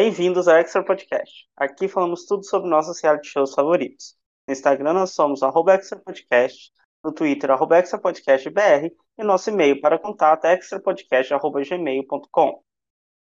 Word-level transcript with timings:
Bem-vindos 0.00 0.46
ao 0.46 0.56
Extra 0.56 0.84
Podcast. 0.84 1.48
Aqui 1.56 1.88
falamos 1.88 2.24
tudo 2.24 2.44
sobre 2.44 2.70
nossos 2.70 3.02
reality 3.02 3.30
shows 3.30 3.52
favoritos. 3.52 4.14
No 4.46 4.52
Instagram 4.52 4.92
nós 4.92 5.10
somos 5.10 5.42
arroba 5.42 5.74
Extra 5.74 5.98
Podcast, 5.98 6.70
no 7.02 7.12
Twitter 7.12 7.50
arroba 7.50 7.78
Extra 7.78 7.98
Podcast 7.98 8.48
BR 8.48 8.92
e 9.18 9.24
nosso 9.24 9.50
e-mail 9.50 9.80
para 9.80 9.98
contato 9.98 10.44
é 10.44 10.54
extrapodcast.gmail.com. 10.54 12.62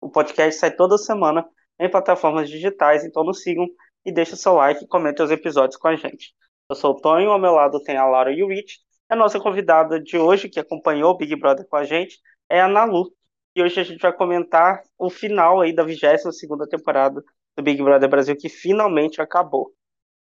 O 0.02 0.10
podcast 0.10 0.60
sai 0.60 0.76
toda 0.76 0.98
semana 0.98 1.48
em 1.78 1.90
plataformas 1.90 2.50
digitais, 2.50 3.06
então 3.06 3.24
nos 3.24 3.42
sigam 3.42 3.66
e 4.04 4.12
deixe 4.12 4.36
seu 4.36 4.52
like 4.52 4.84
e 4.84 4.86
comente 4.86 5.22
os 5.22 5.30
episódios 5.30 5.78
com 5.78 5.88
a 5.88 5.96
gente. 5.96 6.34
Eu 6.68 6.76
sou 6.76 6.90
o 6.90 7.00
Tonho, 7.00 7.30
ao 7.30 7.38
meu 7.38 7.52
lado 7.52 7.82
tem 7.82 7.96
a 7.96 8.04
Laura 8.04 8.34
Yuwich. 8.34 8.80
A 9.08 9.16
nossa 9.16 9.40
convidada 9.40 9.98
de 9.98 10.18
hoje, 10.18 10.50
que 10.50 10.60
acompanhou 10.60 11.12
o 11.12 11.16
Big 11.16 11.34
Brother 11.36 11.66
com 11.66 11.76
a 11.76 11.84
gente, 11.84 12.18
é 12.50 12.60
a 12.60 12.68
Nalu. 12.68 13.10
E 13.56 13.62
hoje 13.62 13.80
a 13.80 13.84
gente 13.84 14.00
vai 14.00 14.12
comentar 14.12 14.82
o 14.98 15.10
final 15.10 15.60
aí 15.60 15.74
da 15.74 15.82
22 15.82 16.36
segunda 16.38 16.68
temporada 16.68 17.22
do 17.56 17.62
Big 17.62 17.82
Brother 17.82 18.08
Brasil, 18.08 18.36
que 18.36 18.48
finalmente 18.48 19.20
acabou, 19.20 19.74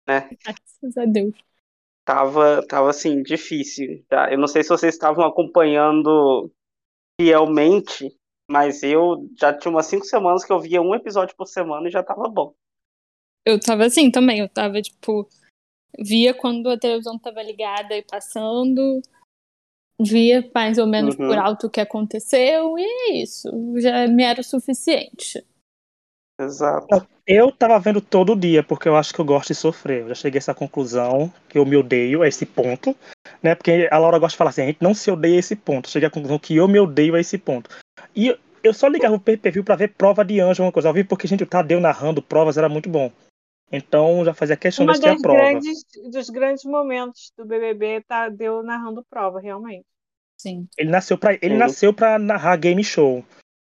né? 0.07 0.29
Graças 0.43 0.97
a 0.97 1.05
Deus. 1.05 1.33
Tava, 2.05 2.65
tava 2.67 2.89
assim, 2.89 3.23
difícil. 3.23 4.03
Tá? 4.09 4.31
Eu 4.31 4.37
não 4.37 4.47
sei 4.47 4.61
se 4.61 4.69
vocês 4.69 4.93
estavam 4.93 5.25
acompanhando 5.25 6.51
fielmente, 7.19 8.13
mas 8.49 8.83
eu 8.83 9.29
já 9.39 9.53
tinha 9.53 9.71
umas 9.71 9.85
cinco 9.85 10.05
semanas 10.05 10.43
que 10.43 10.51
eu 10.51 10.59
via 10.59 10.81
um 10.81 10.93
episódio 10.93 11.35
por 11.35 11.47
semana 11.47 11.87
e 11.87 11.91
já 11.91 12.03
tava 12.03 12.27
bom. 12.27 12.53
Eu 13.45 13.59
tava 13.59 13.85
assim 13.85 14.11
também, 14.11 14.39
eu 14.39 14.49
tava 14.49 14.81
tipo. 14.81 15.27
Via 15.99 16.33
quando 16.33 16.69
a 16.69 16.77
televisão 16.77 17.19
tava 17.19 17.43
ligada 17.43 17.95
e 17.95 18.01
passando, 18.01 18.99
via 19.99 20.49
mais 20.53 20.77
ou 20.77 20.87
menos 20.87 21.15
Uhum. 21.17 21.27
por 21.27 21.37
alto 21.37 21.67
o 21.67 21.69
que 21.69 21.79
aconteceu, 21.81 22.77
e 22.77 22.83
é 22.83 23.13
isso. 23.21 23.49
Já 23.77 24.07
me 24.07 24.23
era 24.23 24.41
o 24.41 24.43
suficiente. 24.43 25.43
Exato. 26.39 27.07
Eu 27.25 27.51
tava 27.51 27.79
vendo 27.79 28.01
todo 28.01 28.35
dia, 28.35 28.63
porque 28.63 28.89
eu 28.89 28.95
acho 28.97 29.13
que 29.13 29.21
eu 29.21 29.25
gosto 29.25 29.49
de 29.49 29.55
sofrer. 29.55 30.01
Eu 30.01 30.09
já 30.09 30.15
cheguei 30.15 30.37
a 30.37 30.41
essa 30.41 30.53
conclusão, 30.53 31.31
que 31.47 31.57
eu 31.57 31.65
me 31.65 31.77
odeio 31.77 32.21
a 32.21 32.27
esse 32.27 32.45
ponto, 32.45 32.95
né? 33.41 33.55
Porque 33.55 33.87
a 33.89 33.97
Laura 33.97 34.19
gosta 34.19 34.33
de 34.33 34.37
falar 34.37 34.49
assim, 34.49 34.63
a 34.63 34.65
gente 34.65 34.81
não 34.81 34.93
se 34.93 35.09
odeia 35.09 35.35
a 35.35 35.39
esse 35.39 35.55
ponto. 35.55 35.87
Eu 35.87 35.91
cheguei 35.91 36.07
à 36.07 36.11
conclusão 36.11 36.39
que 36.39 36.55
eu 36.55 36.67
me 36.67 36.79
odeio 36.79 37.15
a 37.15 37.19
esse 37.19 37.37
ponto. 37.37 37.69
E 38.15 38.35
eu 38.63 38.73
só 38.73 38.87
ligava 38.87 39.15
o 39.15 39.19
PPV 39.19 39.63
pra 39.63 39.75
ver 39.75 39.89
prova 39.89 40.25
de 40.25 40.39
anjo, 40.41 40.63
alguma 40.63 40.71
coisa. 40.71 40.89
Eu 40.89 40.93
vi 40.93 41.03
porque, 41.03 41.27
gente, 41.27 41.43
o 41.43 41.47
Tadeu 41.47 41.79
narrando 41.79 42.21
provas 42.21 42.57
era 42.57 42.67
muito 42.67 42.89
bom. 42.89 43.11
Então 43.75 44.23
já 44.23 44.35
fazia 44.35 44.55
questão 44.55 44.85
de 44.85 44.91
Uma 44.91 44.93
assistir 44.93 45.09
a 45.09 45.13
das 45.13 45.21
prova. 45.21 45.39
grandes, 45.39 45.83
dos 46.11 46.29
grandes 46.29 46.63
momentos 46.63 47.33
do 47.35 47.43
BBB 47.43 48.01
tá 48.07 48.29
deu 48.29 48.61
narrando 48.61 49.03
prova, 49.09 49.39
realmente. 49.39 49.85
Sim. 50.37 50.67
Ele 50.77 50.91
nasceu 50.91 51.17
pra, 51.17 51.33
ele 51.33 51.49
Sim. 51.49 51.57
nasceu 51.57 51.93
pra 51.93 52.19
narrar 52.19 52.55
game 52.57 52.83
show. 52.83 53.25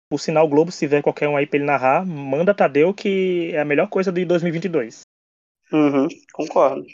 Por 0.07 0.19
sinal, 0.19 0.45
o 0.45 0.49
Globo, 0.49 0.71
se 0.71 0.79
tiver 0.79 1.01
qualquer 1.01 1.27
um 1.27 1.35
aí 1.35 1.47
pra 1.47 1.57
ele 1.57 1.65
narrar, 1.65 2.05
manda 2.05 2.53
Tadeu, 2.53 2.93
que 2.93 3.49
é 3.53 3.59
a 3.59 3.65
melhor 3.65 3.89
coisa 3.89 4.11
de 4.11 4.23
2022. 4.23 5.01
Uhum, 5.73 6.07
concordo. 6.31 6.85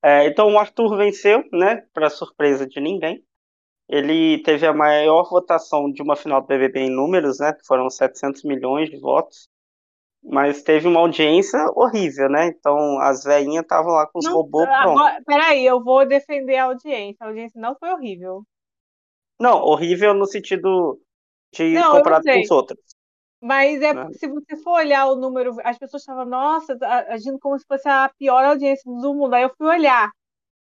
É, 0.00 0.26
então 0.28 0.52
o 0.52 0.58
Arthur 0.58 0.96
venceu, 0.96 1.42
né? 1.52 1.84
Para 1.92 2.08
surpresa 2.08 2.66
de 2.66 2.80
ninguém. 2.80 3.24
Ele 3.88 4.40
teve 4.44 4.64
a 4.66 4.72
maior 4.72 5.28
votação 5.28 5.90
de 5.90 6.00
uma 6.02 6.14
final 6.14 6.40
do 6.40 6.46
BBB 6.46 6.80
em 6.80 6.90
números, 6.90 7.40
né? 7.40 7.52
Que 7.52 7.66
foram 7.66 7.90
700 7.90 8.44
milhões 8.44 8.88
de 8.88 8.98
votos. 8.98 9.48
Mas 10.24 10.62
teve 10.62 10.88
uma 10.88 11.00
audiência 11.00 11.58
horrível, 11.74 12.28
né? 12.30 12.46
Então 12.46 12.98
as 13.00 13.24
velhinhas 13.24 13.62
estavam 13.62 13.92
lá 13.92 14.06
com 14.06 14.18
os 14.18 14.24
Não, 14.24 14.34
robôs 14.34 14.66
prontos. 14.66 15.02
agora, 15.02 15.22
peraí, 15.26 15.66
eu 15.66 15.82
vou 15.82 16.06
defender 16.06 16.56
a 16.56 16.64
audiência. 16.64 17.18
A 17.20 17.26
audiência 17.26 17.60
não 17.60 17.76
foi 17.78 17.90
horrível. 17.90 18.42
Não, 19.38 19.60
horrível 19.62 20.14
no 20.14 20.26
sentido 20.26 20.98
de 21.52 21.74
Não, 21.74 21.92
comparado 21.96 22.24
com 22.24 22.40
os 22.40 22.50
outros. 22.50 22.78
Mas 23.40 23.82
é 23.82 23.92
Né? 23.92 24.08
se 24.14 24.26
você 24.26 24.56
for 24.62 24.72
olhar 24.78 25.06
o 25.06 25.16
número, 25.16 25.54
as 25.62 25.78
pessoas 25.78 26.02
estavam, 26.02 26.24
nossa, 26.24 26.78
tá 26.78 27.06
agindo 27.10 27.38
como 27.38 27.58
se 27.58 27.66
fosse 27.66 27.86
a 27.88 28.10
pior 28.18 28.42
audiência 28.42 28.90
do 28.90 29.14
mundo. 29.14 29.34
Aí 29.34 29.42
eu 29.42 29.52
fui 29.56 29.66
olhar. 29.66 30.10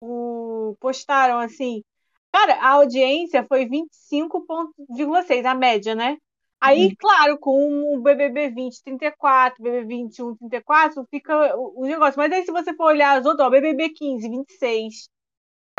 O, 0.02 0.76
postaram 0.80 1.40
assim. 1.40 1.84
Cara, 2.32 2.56
a 2.56 2.72
audiência 2.72 3.46
foi 3.48 3.66
25,6, 3.66 5.46
a 5.46 5.56
média, 5.56 5.96
né? 5.96 6.18
Aí, 6.60 6.96
claro, 6.96 7.38
com 7.38 7.96
o 7.96 8.02
BBB 8.02 8.50
20, 8.50 8.84
34, 8.84 9.64
BBB 9.64 9.86
21, 10.04 10.36
34, 10.36 11.06
fica 11.10 11.56
o, 11.56 11.82
o 11.84 11.86
negócio. 11.86 12.18
Mas 12.18 12.32
aí, 12.32 12.44
se 12.44 12.52
você 12.52 12.74
for 12.76 12.88
olhar 12.88 13.18
as 13.18 13.26
outras, 13.26 13.48
ó, 13.48 13.50
BBB 13.50 13.90
15, 13.90 14.28
26, 14.28 15.10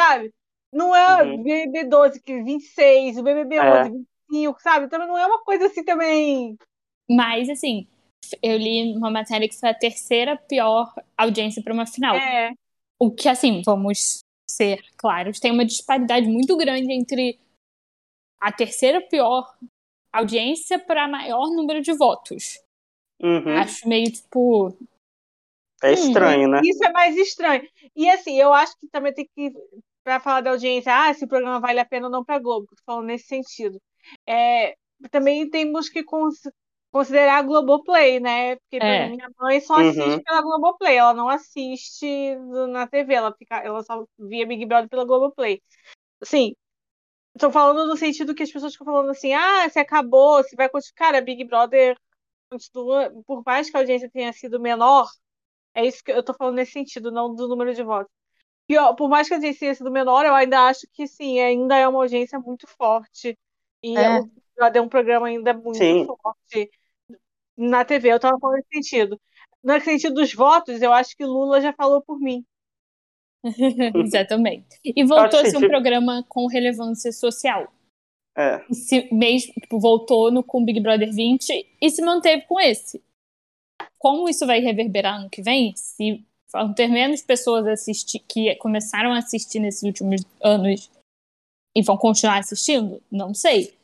sabe? 0.00 0.32
Não 0.72 0.94
é 0.94 1.24
Uhum. 1.24 1.42
BBB 1.42 1.84
12, 1.84 2.22
que 2.22 2.42
26, 2.42 3.18
o 3.18 3.22
BBB 3.22 3.56
É. 3.56 3.80
11, 3.80 3.90
25, 3.90 4.60
sabe? 4.60 4.86
Então 4.86 4.98
não 4.98 5.18
é 5.18 5.26
uma 5.26 5.42
coisa 5.42 5.66
assim 5.66 5.82
também. 5.82 6.56
Mas, 7.10 7.48
assim, 7.48 7.86
eu 8.42 8.56
li 8.56 8.94
uma 8.96 9.10
matéria 9.10 9.48
que 9.48 9.58
foi 9.58 9.70
a 9.70 9.74
terceira 9.74 10.36
pior 10.36 10.92
audiência 11.16 11.62
para 11.62 11.72
uma 11.72 11.86
final. 11.86 12.16
É, 12.16 12.52
O 13.00 13.10
que, 13.10 13.28
assim, 13.28 13.62
vamos 13.64 14.20
ser 14.48 14.82
claros, 14.96 15.40
tem 15.40 15.52
uma 15.52 15.64
disparidade 15.64 16.26
muito 16.26 16.56
grande 16.56 16.92
entre 16.92 17.38
a 18.40 18.52
terceira 18.52 19.00
pior 19.00 19.56
audiência 20.18 20.78
para 20.78 21.08
maior 21.08 21.48
número 21.50 21.80
de 21.80 21.92
votos. 21.92 22.60
Uhum. 23.20 23.58
Acho 23.58 23.88
meio, 23.88 24.10
tipo, 24.12 24.76
É 25.82 25.92
estranho, 25.92 26.48
né? 26.48 26.60
Isso 26.62 26.84
é 26.84 26.92
mais 26.92 27.16
estranho. 27.16 27.62
E 27.94 28.08
assim, 28.08 28.38
eu 28.40 28.52
acho 28.52 28.76
que 28.78 28.88
também 28.88 29.12
tem 29.12 29.28
que, 29.34 29.52
para 30.04 30.20
falar 30.20 30.40
da 30.40 30.50
audiência, 30.50 30.92
ah, 30.94 31.12
se 31.14 31.24
o 31.24 31.28
programa 31.28 31.60
vale 31.60 31.80
a 31.80 31.84
pena 31.84 32.06
ou 32.06 32.12
não 32.12 32.24
para 32.24 32.38
Globo, 32.38 32.66
tô 32.68 32.82
falando 32.84 33.06
nesse 33.06 33.26
sentido. 33.26 33.80
É, 34.26 34.74
também 35.10 35.48
temos 35.50 35.88
que 35.88 36.02
cons- 36.02 36.48
considerar 36.90 37.38
a 37.38 37.42
Globoplay, 37.42 38.18
né? 38.20 38.56
Porque 38.56 38.78
por 38.80 38.86
É. 38.86 39.08
minha 39.08 39.30
mãe 39.38 39.60
só 39.60 39.74
Uhum. 39.74 39.88
assiste 39.90 40.22
pela 40.24 40.42
Globoplay, 40.42 40.96
ela 40.96 41.14
não 41.14 41.28
assiste 41.28 42.34
na 42.70 42.86
TV, 42.86 43.14
ela, 43.14 43.32
fica, 43.36 43.58
ela 43.58 43.82
só 43.82 44.04
via 44.18 44.46
Big 44.46 44.64
Brother 44.66 44.88
pela 44.88 45.04
Globoplay. 45.04 45.60
Assim, 46.20 46.54
tô 47.38 47.50
falando 47.50 47.86
no 47.86 47.96
sentido 47.96 48.34
que 48.34 48.42
as 48.42 48.50
pessoas 48.52 48.72
ficam 48.72 48.86
falando 48.86 49.10
assim, 49.10 49.32
ah, 49.34 49.68
se 49.70 49.78
acabou, 49.78 50.42
se 50.44 50.56
vai 50.56 50.68
continuar. 50.68 50.94
Cara, 50.96 51.20
Big 51.22 51.44
Brother 51.44 51.96
continua, 52.50 53.12
por 53.26 53.42
mais 53.44 53.70
que 53.70 53.76
a 53.76 53.80
audiência 53.80 54.10
tenha 54.10 54.32
sido 54.32 54.60
menor, 54.60 55.08
é 55.74 55.86
isso 55.86 56.02
que 56.04 56.12
eu 56.12 56.22
tô 56.22 56.34
falando 56.34 56.56
nesse 56.56 56.72
sentido, 56.72 57.10
não 57.12 57.34
do 57.34 57.48
número 57.48 57.74
de 57.74 57.82
votos. 57.82 58.12
E, 58.68 58.76
ó, 58.78 58.94
por 58.94 59.08
mais 59.08 59.28
que 59.28 59.34
a 59.34 59.36
audiência 59.38 59.60
tenha 59.60 59.74
sido 59.74 59.90
menor, 59.90 60.26
eu 60.26 60.34
ainda 60.34 60.66
acho 60.68 60.86
que 60.92 61.06
sim, 61.06 61.40
ainda 61.40 61.76
é 61.76 61.88
uma 61.88 62.00
audiência 62.00 62.38
muito 62.38 62.66
forte. 62.66 63.38
E 63.82 63.96
É. 63.96 64.18
o 64.20 64.24
Big 64.24 64.42
Brother 64.56 64.82
é 64.82 64.84
um 64.84 64.88
programa 64.88 65.28
ainda 65.28 65.54
muito 65.54 65.78
Sim. 65.78 66.06
forte 66.06 66.70
na 67.56 67.84
TV. 67.84 68.12
Eu 68.12 68.20
tava 68.20 68.38
falando 68.38 68.56
nesse 68.56 68.68
sentido. 68.90 69.20
No 69.62 69.80
sentido 69.80 70.14
dos 70.14 70.32
votos, 70.34 70.82
eu 70.82 70.92
acho 70.92 71.16
que 71.16 71.24
Lula 71.24 71.60
já 71.60 71.72
falou 71.72 72.02
por 72.02 72.18
mim. 72.20 72.44
exatamente. 74.04 74.66
E 74.84 75.04
voltou 75.04 75.40
a 75.40 75.44
ser 75.44 75.56
um 75.56 75.60
que- 75.60 75.68
programa 75.68 76.24
com 76.28 76.46
relevância 76.46 77.12
social. 77.12 77.72
É. 78.36 78.64
E 78.70 78.74
se, 78.74 79.12
mesmo, 79.12 79.52
tipo, 79.54 79.80
voltou 79.80 80.30
no, 80.30 80.42
com 80.44 80.64
Big 80.64 80.78
Brother 80.80 81.12
20 81.12 81.66
e 81.80 81.90
se 81.90 82.00
manteve 82.02 82.42
com 82.42 82.60
esse. 82.60 83.02
Como 83.98 84.28
isso 84.28 84.46
vai 84.46 84.60
reverberar 84.60 85.16
ano 85.20 85.30
que 85.30 85.42
vem? 85.42 85.74
Se 85.76 86.24
vão 86.52 86.72
ter 86.72 86.86
menos 86.88 87.20
pessoas 87.20 87.66
assistir, 87.66 88.20
que 88.20 88.54
começaram 88.56 89.12
a 89.12 89.18
assistir 89.18 89.58
nesses 89.58 89.82
últimos 89.82 90.22
anos 90.40 90.88
e 91.76 91.82
vão 91.82 91.96
continuar 91.96 92.38
assistindo? 92.38 93.02
Não 93.10 93.34
sei. 93.34 93.74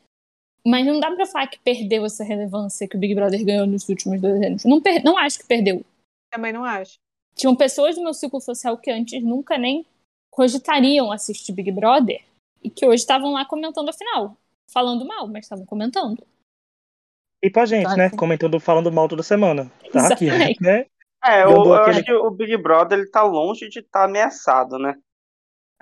Mas 0.65 0.85
não 0.85 0.99
dá 0.99 1.11
pra 1.13 1.25
falar 1.25 1.47
que 1.47 1.59
perdeu 1.59 2.05
essa 2.05 2.23
relevância 2.23 2.87
que 2.87 2.95
o 2.95 2.99
Big 2.99 3.13
Brother 3.13 3.43
ganhou 3.45 3.67
nos 3.67 3.87
últimos 3.89 4.19
dois 4.21 4.41
anos. 4.41 4.63
Não, 4.65 4.81
per- 4.81 5.03
não 5.03 5.17
acho 5.17 5.37
que 5.39 5.45
perdeu. 5.45 5.83
Também 6.31 6.51
não 6.53 6.63
acho. 6.63 6.97
Tinham 7.35 7.55
pessoas 7.55 7.95
do 7.95 8.03
meu 8.03 8.13
ciclo 8.13 8.39
social 8.39 8.77
que 8.77 8.89
antes 8.91 9.21
nunca 9.23 9.57
nem 9.57 9.85
cogitariam 10.31 11.11
assistir 11.11 11.51
Big 11.53 11.71
Brother 11.71 12.23
e 12.63 12.69
que 12.69 12.85
hoje 12.85 13.01
estavam 13.01 13.31
lá 13.33 13.45
comentando 13.45 13.89
a 13.89 13.93
final. 13.93 14.37
Falando 14.71 15.05
mal, 15.05 15.27
mas 15.27 15.45
estavam 15.45 15.65
comentando. 15.65 16.25
E 17.43 17.49
pra 17.49 17.65
gente, 17.65 17.83
Tá, 17.85 17.95
né? 17.95 18.09
sim. 18.09 18.15
Comentando, 18.15 18.59
falando 18.59 18.91
mal 18.91 19.07
toda 19.07 19.21
semana. 19.21 19.71
Tá 19.91 20.07
aqui, 20.07 20.25
né? 20.61 20.85
É, 21.23 21.43
eu, 21.43 21.49
Dando 21.49 21.65
eu 21.69 21.73
aquele- 21.75 21.97
acho 21.97 22.05
que 22.05 22.13
o 22.13 22.31
Big 22.31 22.57
Brother 22.57 22.99
ele 22.99 23.09
tá 23.09 23.23
longe 23.23 23.67
de 23.69 23.79
estar 23.79 24.05
ameaçado, 24.05 24.77
né? 24.79 24.95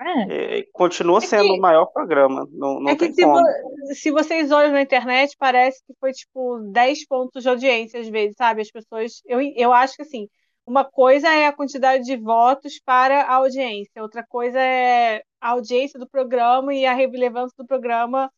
É. 0.00 0.58
É, 0.58 0.62
continua 0.72 1.20
sendo 1.20 1.44
que- 1.44 1.52
o 1.52 1.60
maior 1.60 1.86
programa. 1.86 2.46
Não, 2.50 2.80
não 2.80 2.88
é 2.90 2.96
que 2.96 3.06
tem 3.06 3.14
se, 3.14 3.24
vo- 3.24 3.94
se 3.94 4.10
vocês 4.10 4.50
olham 4.50 4.72
na 4.72 4.82
internet, 4.82 5.36
parece 5.38 5.82
que 5.86 5.94
foi 6.00 6.12
tipo 6.12 6.58
10 6.72 7.06
pontos 7.06 7.42
de 7.42 7.48
audiência 7.48 8.00
às 8.00 8.08
vezes, 8.08 8.34
sabe? 8.36 8.60
As 8.62 8.70
pessoas. 8.70 9.22
Eu, 9.24 9.40
eu 9.40 9.72
acho 9.72 9.94
que 9.96 10.02
assim, 10.02 10.28
uma 10.66 10.84
coisa 10.84 11.28
é 11.28 11.46
a 11.46 11.52
quantidade 11.52 12.04
de 12.04 12.16
votos 12.16 12.80
para 12.84 13.22
a 13.22 13.34
audiência, 13.34 14.02
outra 14.02 14.24
coisa 14.26 14.58
é 14.60 15.22
a 15.40 15.50
audiência 15.50 15.98
do 15.98 16.08
programa 16.08 16.74
e 16.74 16.86
a 16.86 16.94
relevância 16.94 17.54
do 17.58 17.66
programa 17.66 18.30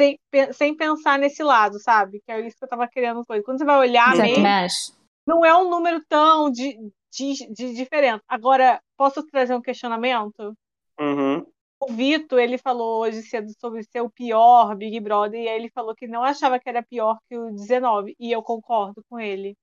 sem, 0.00 0.18
sem 0.52 0.76
pensar 0.76 1.18
nesse 1.18 1.42
lado, 1.42 1.80
sabe? 1.80 2.22
Que 2.24 2.32
é 2.32 2.46
isso 2.46 2.56
que 2.56 2.64
eu 2.64 2.68
tava 2.68 2.86
querendo 2.86 3.24
coisa. 3.26 3.42
Quando 3.42 3.58
você 3.58 3.64
vai 3.64 3.78
olhar 3.78 4.14
mesmo, 4.16 4.96
não 5.26 5.44
é 5.44 5.54
um 5.56 5.68
número 5.68 6.02
tão 6.08 6.50
de, 6.50 6.76
de, 7.12 7.52
de 7.52 7.74
diferente. 7.74 8.22
Agora, 8.28 8.80
posso 8.96 9.24
trazer 9.26 9.54
um 9.54 9.60
questionamento? 9.60 10.54
Uhum. 11.00 11.44
O 11.80 11.92
Vitor, 11.92 12.40
ele 12.40 12.58
falou 12.58 13.02
hoje 13.02 13.22
cedo 13.22 13.52
sobre 13.60 13.82
ser 13.84 14.00
o 14.00 14.10
pior 14.10 14.74
Big 14.74 14.98
Brother, 15.00 15.40
e 15.40 15.48
aí 15.48 15.56
ele 15.56 15.70
falou 15.70 15.94
que 15.94 16.08
não 16.08 16.24
achava 16.24 16.58
que 16.58 16.68
era 16.68 16.82
pior 16.82 17.18
que 17.28 17.36
o 17.36 17.52
19, 17.52 18.16
e 18.18 18.32
eu 18.32 18.42
concordo 18.42 19.02
com 19.08 19.18
ele. 19.18 19.56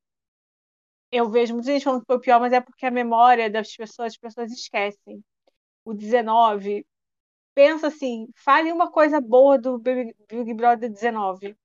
Eu 1.11 1.29
vejo 1.29 1.53
muita 1.53 1.71
gente 1.71 1.83
falando 1.83 2.01
que 2.01 2.07
foi 2.07 2.19
pior, 2.19 2.39
mas 2.39 2.53
é 2.53 2.61
porque 2.61 2.85
a 2.85 2.91
memória 2.91 3.49
das 3.49 3.75
pessoas, 3.75 4.13
as 4.13 4.17
pessoas 4.17 4.51
esquecem. 4.51 5.23
O 5.85 5.93
19, 5.93 6.85
pensa 7.55 7.87
assim, 7.87 8.27
fale 8.37 8.71
uma 8.71 8.91
coisa 8.91 9.21
boa 9.21 9.57
do 9.59 9.79
Big, 9.79 10.15
Big 10.29 10.53
Brother 10.55 10.89
19. 10.91 11.55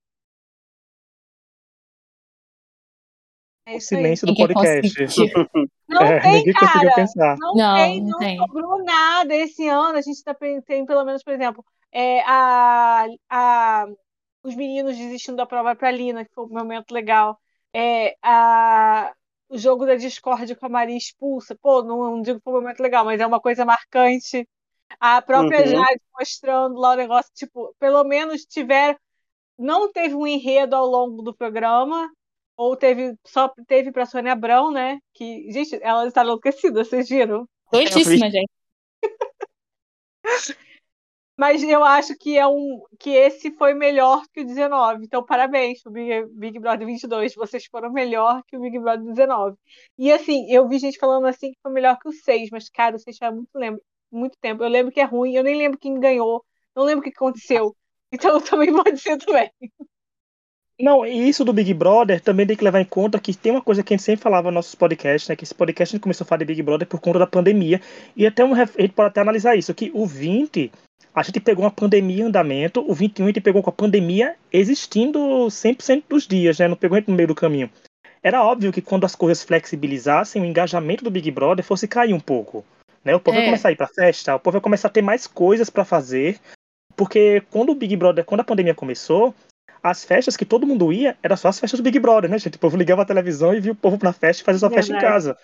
É 3.65 3.75
O 3.75 3.77
isso 3.77 3.95
aí. 3.95 4.03
silêncio 4.13 4.27
do 4.27 4.35
podcast. 4.35 4.93
Não 5.87 6.07
É, 6.07 6.19
tem, 6.21 6.49
cara. 6.49 7.07
Não, 7.37 7.55
Não, 7.55 7.73
tem, 7.73 8.01
não 8.01 8.09
não 8.09 8.19
tem. 8.19 8.37
sobrou 8.37 8.83
nada 8.83 9.35
esse 9.35 9.67
ano. 9.67 9.97
A 9.97 10.01
gente 10.01 10.23
tá, 10.23 10.33
pen- 10.33 10.61
tem, 10.61 10.85
pelo 10.85 11.03
menos, 11.05 11.23
por 11.23 11.33
exemplo, 11.33 11.63
é, 11.91 12.21
a, 12.21 13.05
a, 13.29 13.85
os 14.43 14.55
meninos 14.55 14.97
desistindo 14.97 15.37
da 15.37 15.45
prova 15.45 15.75
pra 15.75 15.91
Lina, 15.91 16.25
que 16.25 16.33
foi 16.33 16.45
um 16.45 16.49
momento 16.49 16.91
legal. 16.93 17.39
É, 17.73 18.15
a, 18.21 19.13
o 19.51 19.57
jogo 19.57 19.85
da 19.85 19.95
Discord 19.95 20.55
com 20.55 20.65
a 20.65 20.69
Maria 20.69 20.97
expulsa. 20.97 21.53
Pô, 21.61 21.83
não, 21.83 22.15
não 22.15 22.21
digo 22.21 22.39
que 22.39 22.43
foi 22.45 22.53
um 22.53 22.61
momento 22.61 22.79
legal, 22.79 23.03
mas 23.03 23.19
é 23.19 23.25
uma 23.25 23.41
coisa 23.41 23.65
marcante. 23.65 24.47
A 24.97 25.21
própria 25.21 25.59
Uhum. 25.59 25.67
Jade 25.67 26.01
mostrando 26.17 26.79
lá 26.79 26.93
o 26.93 26.95
negócio, 26.95 27.31
tipo, 27.35 27.75
pelo 27.77 28.03
menos 28.05 28.45
tiver. 28.45 28.97
Não 29.57 29.91
teve 29.91 30.15
um 30.15 30.25
enredo 30.25 30.75
ao 30.75 30.85
longo 30.85 31.21
do 31.21 31.35
programa, 31.35 32.09
ou 32.55 32.77
teve 32.77 33.13
só 33.27 33.53
teve 33.67 33.91
pra 33.91 34.05
Sônia 34.05 34.31
Abrão, 34.31 34.71
né? 34.71 34.99
Que, 35.13 35.51
gente, 35.51 35.77
ela 35.83 36.07
está 36.07 36.23
enlouquecida, 36.23 36.83
vocês 36.83 37.09
viram? 37.09 37.45
Doidíssima, 37.71 38.29
gente. 38.31 38.49
Mas 41.37 41.63
eu 41.63 41.83
acho 41.83 42.15
que 42.17 42.37
é 42.37 42.45
um 42.45 42.81
que 42.99 43.09
esse 43.11 43.51
foi 43.55 43.73
melhor 43.73 44.23
que 44.33 44.41
o 44.41 44.45
19. 44.45 45.05
Então, 45.05 45.25
parabéns 45.25 45.81
pro 45.81 45.91
Big, 45.91 46.25
Big 46.33 46.59
Brother 46.59 46.85
22. 46.85 47.33
Vocês 47.35 47.65
foram 47.65 47.91
melhor 47.91 48.43
que 48.47 48.57
o 48.57 48.61
Big 48.61 48.77
Brother 48.79 49.05
19. 49.05 49.57
E 49.97 50.11
assim, 50.11 50.45
eu 50.51 50.67
vi 50.67 50.77
gente 50.77 50.99
falando 50.99 51.25
assim 51.27 51.51
que 51.51 51.59
foi 51.63 51.71
melhor 51.71 51.97
que 51.99 52.09
o 52.09 52.11
6, 52.11 52.49
mas 52.51 52.69
cara, 52.69 52.95
o 52.95 52.99
6 52.99 53.17
faz 53.17 53.33
muito, 53.33 53.49
lembro, 53.55 53.81
muito 54.11 54.37
tempo. 54.39 54.63
Eu 54.63 54.69
lembro 54.69 54.91
que 54.91 54.99
é 54.99 55.05
ruim, 55.05 55.33
eu 55.35 55.43
nem 55.43 55.57
lembro 55.57 55.79
quem 55.79 55.99
ganhou, 55.99 56.43
não 56.75 56.83
lembro 56.83 57.01
o 57.01 57.03
que 57.03 57.15
aconteceu. 57.15 57.75
Então 58.13 58.41
também 58.43 58.73
pode 58.73 58.99
ser 58.99 59.17
também. 59.17 59.49
Não, 60.81 61.05
e 61.05 61.29
isso 61.29 61.45
do 61.45 61.53
Big 61.53 61.73
Brother 61.73 62.19
também 62.19 62.45
tem 62.45 62.57
que 62.57 62.63
levar 62.63 62.81
em 62.81 62.85
conta 62.85 63.19
que 63.19 63.33
tem 63.37 63.51
uma 63.51 63.61
coisa 63.61 63.83
que 63.83 63.93
a 63.93 63.97
gente 63.97 64.03
sempre 64.03 64.23
falava 64.23 64.49
nos 64.49 64.55
nossos 64.55 64.75
podcasts, 64.75 65.29
né? 65.29 65.35
Que 65.35 65.43
esse 65.43 65.53
podcast 65.53 65.93
a 65.93 65.95
gente 65.95 66.03
começou 66.03 66.25
a 66.25 66.27
falar 66.27 66.39
de 66.39 66.45
Big 66.45 66.61
Brother 66.63 66.87
por 66.87 66.99
conta 66.99 67.19
da 67.19 67.27
pandemia. 67.27 67.79
E 68.17 68.25
até 68.25 68.43
um, 68.43 68.53
a 68.53 68.65
gente 68.65 68.89
pode 68.89 69.09
até 69.09 69.21
analisar 69.21 69.55
isso, 69.55 69.73
que 69.73 69.91
o 69.93 70.05
20, 70.05 70.71
a 71.13 71.23
gente 71.23 71.39
pegou 71.39 71.63
uma 71.65 71.71
pandemia 71.71 72.23
em 72.23 72.27
andamento, 72.27 72.83
o 72.89 72.93
21 72.93 73.25
a 73.25 73.27
gente 73.27 73.41
pegou 73.41 73.61
com 73.61 73.69
a 73.69 73.73
pandemia 73.73 74.35
existindo 74.51 75.19
100% 75.49 76.03
dos 76.07 76.27
dias, 76.27 76.59
né? 76.59 76.67
Não 76.67 76.75
pegou 76.75 77.01
no 77.07 77.13
meio 77.15 77.27
do 77.27 77.35
caminho. 77.35 77.69
Era 78.23 78.43
óbvio 78.43 78.71
que 78.71 78.81
quando 78.81 79.05
as 79.05 79.15
coisas 79.15 79.43
flexibilizassem, 79.43 80.41
o 80.41 80.45
engajamento 80.45 81.03
do 81.03 81.09
Big 81.11 81.29
Brother 81.31 81.65
fosse 81.65 81.87
cair 81.87 82.13
um 82.13 82.19
pouco. 82.19 82.63
Né? 83.03 83.15
O 83.15 83.19
povo 83.19 83.35
É. 83.37 83.41
vai 83.41 83.45
começar 83.49 83.69
a 83.69 83.71
ir 83.71 83.75
pra 83.75 83.87
festa, 83.87 84.35
o 84.35 84.39
povo 84.39 84.53
vai 84.53 84.61
começar 84.61 84.87
a 84.87 84.91
ter 84.91 85.01
mais 85.01 85.25
coisas 85.25 85.69
pra 85.69 85.83
fazer. 85.83 86.39
Porque 86.95 87.41
quando 87.49 87.71
o 87.71 87.75
Big 87.75 87.95
Brother, 87.95 88.23
quando 88.23 88.41
a 88.41 88.43
pandemia 88.43 88.75
começou, 88.75 89.33
as 89.81 90.05
festas 90.05 90.37
que 90.37 90.45
todo 90.45 90.67
mundo 90.67 90.93
ia, 90.93 91.17
eram 91.23 91.35
só 91.35 91.47
as 91.47 91.59
festas 91.59 91.79
do 91.79 91.83
Big 91.83 91.97
Brother, 91.97 92.29
né, 92.29 92.37
gente? 92.37 92.57
O 92.57 92.59
povo 92.59 92.77
ligava 92.77 93.01
a 93.01 93.05
televisão 93.05 93.53
e 93.55 93.59
via 93.59 93.71
o 93.71 93.75
povo 93.75 93.97
pra 93.97 94.13
festa 94.13 94.43
e 94.43 94.45
fazia 94.45 94.59
sua 94.59 94.69
festa 94.69 94.91
em 94.91 94.95
Verdade. 94.95 95.13
casa. 95.13 95.37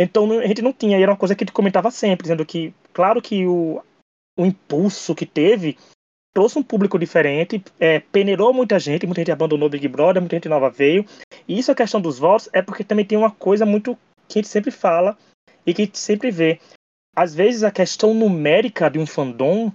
Então 0.00 0.30
a 0.40 0.46
gente 0.46 0.62
não 0.62 0.72
tinha, 0.72 0.98
e 0.98 1.02
era 1.02 1.12
uma 1.12 1.18
coisa 1.18 1.34
que 1.34 1.44
a 1.44 1.46
gente 1.46 1.52
comentava 1.52 1.90
sempre, 1.90 2.22
dizendo 2.22 2.46
que, 2.46 2.72
claro 2.94 3.20
que 3.20 3.46
o, 3.46 3.82
o 4.38 4.44
impulso 4.46 5.14
que 5.14 5.26
teve 5.26 5.76
trouxe 6.32 6.58
um 6.58 6.62
público 6.62 6.98
diferente, 6.98 7.62
é, 7.78 8.00
peneirou 8.00 8.52
muita 8.54 8.78
gente, 8.78 9.06
muita 9.06 9.20
gente 9.20 9.32
abandonou 9.32 9.68
Big 9.68 9.86
Brother, 9.86 10.22
muita 10.22 10.36
gente 10.36 10.48
nova 10.48 10.70
veio. 10.70 11.04
E 11.46 11.58
isso 11.58 11.70
a 11.70 11.74
questão 11.74 12.00
dos 12.00 12.18
votos 12.18 12.48
é 12.52 12.62
porque 12.62 12.82
também 12.82 13.04
tem 13.04 13.18
uma 13.18 13.30
coisa 13.30 13.66
muito 13.66 13.96
que 14.26 14.38
a 14.38 14.42
gente 14.42 14.48
sempre 14.48 14.70
fala 14.70 15.16
e 15.66 15.74
que 15.74 15.82
a 15.82 15.84
gente 15.84 15.98
sempre 15.98 16.30
vê. 16.30 16.58
Às 17.14 17.34
vezes 17.34 17.62
a 17.62 17.70
questão 17.70 18.14
numérica 18.14 18.88
de 18.88 18.98
um 18.98 19.06
fandom 19.06 19.70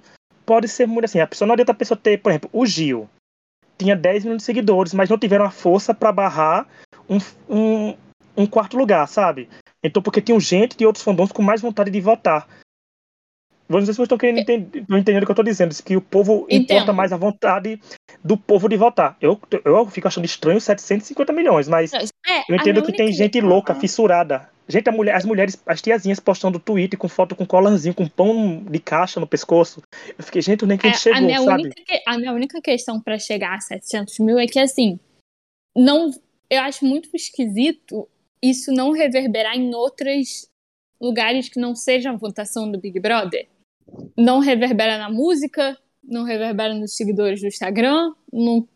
pode 0.45 0.67
ser 0.67 0.87
muito 0.87 1.05
assim. 1.05 1.19
A 1.19 1.27
pessoa 1.27 1.45
não 1.45 1.53
adianta 1.53 1.71
a 1.71 1.75
pessoa 1.75 1.97
ter, 1.97 2.17
por 2.17 2.31
exemplo, 2.31 2.49
o 2.51 2.65
Gil 2.65 3.07
tinha 3.77 3.95
10 3.95 4.23
milhões 4.23 4.41
de 4.41 4.45
seguidores, 4.45 4.93
mas 4.93 5.09
não 5.09 5.19
tiveram 5.19 5.45
a 5.45 5.51
força 5.51 5.93
para 5.93 6.11
barrar 6.11 6.67
um, 7.07 7.19
um, 7.47 7.95
um 8.35 8.47
quarto 8.47 8.75
lugar, 8.75 9.07
sabe? 9.07 9.47
Então, 9.83 10.01
porque 10.01 10.21
tinham 10.21 10.39
gente 10.39 10.75
de 10.75 10.85
outros 10.85 11.03
fandoms 11.03 11.31
com 11.31 11.43
mais 11.43 11.61
vontade 11.61 11.91
de 11.91 12.01
votar. 12.01 12.47
Vou 13.69 13.79
dizer 13.79 13.93
se 13.93 13.97
vocês 13.97 14.05
estão 14.05 14.17
querendo 14.17 14.39
entender, 14.39 14.79
estão 14.79 14.97
entendendo 14.97 15.23
o 15.23 15.25
que 15.25 15.31
eu 15.31 15.33
estou 15.33 15.45
dizendo, 15.45 15.75
que 15.83 15.95
o 15.97 16.01
povo 16.01 16.45
Entendo. 16.49 16.63
importa 16.77 16.93
mais 16.93 17.11
a 17.11 17.17
vontade 17.17 17.79
do 18.23 18.37
povo 18.37 18.69
de 18.69 18.77
votar. 18.77 19.17
Eu, 19.19 19.39
eu 19.65 19.85
fico 19.87 20.07
achando 20.07 20.25
estranho 20.25 20.59
750 20.61 21.33
milhões, 21.33 21.67
mas 21.67 21.93
É, 21.93 21.99
eu 22.49 22.55
entendo 22.55 22.81
que 22.83 22.93
tem 22.93 23.11
gente 23.11 23.41
louca, 23.41 23.75
fissurada. 23.75 24.49
Gente, 24.69 24.91
mulher, 24.91 25.15
as 25.15 25.23
mulheres, 25.23 25.61
as 25.65 25.81
tiazinhas 25.81 26.19
postando 26.19 26.59
tweet 26.59 26.97
com 26.97 27.07
foto 27.07 27.35
com 27.35 27.45
colarzinho, 27.45 27.95
com 27.95 28.05
pão 28.07 28.61
de 28.69 28.79
caixa 28.79 29.17
no 29.19 29.25
pescoço. 29.27 29.81
Eu 30.17 30.23
fiquei, 30.23 30.41
gente, 30.41 30.65
nem 30.65 30.77
que 30.77 30.85
a 30.87 30.89
É, 30.89 30.93
gente 30.93 31.01
chegou, 31.03 31.19
a, 31.19 31.21
minha 31.21 31.41
sabe? 31.41 31.63
única, 31.63 32.01
a 32.05 32.17
minha 32.17 32.33
única 32.33 32.61
questão 32.61 32.99
pra 32.99 33.17
chegar 33.17 33.55
a 33.55 33.59
700 33.61 34.19
mil 34.19 34.37
é 34.37 34.45
que, 34.45 34.59
assim, 34.59 34.99
não, 35.75 36.11
eu 36.49 36.61
acho 36.61 36.85
muito 36.85 37.09
esquisito 37.13 38.09
isso 38.43 38.71
não 38.71 38.91
reverberar 38.91 39.55
em 39.55 39.73
outros 39.73 40.49
lugares 41.01 41.47
que 41.47 41.59
não 41.59 41.73
sejam 41.75 42.13
a 42.13 42.17
votação 42.17 42.69
do 42.69 42.77
Big 42.79 42.99
Brother. 42.99 43.47
Não 44.17 44.39
reverbera 44.39 44.97
na 44.97 45.09
música, 45.09 45.77
não 46.03 46.23
reverbera 46.23 46.73
nos 46.73 46.95
seguidores 46.95 47.41
do 47.41 47.47
Instagram, 47.47 48.13
não, 48.31 48.67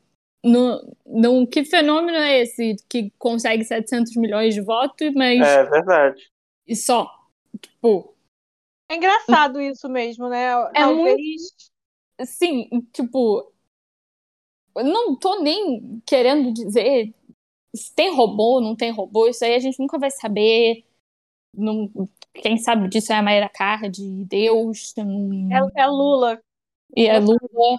não, 0.44 0.98
não, 1.06 1.46
que 1.46 1.64
fenômeno 1.64 2.18
é 2.18 2.42
esse 2.42 2.76
que 2.90 3.12
consegue 3.18 3.64
700 3.64 4.16
milhões 4.16 4.54
de 4.54 4.62
votos, 4.62 5.14
mas 5.14 5.42
É 5.42 5.64
verdade. 5.64 6.30
e 6.68 6.76
só? 6.76 7.10
Tipo, 7.60 8.16
É 8.90 8.96
engraçado 8.96 9.62
isso 9.62 9.88
mesmo, 9.90 10.30
né? 10.30 10.52
É 10.74 10.82
Talvez. 10.82 11.42
Sim, 12.24 12.70
tipo, 12.94 13.52
eu 14.76 14.84
não 14.84 15.18
tô 15.18 15.42
nem 15.42 16.02
querendo 16.06 16.54
dizer 16.54 17.14
se 17.76 17.94
tem 17.94 18.14
robô, 18.14 18.60
não 18.60 18.76
tem 18.76 18.92
robô, 18.92 19.28
isso 19.28 19.44
aí 19.46 19.56
a 19.56 19.60
gente 19.60 19.80
nunca 19.80 19.98
vai 19.98 20.12
saber. 20.12 20.86
Não, 21.54 21.90
quem 22.34 22.58
sabe 22.58 22.88
disso 22.88 23.12
é 23.12 23.18
a 23.18 23.22
Mayra 23.22 23.50
Card, 23.50 24.02
Deus, 24.26 24.94
hum, 24.98 25.50
É, 25.52 25.82
é 25.82 25.88
Lula. 25.88 26.42
e 26.96 27.10
a 27.10 27.20
Lua. 27.20 27.78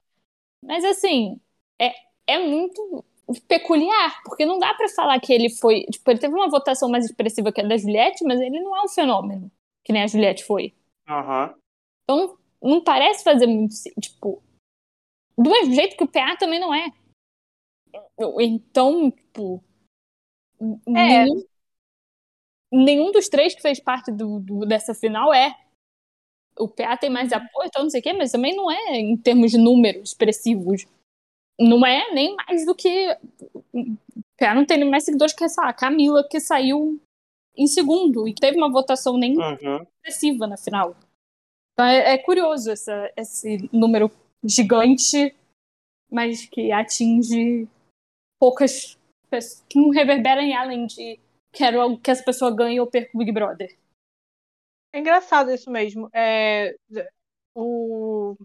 Mas 0.62 0.84
assim, 0.84 1.40
é, 1.80 1.92
é 2.26 2.38
muito 2.38 3.04
peculiar, 3.48 4.22
porque 4.24 4.44
não 4.44 4.58
dá 4.58 4.74
pra 4.74 4.88
falar 4.90 5.18
que 5.20 5.32
ele 5.32 5.50
foi. 5.50 5.84
Tipo, 5.84 6.10
ele 6.10 6.20
teve 6.20 6.34
uma 6.34 6.50
votação 6.50 6.88
mais 6.90 7.04
expressiva 7.04 7.52
que 7.52 7.60
a 7.60 7.66
da 7.66 7.76
Juliette, 7.76 8.24
mas 8.24 8.40
ele 8.40 8.60
não 8.60 8.76
é 8.76 8.82
um 8.82 8.88
fenômeno, 8.88 9.50
que 9.84 9.92
nem 9.92 10.02
a 10.02 10.06
Juliette 10.06 10.44
foi. 10.44 10.74
Aham. 11.08 11.54
Então, 12.04 12.38
não 12.62 12.82
parece 12.82 13.24
fazer 13.24 13.46
muito. 13.46 13.74
Tipo, 14.00 14.42
do 15.36 15.50
mesmo 15.50 15.74
jeito 15.74 15.96
que 15.96 16.04
o 16.04 16.08
PA 16.08 16.36
também 16.36 16.60
não 16.60 16.74
é. 16.74 16.92
Então, 18.40 19.10
tipo. 19.10 19.62
É. 20.60 21.24
Nenhum, 21.24 21.44
nenhum 22.72 23.12
dos 23.12 23.28
três 23.28 23.54
que 23.54 23.62
fez 23.62 23.78
parte 23.78 24.10
do, 24.10 24.40
do- 24.40 24.66
dessa 24.66 24.94
final 24.94 25.32
é. 25.32 25.54
O 26.58 26.68
PA 26.68 26.96
tem 26.96 27.08
mais 27.10 27.32
apoio, 27.32 27.66
então 27.66 27.82
não 27.82 27.90
sei 27.90 28.00
o 28.00 28.02
quê, 28.02 28.12
mas 28.12 28.30
também 28.32 28.54
não 28.54 28.70
é 28.70 28.96
em 28.98 29.16
termos 29.16 29.50
de 29.50 29.58
números 29.58 30.10
expressivos. 30.10 30.84
Não 31.58 31.84
é 31.86 32.12
nem 32.12 32.34
mais 32.36 32.66
do 32.66 32.74
que. 32.74 33.16
O 33.72 33.96
PA 34.38 34.54
não 34.54 34.64
tem 34.66 34.78
nem 34.78 34.90
mais 34.90 35.04
seguidores 35.04 35.34
que 35.34 35.44
essa 35.44 35.62
a 35.62 35.72
Camila, 35.72 36.26
que 36.28 36.38
saiu 36.40 37.00
em 37.56 37.66
segundo 37.66 38.26
e 38.28 38.34
teve 38.34 38.56
uma 38.56 38.70
votação 38.70 39.16
nem 39.16 39.36
Uhum. 39.38 39.82
expressiva 40.04 40.46
na 40.46 40.56
final. 40.56 40.96
Então 41.72 41.86
é, 41.86 42.14
é 42.14 42.18
curioso 42.18 42.70
essa, 42.70 43.10
esse 43.16 43.68
número 43.72 44.10
gigante, 44.44 45.34
mas 46.10 46.44
que 46.46 46.70
atinge 46.70 47.66
poucas 48.38 48.98
pessoas, 49.30 49.64
que 49.68 49.78
não 49.78 49.88
reverbera 49.90 50.42
em 50.42 50.54
além 50.54 50.86
de 50.86 51.18
quero 51.52 51.98
que 51.98 52.10
essa 52.10 52.24
pessoa 52.24 52.54
ganhe 52.54 52.80
ou 52.80 52.86
perca 52.90 53.10
o 53.14 53.18
Big 53.18 53.32
Brother. 53.32 53.76
É 54.92 54.98
engraçado 54.98 55.50
isso 55.50 55.70
mesmo. 55.70 56.08
É, 56.12 56.74
o, 57.54 58.36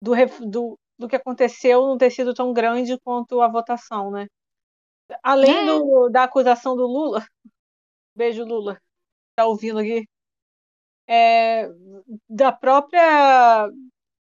do, 0.00 0.12
do, 0.46 0.78
do 0.98 1.08
que 1.08 1.16
aconteceu 1.16 1.86
não 1.86 1.98
ter 1.98 2.10
sido 2.10 2.32
tão 2.34 2.52
grande 2.52 2.98
quanto 3.00 3.40
a 3.40 3.48
votação, 3.48 4.10
né? 4.10 4.26
Além 5.22 5.50
É. 5.56 5.64
do, 5.66 6.08
da 6.10 6.24
acusação 6.24 6.76
do 6.76 6.86
Lula, 6.86 7.24
beijo 8.14 8.44
Lula, 8.44 8.80
tá 9.34 9.46
ouvindo 9.46 9.78
aqui, 9.78 10.06
é, 11.06 11.68
da 12.28 12.52
própria. 12.52 13.68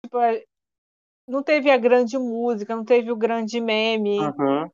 tipo, 0.05 0.19
é, 0.19 0.43
não 1.29 1.43
teve 1.43 1.71
a 1.71 1.77
grande 1.77 2.19
música, 2.19 2.75
não 2.75 2.85
teve 2.85 3.13
o 3.13 3.17
grande 3.17 3.61
meme, 3.61 4.19
Uhum. 4.19 4.71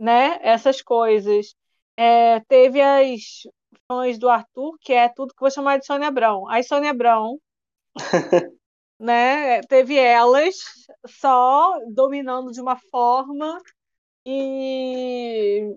né? 0.00 0.38
Essas 0.42 0.80
coisas. 0.82 1.54
É, 2.00 2.40
teve 2.48 2.80
as 2.80 3.42
fãs 3.90 4.18
do 4.18 4.28
Arthur, 4.28 4.78
que 4.80 4.92
é 4.92 5.08
tudo 5.08 5.34
que 5.34 5.42
eu 5.42 5.46
vou 5.46 5.50
chamar 5.50 5.78
de 5.78 5.86
Sônia 5.86 6.08
Abrão. 6.08 6.48
As 6.48 6.68
Sônia 6.68 6.90
Abrão, 6.90 7.40
né? 9.00 9.60
Teve 9.62 9.96
elas 9.96 10.56
só 11.06 11.78
dominando 11.92 12.52
de 12.52 12.60
uma 12.60 12.76
forma 12.90 13.60
e 14.26 15.74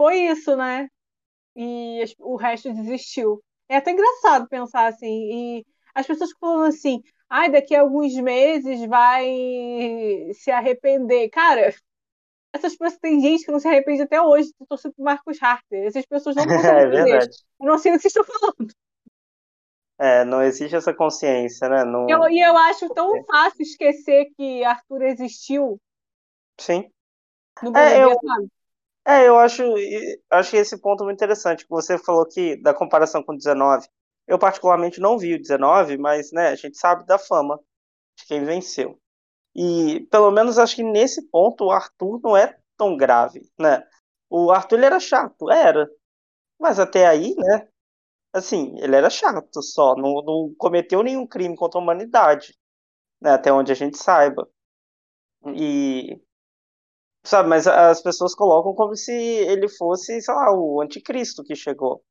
foi 0.00 0.26
isso, 0.26 0.56
né? 0.56 0.88
e 1.56 2.04
o 2.18 2.36
resto 2.36 2.72
desistiu. 2.72 3.42
É 3.68 3.76
até 3.76 3.92
engraçado 3.92 4.48
pensar 4.48 4.86
assim. 4.86 5.58
E 5.60 5.66
as 5.94 6.06
pessoas 6.06 6.30
falam 6.40 6.64
assim, 6.64 7.02
ai, 7.28 7.50
daqui 7.50 7.74
a 7.74 7.80
alguns 7.82 8.14
meses 8.14 8.86
vai 8.88 9.26
se 10.34 10.50
arrepender. 10.50 11.28
Cara, 11.30 11.74
essas 12.54 12.76
pessoas 12.76 12.98
tem 13.00 13.20
gente 13.20 13.44
que 13.44 13.52
não 13.52 13.60
se 13.60 13.68
arrepende 13.68 14.02
até 14.02 14.20
hoje 14.22 14.48
de 14.48 14.66
torcer 14.68 14.92
pro 14.94 15.04
Marcos 15.04 15.42
Harter. 15.42 15.86
Essas 15.86 16.06
pessoas 16.06 16.36
não 16.36 16.44
se 16.44 16.48
É 16.80 16.86
verdade. 16.86 17.36
Eu 17.60 17.66
não 17.66 17.78
sei 17.78 17.92
o 17.92 17.96
que 17.96 18.02
vocês 18.02 18.14
estão 18.16 18.24
falando. 18.24 18.72
É, 19.98 20.24
não 20.24 20.42
existe 20.42 20.74
essa 20.76 20.92
consciência, 20.92 21.68
né? 21.68 21.84
Não... 21.84 22.06
Eu- 22.06 22.28
e 22.30 22.40
eu 22.40 22.56
acho 22.56 22.88
tão 22.90 23.24
fácil 23.24 23.62
esquecer 23.62 24.26
que 24.36 24.64
Arthur 24.64 25.02
existiu 25.02 25.78
Sim. 26.58 26.90
no 27.62 27.72
É, 27.76 28.04
eu- 28.04 28.18
sabe? 28.22 28.48
É, 29.06 29.28
eu 29.28 29.38
acho, 29.38 29.62
acho 30.30 30.56
esse 30.56 30.78
ponto 30.80 31.04
muito 31.04 31.16
interessante. 31.18 31.64
que 31.64 31.70
Você 31.70 31.98
falou 31.98 32.26
que 32.26 32.56
da 32.62 32.74
comparação 32.74 33.22
com 33.22 33.32
o 33.34 33.36
19. 33.36 33.88
Eu 34.26 34.38
particularmente 34.38 35.00
não 35.00 35.18
vi 35.18 35.34
o 35.34 35.40
19, 35.40 35.98
mas 35.98 36.32
né, 36.32 36.48
a 36.48 36.56
gente 36.56 36.78
sabe 36.78 37.06
da 37.06 37.18
fama 37.18 37.58
de 38.18 38.26
quem 38.26 38.44
venceu. 38.44 39.00
E 39.54 40.00
pelo 40.10 40.30
menos 40.30 40.58
acho 40.58 40.76
que 40.76 40.82
nesse 40.82 41.22
ponto 41.30 41.64
o 41.66 41.70
Arthur 41.70 42.20
não 42.22 42.36
é 42.36 42.56
tão 42.76 42.96
grave, 42.96 43.42
né? 43.58 43.84
O 44.30 44.50
Arthur 44.52 44.76
ele 44.78 44.86
era 44.86 45.00
chato, 45.00 45.50
era. 45.50 45.88
Mas 46.60 46.78
até 46.80 47.06
aí, 47.06 47.34
né? 47.36 47.68
Assim, 48.32 48.74
ele 48.80 48.96
era 48.96 49.10
chato 49.10 49.62
só, 49.62 49.96
não, 49.96 50.22
não 50.24 50.54
cometeu 50.58 51.02
nenhum 51.02 51.26
crime 51.26 51.56
contra 51.56 51.80
a 51.80 51.82
humanidade, 51.84 52.56
né? 53.22 53.32
Até 53.32 53.52
onde 53.52 53.72
a 53.72 53.74
gente 53.76 53.98
saiba. 53.98 54.48
E 55.54 56.20
Sabe, 57.24 57.48
mas 57.48 57.66
as 57.66 58.02
pessoas 58.02 58.34
colocam 58.34 58.74
como 58.74 58.94
se 58.96 59.10
ele 59.12 59.68
fosse, 59.68 60.20
sei 60.20 60.34
lá, 60.34 60.52
o 60.52 60.80
anticristo 60.82 61.42
que 61.42 61.54
chegou. 61.56 62.02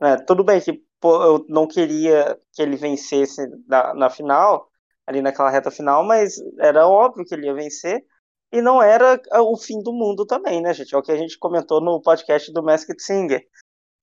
né? 0.00 0.16
Tudo 0.18 0.44
bem 0.44 0.60
que 0.60 0.82
pô, 1.00 1.22
eu 1.24 1.46
não 1.48 1.66
queria 1.68 2.38
que 2.52 2.62
ele 2.62 2.76
vencesse 2.76 3.40
na, 3.68 3.94
na 3.94 4.10
final, 4.10 4.67
ali 5.08 5.22
naquela 5.22 5.50
reta 5.50 5.70
final, 5.70 6.04
mas 6.04 6.34
era 6.60 6.86
óbvio 6.86 7.24
que 7.24 7.34
ele 7.34 7.46
ia 7.46 7.54
vencer. 7.54 8.04
E 8.52 8.60
não 8.62 8.82
era 8.82 9.20
ah, 9.32 9.42
o 9.42 9.56
fim 9.56 9.82
do 9.82 9.92
mundo 9.92 10.24
também, 10.26 10.60
né, 10.62 10.72
gente? 10.74 10.94
É 10.94 10.98
o 10.98 11.02
que 11.02 11.12
a 11.12 11.16
gente 11.16 11.38
comentou 11.38 11.80
no 11.80 12.00
podcast 12.00 12.52
do 12.52 12.62
Masked 12.62 13.00
Singer. 13.02 13.46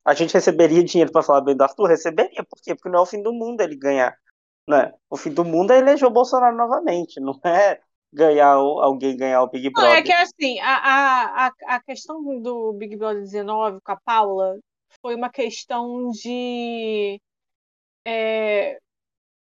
A 0.03 0.13
gente 0.13 0.33
receberia 0.33 0.83
dinheiro 0.83 1.11
para 1.11 1.23
falar 1.23 1.41
bem 1.41 1.55
do 1.55 1.63
Arthur? 1.63 1.87
Receberia. 1.87 2.43
Por 2.43 2.59
quê? 2.61 2.75
Porque 2.75 2.89
não 2.89 2.99
é 2.99 3.01
o 3.01 3.05
fim 3.07 3.21
do 3.23 3.33
mundo 3.33 3.61
ele 3.61 3.75
ganhar. 3.75 4.15
Né? 4.67 4.91
O 5.09 5.15
fim 5.17 5.31
do 5.31 5.43
mundo 5.45 5.71
é 5.71 5.77
eleger 5.77 6.07
o 6.07 6.11
Bolsonaro 6.11 6.55
novamente, 6.55 7.19
não 7.19 7.39
é 7.43 7.79
ganhar 8.11 8.59
o- 8.59 8.79
alguém 8.79 9.15
ganhar 9.15 9.43
o 9.43 9.47
Big 9.49 9.65
Não, 9.65 9.73
Brother. 9.73 9.97
é 9.97 10.01
que 10.01 10.11
assim, 10.11 10.59
a, 10.59 10.75
a, 10.75 11.47
a, 11.47 11.75
a 11.75 11.83
questão 11.83 12.23
do 12.41 12.73
Big 12.73 12.95
Brother 12.95 13.21
19 13.21 13.79
com 13.81 13.91
a 13.91 13.99
Paula 14.03 14.57
foi 15.01 15.15
uma 15.15 15.29
questão 15.29 16.09
de. 16.11 17.19
é, 18.07 18.77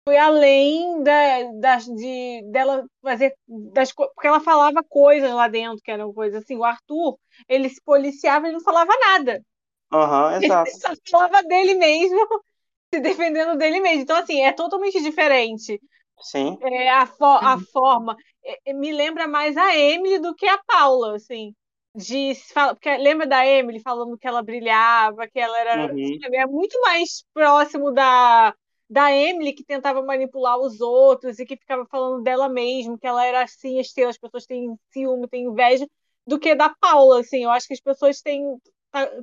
foi 0.05 0.17
além 0.19 1.03
da, 1.03 1.45
das, 1.61 1.85
de, 1.87 2.43
dela 2.53 2.87
fazer. 3.03 3.35
Das, 3.75 3.93
porque 3.93 4.27
ela 4.29 4.41
falava 4.41 4.83
coisas 4.85 5.31
lá 5.33 5.49
dentro, 5.49 5.83
que 5.83 5.91
eram 5.91 6.13
coisas 6.13 6.43
assim. 6.43 6.57
O 6.57 6.65
Arthur, 6.65 7.19
ele 7.49 7.69
se 7.71 7.81
policiava 7.83 8.49
e 8.49 8.53
não 8.53 8.61
falava 8.61 8.93
nada. 9.01 9.43
Aham, 9.91 10.35
exato. 10.37 10.71
Ele 10.71 10.79
só 10.79 10.89
falava 11.11 11.43
dele 11.45 11.75
mesmo, 11.75 12.19
se 12.95 13.01
defendendo 13.01 13.57
dele 13.59 13.81
mesmo. 13.81 14.03
Então, 14.03 14.17
assim, 14.17 14.43
é 14.43 14.53
totalmente 14.53 15.03
diferente. 15.03 15.81
Sim. 16.21 16.59
É, 16.61 16.91
a, 16.91 17.07
fo- 17.07 17.25
a 17.27 17.59
forma 17.59 18.17
é, 18.45 18.71
é, 18.71 18.73
me 18.73 18.93
lembra 18.93 19.29
mais 19.29 19.57
a 19.57 19.77
Emily 19.77 20.19
do 20.21 20.35
que 20.35 20.47
a 20.47 20.59
Paula, 20.65 21.17
assim. 21.17 21.55
De 21.95 22.35
fala- 22.53 22.75
porque 22.75 22.97
lembra 22.97 23.27
da 23.27 23.47
Emily 23.47 23.81
falando 23.81 24.19
que 24.19 24.27
ela 24.27 24.43
brilhava, 24.43 25.29
que 25.29 25.39
ela 25.39 25.59
era, 25.61 25.93
Uhum. 25.93 26.25
é 26.33 26.47
muito 26.47 26.81
mais 26.83 27.25
próximo 27.35 27.93
da 27.93 28.55
da 28.89 29.11
Emily 29.13 29.53
que 29.53 29.65
tentava 29.65 30.03
manipular 30.03 30.59
os 30.59 30.81
outros 30.81 31.39
e 31.39 31.47
que 31.47 31.57
ficava 31.57 31.87
falando 31.87 32.23
dela 32.23 32.49
mesmo, 32.49 32.99
que 32.99 33.07
ela 33.07 33.25
era 33.25 33.43
assim, 33.43 33.79
estrela, 33.81 34.11
as 34.11 34.19
pessoas 34.19 34.47
têm 34.47 34.79
ciúme, 34.93 35.29
têm 35.29 35.45
inveja, 35.45 35.87
do 36.27 36.39
que 36.39 36.55
da 36.55 36.69
Paula, 36.69 37.21
assim. 37.21 37.45
Eu 37.45 37.51
acho 37.51 37.67
que 37.67 37.75
as 37.75 37.81
pessoas 37.81 38.21
têm 38.21 38.59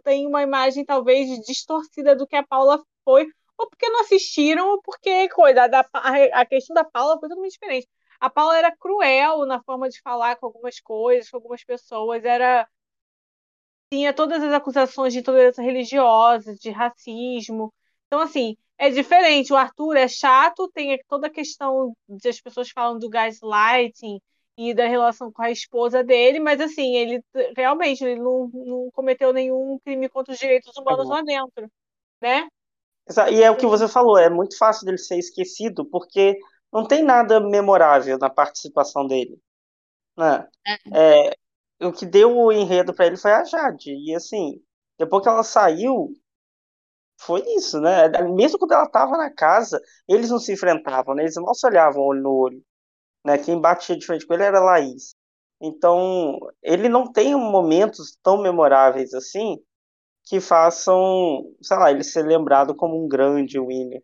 têm 0.04 0.28
uma 0.28 0.44
imagem 0.44 0.84
talvez 0.86 1.28
distorcida 1.46 2.16
do 2.16 2.28
que 2.28 2.36
a 2.36 2.46
Paula 2.46 2.84
foi, 3.06 3.26
ou 3.58 3.70
porque 3.70 3.90
não 3.90 4.02
assistiram, 4.02 4.70
ou 4.72 4.82
porque 4.82 5.30
coisa, 5.30 5.66
a, 5.94 6.42
a 6.42 6.46
questão 6.46 6.74
da 6.74 6.84
Paula 6.84 7.20
foi 7.20 7.30
totalmente 7.30 7.54
diferente. 7.54 7.88
A 8.20 8.30
Paula 8.30 8.58
era 8.58 8.76
cruel 8.76 9.46
na 9.46 9.62
forma 9.64 9.90
de 9.90 10.02
falar 10.02 10.36
com 10.36 10.46
algumas 10.48 10.80
coisas, 10.80 11.30
com 11.30 11.38
algumas 11.38 11.64
pessoas, 11.64 12.24
era 12.26 12.68
tinha 13.92 14.14
todas 14.14 14.42
as 14.42 14.54
acusações 14.54 15.14
de 15.14 15.20
intolerância 15.20 15.62
religiosa, 15.62 16.56
de 16.56 16.70
racismo. 16.70 17.74
Então, 18.08 18.22
assim, 18.22 18.58
é 18.82 18.90
diferente. 18.90 19.54
O 19.54 19.56
Arthur 19.56 19.96
é 19.96 20.08
chato, 20.08 20.68
tem 20.74 21.00
toda 21.08 21.28
a 21.28 21.30
questão 21.30 21.96
de 22.10 22.28
as 22.28 22.42
pessoas 22.42 22.72
falam 22.72 22.98
do 22.98 23.08
gaslighting 23.08 24.20
e 24.58 24.74
da 24.74 24.88
relação 24.88 25.32
com 25.32 25.44
a 25.44 25.52
esposa 25.52 26.04
dele, 26.04 26.40
mas 26.40 26.60
assim, 26.60 26.96
ele 26.96 27.24
realmente 27.56 28.04
ele 28.04 28.20
não, 28.20 28.50
não 28.52 28.90
cometeu 28.92 29.32
nenhum 29.32 29.78
crime 29.86 30.10
contra 30.10 30.34
os 30.34 30.40
direitos 30.40 30.76
humanos 30.76 31.06
Uhum. 31.06 31.12
lá 31.12 31.22
dentro, 31.22 31.72
né? 32.20 32.48
E 33.32 33.44
é 33.44 33.52
o 33.52 33.58
que 33.58 33.68
você 33.68 33.88
falou, 33.88 34.18
é 34.18 34.30
muito 34.30 34.58
fácil 34.58 34.86
dele 34.86 34.98
ser 34.98 35.18
esquecido, 35.18 35.86
porque 35.86 36.38
não 36.74 36.88
tem 36.88 37.04
nada 37.04 37.40
memorável 37.40 38.18
na 38.18 38.30
participação 38.30 39.06
dele. 39.06 39.40
Né? 40.18 40.48
É, 40.94 41.38
o 41.86 41.92
que 41.92 42.06
deu 42.06 42.36
o 42.36 42.52
enredo 42.52 42.94
pra 42.94 43.06
ele 43.06 43.18
foi 43.18 43.32
a 43.32 43.44
Jade. 43.44 43.92
E 43.92 44.16
assim, 44.16 44.62
depois 44.98 45.24
que 45.24 45.30
ela 45.30 45.44
saiu, 45.44 46.14
foi 47.22 47.42
isso, 47.56 47.80
né? 47.80 48.10
Mesmo 48.34 48.58
quando 48.58 48.74
ela 48.74 48.88
tava 48.90 49.18
na 49.18 49.30
casa, 49.30 49.82
eles 50.08 50.30
não 50.30 50.40
se 50.40 50.54
enfrentavam, 50.54 51.16
né? 51.16 51.24
Eles 51.24 51.36
não 51.36 51.54
se 51.54 51.66
olhavam 51.68 52.04
olho 52.04 52.22
no 52.22 52.34
olho. 52.34 52.64
Né? 53.26 53.38
Quem 53.38 53.60
batia 53.60 53.98
de 53.98 54.06
frente 54.06 54.26
com 54.26 54.34
ele 54.34 54.44
era 54.44 54.60
a 54.60 54.64
Laís. 54.64 55.14
Então, 55.62 56.40
ele 56.64 56.90
não 56.90 57.12
tem 57.12 57.36
momentos 57.36 58.18
tão 58.24 58.42
memoráveis 58.42 59.14
assim 59.14 59.60
que 60.26 60.40
façam, 60.40 61.44
sei 61.62 61.78
lá, 61.78 61.92
ele 61.92 62.04
ser 62.04 62.24
lembrado 62.24 62.76
como 62.76 63.04
um 63.04 63.08
grande 63.08 63.60
winner. 63.60 64.04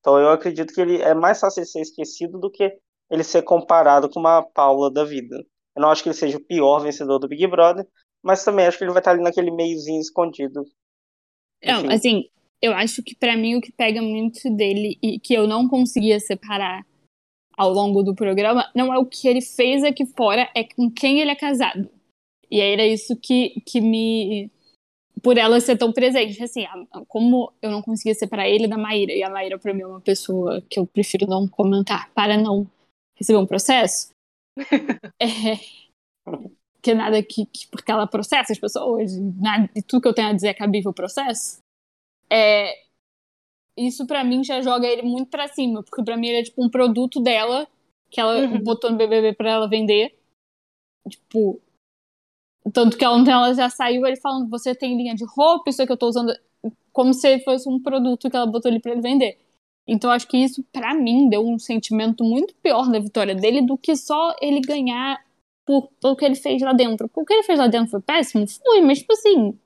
Então 0.00 0.18
eu 0.18 0.30
acredito 0.30 0.74
que 0.74 0.80
ele 0.80 1.00
é 1.00 1.14
mais 1.14 1.40
fácil 1.40 1.64
ser 1.64 1.80
esquecido 1.80 2.38
do 2.38 2.50
que 2.50 2.76
ele 3.10 3.22
ser 3.22 3.42
comparado 3.42 4.10
com 4.10 4.20
uma 4.20 4.42
Paula 4.42 4.90
da 4.90 5.04
vida. 5.04 5.36
Eu 5.76 5.82
não 5.82 5.90
acho 5.90 6.02
que 6.02 6.08
ele 6.08 6.16
seja 6.16 6.36
o 6.36 6.44
pior 6.44 6.80
vencedor 6.80 7.18
do 7.18 7.28
Big 7.28 7.46
Brother, 7.46 7.86
mas 8.22 8.44
também 8.44 8.66
acho 8.66 8.76
que 8.76 8.84
ele 8.84 8.92
vai 8.92 9.00
estar 9.00 9.12
ali 9.12 9.22
naquele 9.22 9.50
meiozinho 9.50 10.00
escondido. 10.00 10.64
Não, 11.64 11.78
Enfim. 11.80 11.92
assim, 11.92 12.30
eu 12.62 12.72
acho 12.72 13.02
que 13.02 13.14
pra 13.14 13.36
mim 13.36 13.56
o 13.56 13.60
que 13.60 13.72
pega 13.72 14.00
muito 14.00 14.48
dele 14.54 14.96
e 15.02 15.18
que 15.18 15.34
eu 15.34 15.46
não 15.48 15.68
conseguia 15.68 16.20
separar 16.20 16.86
ao 17.56 17.70
longo 17.72 18.02
do 18.02 18.14
programa 18.14 18.70
não 18.74 18.94
é 18.94 18.98
o 18.98 19.04
que 19.04 19.28
ele 19.28 19.40
fez 19.42 19.84
aqui 19.84 20.06
fora, 20.06 20.48
é 20.54 20.64
com 20.64 20.90
quem 20.90 21.20
ele 21.20 21.30
é 21.30 21.36
casado. 21.36 21.90
E 22.50 22.60
era 22.60 22.86
isso 22.86 23.16
que, 23.16 23.60
que 23.66 23.80
me. 23.80 24.50
Por 25.22 25.38
ela 25.38 25.60
ser 25.60 25.76
tão 25.78 25.92
presente. 25.92 26.42
Assim, 26.42 26.64
a- 26.66 27.02
como 27.08 27.52
eu 27.62 27.70
não 27.70 27.80
conseguia 27.82 28.14
separar 28.14 28.48
ele 28.48 28.68
da 28.68 28.76
Maíra, 28.76 29.12
e 29.12 29.22
a 29.22 29.30
Maíra 29.30 29.58
pra 29.58 29.72
mim 29.72 29.82
é 29.82 29.86
uma 29.86 30.00
pessoa 30.00 30.62
que 30.68 30.78
eu 30.78 30.86
prefiro 30.86 31.26
não 31.26 31.48
comentar 31.48 32.10
para 32.12 32.36
não 32.36 32.66
receber 33.16 33.38
um 33.38 33.46
processo. 33.46 34.10
é, 35.20 35.56
que 36.82 36.92
nada 36.94 37.22
que, 37.22 37.46
que- 37.46 37.66
porque 37.70 37.90
ela 37.90 38.06
processa 38.06 38.52
as 38.52 38.58
pessoas, 38.58 39.16
nada, 39.18 39.70
e 39.74 39.80
tudo 39.82 40.02
que 40.02 40.08
eu 40.08 40.14
tenho 40.14 40.28
a 40.28 40.32
dizer 40.32 40.48
é 40.48 40.54
cabível 40.54 40.92
processo. 40.92 41.61
É, 42.32 42.74
isso 43.76 44.06
pra 44.06 44.24
mim 44.24 44.44
já 44.44 44.60
joga 44.62 44.86
ele 44.86 45.02
muito 45.02 45.30
pra 45.30 45.48
cima, 45.48 45.82
porque 45.82 46.02
pra 46.04 46.16
mim 46.16 46.28
ele 46.28 46.38
é 46.40 46.42
tipo 46.44 46.64
um 46.64 46.70
produto 46.70 47.20
dela 47.20 47.66
que 48.10 48.20
ela 48.20 48.42
Uhum. 48.46 48.62
botou 48.62 48.90
no 48.90 48.96
BBB 48.98 49.34
pra 49.34 49.50
ela 49.50 49.68
vender. 49.68 50.14
Tipo, 51.08 51.60
tanto 52.72 52.96
que 52.96 53.06
ontem 53.06 53.30
ela 53.32 53.52
já 53.54 53.68
saiu 53.68 54.06
ele 54.06 54.16
falando: 54.16 54.48
"Você 54.50 54.74
tem 54.74 54.96
linha 54.96 55.14
de 55.14 55.24
roupa, 55.24 55.70
isso 55.70 55.84
que 55.84 55.92
eu 55.92 55.96
tô 55.96 56.08
usando", 56.08 56.32
como 56.92 57.12
se 57.14 57.38
fosse 57.40 57.68
um 57.68 57.80
produto 57.82 58.30
que 58.30 58.36
ela 58.36 58.46
botou 58.46 58.70
ali 58.70 58.80
pra 58.80 58.92
ele 58.92 59.00
vender. 59.00 59.38
Então 59.86 60.10
acho 60.10 60.28
que 60.28 60.36
isso 60.38 60.62
pra 60.72 60.94
mim 60.94 61.28
deu 61.28 61.46
um 61.46 61.58
sentimento 61.58 62.24
muito 62.24 62.54
pior 62.56 62.90
da 62.90 62.98
vitória 63.00 63.34
dele 63.34 63.62
do 63.62 63.76
que 63.76 63.96
só 63.96 64.34
ele 64.40 64.60
ganhar 64.60 65.24
por, 65.66 65.88
pelo 66.00 66.16
que 66.16 66.24
ele 66.24 66.36
fez 66.36 66.62
lá 66.62 66.72
dentro. 66.72 67.08
Porque 67.08 67.22
o 67.22 67.26
que 67.26 67.32
ele 67.34 67.42
fez 67.44 67.58
lá 67.58 67.66
dentro 67.68 67.90
foi 67.90 68.00
péssimo? 68.00 68.46
Foi, 68.48 68.80
mas 68.82 69.00
tipo 69.00 69.12
assim, 69.12 69.58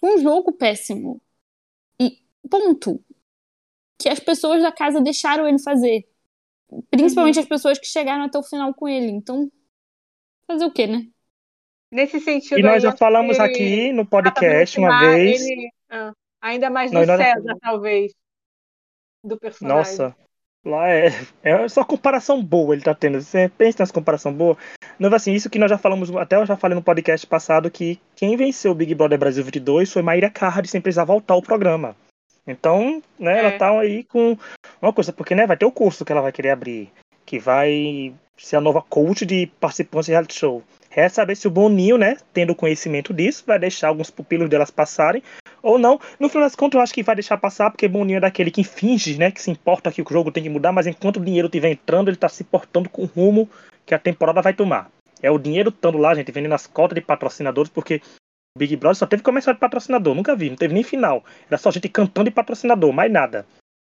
foi 0.00 0.16
um 0.16 0.18
jogo 0.18 0.52
péssimo. 0.52 1.20
Ponto. 2.50 3.02
Que 4.00 4.08
as 4.08 4.20
pessoas 4.20 4.62
da 4.62 4.70
casa 4.72 5.00
deixaram 5.00 5.48
ele 5.48 5.58
fazer. 5.58 6.06
Principalmente 6.90 7.38
as 7.38 7.46
pessoas 7.46 7.78
que 7.78 7.86
chegaram 7.86 8.24
até 8.24 8.38
o 8.38 8.42
final 8.42 8.72
com 8.74 8.88
ele. 8.88 9.10
Então, 9.10 9.50
fazer 10.46 10.64
o 10.64 10.72
quê, 10.72 10.86
né? 10.86 11.06
Nesse 11.90 12.20
sentido 12.20 12.58
E 12.58 12.62
nós 12.62 12.82
já 12.82 12.94
falamos 12.94 13.36
que 13.36 13.42
aqui 13.42 13.92
no 13.92 14.04
podcast 14.06 14.78
uma 14.78 15.00
vez. 15.00 15.40
ele, 15.40 15.70
ah, 15.88 16.12
ainda 16.40 16.68
mais 16.68 16.90
do 16.90 17.04
Nós- 17.06 17.20
César, 17.20 17.56
talvez, 17.60 18.12
do 19.24 19.38
personagem. 19.38 19.78
Nossa, 19.78 20.16
Lá 20.64 20.90
é, 20.90 21.06
é 21.42 21.68
só 21.68 21.84
comparação 21.84 22.42
boa 22.44 22.74
ele 22.74 22.82
tá 22.82 22.94
tendo. 22.94 23.22
Você 23.22 23.48
pensa 23.48 23.78
nessa 23.82 23.92
comparação 23.92 24.34
boa. 24.34 24.56
Não, 24.98 25.12
assim, 25.14 25.32
isso 25.32 25.48
que 25.48 25.58
nós 25.58 25.70
já 25.70 25.78
falamos, 25.78 26.14
até 26.16 26.36
eu 26.36 26.44
já 26.44 26.56
falei 26.56 26.74
no 26.74 26.82
podcast 26.82 27.26
passado, 27.26 27.70
que 27.70 27.98
quem 28.16 28.36
venceu 28.36 28.72
o 28.72 28.74
Big 28.74 28.94
Brother 28.94 29.18
Brasil 29.18 29.42
22 29.44 29.90
foi 29.90 30.02
Maíra 30.02 30.28
Card, 30.28 30.68
sem 30.68 30.80
precisar 30.80 31.04
voltar 31.04 31.34
ao 31.34 31.42
programa. 31.42 31.96
Então, 32.48 33.02
né, 33.18 33.36
é. 33.36 33.38
ela 33.40 33.58
tá 33.58 33.78
aí 33.78 34.02
com 34.04 34.36
uma 34.80 34.92
coisa, 34.92 35.12
porque 35.12 35.34
né, 35.34 35.46
vai 35.46 35.56
ter 35.56 35.66
o 35.66 35.70
curso 35.70 36.04
que 36.04 36.10
ela 36.10 36.22
vai 36.22 36.32
querer 36.32 36.50
abrir, 36.50 36.90
que 37.26 37.38
vai 37.38 38.14
ser 38.38 38.56
a 38.56 38.60
nova 38.60 38.80
coach 38.80 39.26
de 39.26 39.46
participantes 39.60 40.06
de 40.06 40.12
reality 40.12 40.34
show. 40.34 40.62
Resta 40.88 41.16
saber 41.16 41.36
se 41.36 41.46
o 41.46 41.50
Boninho, 41.50 41.98
né, 41.98 42.16
tendo 42.32 42.54
conhecimento 42.54 43.12
disso, 43.12 43.44
vai 43.46 43.58
deixar 43.58 43.88
alguns 43.88 44.10
pupilos 44.10 44.48
delas 44.48 44.70
passarem 44.70 45.22
ou 45.62 45.78
não. 45.78 46.00
No 46.18 46.28
final 46.30 46.46
das 46.46 46.56
contas, 46.56 46.78
eu 46.78 46.82
acho 46.82 46.94
que 46.94 47.02
vai 47.02 47.14
deixar 47.14 47.36
passar, 47.36 47.70
porque 47.70 47.86
Boninho 47.86 48.16
é 48.16 48.20
daquele 48.20 48.50
que 48.50 48.64
finge, 48.64 49.18
né, 49.18 49.30
que 49.30 49.42
se 49.42 49.50
importa 49.50 49.92
que 49.92 50.00
o 50.00 50.06
jogo 50.10 50.32
tem 50.32 50.42
que 50.42 50.48
mudar, 50.48 50.72
mas 50.72 50.86
enquanto 50.86 51.18
o 51.18 51.24
dinheiro 51.24 51.48
estiver 51.48 51.70
entrando, 51.70 52.08
ele 52.08 52.16
está 52.16 52.28
se 52.28 52.42
portando 52.44 52.88
com 52.88 53.02
o 53.02 53.06
rumo 53.06 53.48
que 53.84 53.94
a 53.94 53.98
temporada 53.98 54.40
vai 54.40 54.54
tomar. 54.54 54.90
É 55.22 55.30
o 55.30 55.38
dinheiro 55.38 55.68
estando 55.68 55.98
lá, 55.98 56.14
gente, 56.14 56.32
vendendo 56.32 56.54
as 56.54 56.66
cotas 56.66 56.94
de 56.94 57.00
patrocinadores, 57.02 57.70
porque 57.70 58.00
Big 58.58 58.76
Brother 58.76 58.96
só 58.96 59.06
teve 59.06 59.22
comercial 59.22 59.54
de 59.54 59.60
patrocinador, 59.60 60.14
nunca 60.14 60.36
vi, 60.36 60.50
não 60.50 60.56
teve 60.56 60.74
nem 60.74 60.82
final. 60.82 61.24
Era 61.48 61.56
só 61.56 61.70
gente 61.70 61.88
cantando 61.88 62.28
de 62.28 62.34
patrocinador, 62.34 62.92
mais 62.92 63.10
nada. 63.10 63.46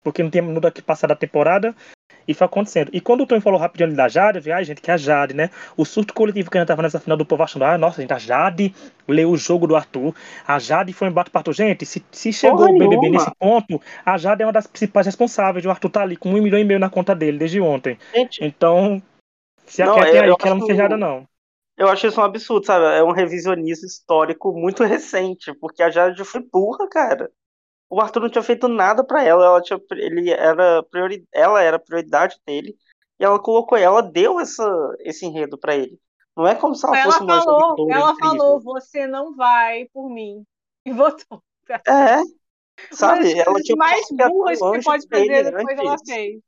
Porque 0.03 0.23
não 0.23 0.31
tinha 0.31 0.43
minuto 0.43 0.67
aqui 0.67 0.83
passar 0.83 1.07
da 1.07 1.15
temporada, 1.15 1.75
e 2.27 2.35
foi 2.35 2.47
acontecendo. 2.47 2.91
E 2.93 3.01
quando 3.01 3.23
o 3.23 3.27
Tony 3.27 3.41
falou 3.41 3.59
rapidinho 3.59 3.89
ali 3.89 3.97
da 3.97 4.09
Jade, 4.09 4.39
eu 4.39 4.43
vi, 4.43 4.51
ai, 4.51 4.65
gente, 4.65 4.81
que 4.81 4.91
é 4.91 4.95
a 4.95 4.97
Jade, 4.97 5.35
né? 5.35 5.51
O 5.77 5.85
surto 5.85 6.15
coletivo 6.15 6.51
que 6.51 6.57
a 6.57 6.61
gente 6.61 6.69
tava 6.69 6.83
nessa 6.83 6.99
final 6.99 7.17
do 7.17 7.25
povo 7.25 7.43
achando, 7.43 7.65
ah, 7.65 7.77
nossa, 7.77 8.01
gente, 8.01 8.13
a 8.13 8.19
Jade 8.19 8.75
leu 9.07 9.31
o 9.31 9.37
jogo 9.37 9.67
do 9.67 9.77
Arthur. 9.77 10.15
A 10.47 10.59
Jade 10.59 10.93
foi 10.93 11.09
embate 11.09 11.31
para 11.31 11.41
Arthur. 11.41 11.53
Gente, 11.53 11.85
se, 11.85 12.05
se 12.11 12.33
chegou 12.33 12.69
o 12.69 12.79
BBB 12.79 13.11
nesse 13.11 13.31
ponto, 13.39 13.81
a 14.05 14.17
Jade 14.17 14.43
é 14.43 14.47
uma 14.47 14.53
das 14.53 14.67
principais 14.67 15.07
responsáveis. 15.07 15.65
O 15.65 15.71
Arthur 15.71 15.91
tá 15.91 16.03
ali 16.03 16.17
com 16.17 16.31
um 16.31 16.43
milhão 16.43 16.59
e 16.59 16.65
meio 16.65 16.81
na 16.81 16.89
conta 16.91 17.15
dele 17.15 17.39
desde 17.39 17.61
ontem. 17.61 17.99
Gente, 18.15 18.45
então, 18.45 19.03
se 19.67 19.85
não, 19.85 19.93
aquietem 19.97 20.21
aí, 20.21 20.37
que 20.37 20.47
ela 20.47 20.57
não 20.57 20.67
seja 20.67 20.83
nada, 20.83 20.97
não. 20.97 21.27
Eu 21.77 21.89
acho 21.89 22.07
isso 22.07 22.21
um 22.21 22.25
absurdo, 22.25 22.67
sabe? 22.67 22.85
É 22.85 23.03
um 23.03 23.13
revisionismo 23.13 23.87
histórico 23.87 24.53
muito 24.53 24.83
recente, 24.85 25.53
porque 25.55 25.83
a 25.83 25.91
Jade 25.91 26.25
foi 26.25 26.41
burra, 26.41 26.89
cara 26.89 27.31
o 27.95 28.01
Arthur 28.01 28.23
não 28.23 28.29
tinha 28.29 28.43
feito 28.43 28.67
nada 28.67 29.05
para 29.05 29.23
ela, 29.23 29.45
ela 29.45 29.63
tinha, 29.63 29.81
ele 29.93 30.31
era 30.31 30.83
priori, 30.85 31.25
ela 31.33 31.63
era 31.63 31.79
prioridade 31.79 32.37
dele 32.45 32.77
e 33.21 33.25
ela 33.25 33.39
colocou, 33.39 33.79
ela 33.79 34.03
deu 34.03 34.41
essa, 34.41 34.65
esse 35.01 35.25
enredo 35.25 35.57
para 35.57 35.77
ele. 35.77 35.99
Não 36.37 36.47
é 36.47 36.57
como 36.57 36.75
se 36.75 36.85
ela, 36.85 36.99
ela 36.99 37.13
fosse 37.13 37.23
uma 37.23 37.41
falou, 37.41 37.91
Ela 37.91 38.11
incrível. 38.11 38.39
falou, 38.39 38.61
você 38.61 39.07
não 39.07 39.37
vai 39.37 39.89
por 39.93 40.11
mim 40.11 40.45
e 40.85 40.93
votou. 40.93 41.41
É, 41.87 42.21
sabe? 42.91 43.33
Uma 43.33 43.43
ela 43.43 43.61
tinha 43.61 43.77
mais 43.77 44.07
burras 44.11 44.59
que 44.59 44.83
pode 44.83 45.07
fazer 45.09 45.53
depois 45.53 45.79
ela 45.79 45.97
fez. 46.05 46.41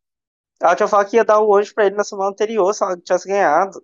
Ela 0.61 0.75
tinha 0.75 0.89
falado 0.89 1.09
que 1.09 1.17
ia 1.17 1.25
dar 1.25 1.41
o 1.41 1.55
anjo 1.55 1.73
pra 1.75 1.87
ele 1.87 1.95
na 1.95 2.03
semana 2.03 2.31
anterior 2.31 2.75
se 2.75 2.83
ela 2.83 2.97
tivesse 2.97 3.29
ganhado. 3.29 3.81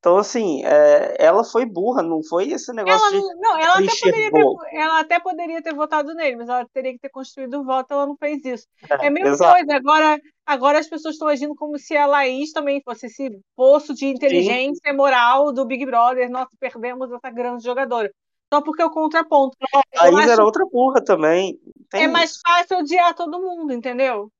Então, 0.00 0.16
assim, 0.16 0.64
é, 0.64 1.14
ela 1.18 1.44
foi 1.44 1.66
burra, 1.66 2.02
não 2.02 2.22
foi 2.22 2.48
esse 2.52 2.72
negócio 2.72 3.06
ela, 3.06 3.10
de. 3.10 3.38
Não, 3.38 3.58
ela 3.58 3.74
até, 3.74 3.90
poderia 4.00 4.30
ter, 4.32 4.44
ela 4.72 5.00
até 5.00 5.20
poderia 5.20 5.62
ter 5.62 5.74
votado 5.74 6.14
nele, 6.14 6.36
mas 6.36 6.48
ela 6.48 6.66
teria 6.72 6.92
que 6.92 6.98
ter 6.98 7.10
construído 7.10 7.60
o 7.60 7.64
voto, 7.64 7.92
ela 7.92 8.06
não 8.06 8.16
fez 8.16 8.42
isso. 8.42 8.66
É, 8.88 9.04
é 9.04 9.08
a 9.08 9.10
mesma 9.10 9.32
exato. 9.32 9.52
coisa, 9.52 9.76
agora, 9.76 10.18
agora 10.46 10.78
as 10.78 10.88
pessoas 10.88 11.16
estão 11.16 11.28
agindo 11.28 11.54
como 11.54 11.78
se 11.78 11.94
a 11.98 12.06
Laís 12.06 12.50
também 12.50 12.80
fosse 12.82 13.06
esse 13.06 13.30
poço 13.54 13.92
de 13.92 14.06
inteligência 14.06 14.90
Sim. 14.90 14.96
moral 14.96 15.52
do 15.52 15.66
Big 15.66 15.84
Brother. 15.84 16.30
Nós 16.30 16.48
perdemos 16.58 17.12
essa 17.12 17.30
grande 17.30 17.62
jogadora. 17.62 18.10
Só 18.50 18.62
porque 18.62 18.82
o 18.82 18.90
contraponto. 18.90 19.54
A 19.98 20.08
Laís 20.08 20.30
era 20.30 20.42
outra 20.42 20.64
burra 20.64 21.04
também. 21.04 21.60
Tem 21.90 22.04
é 22.04 22.08
mais 22.08 22.40
fácil 22.40 22.78
odiar 22.78 23.14
todo 23.14 23.38
mundo, 23.38 23.70
entendeu? 23.74 24.32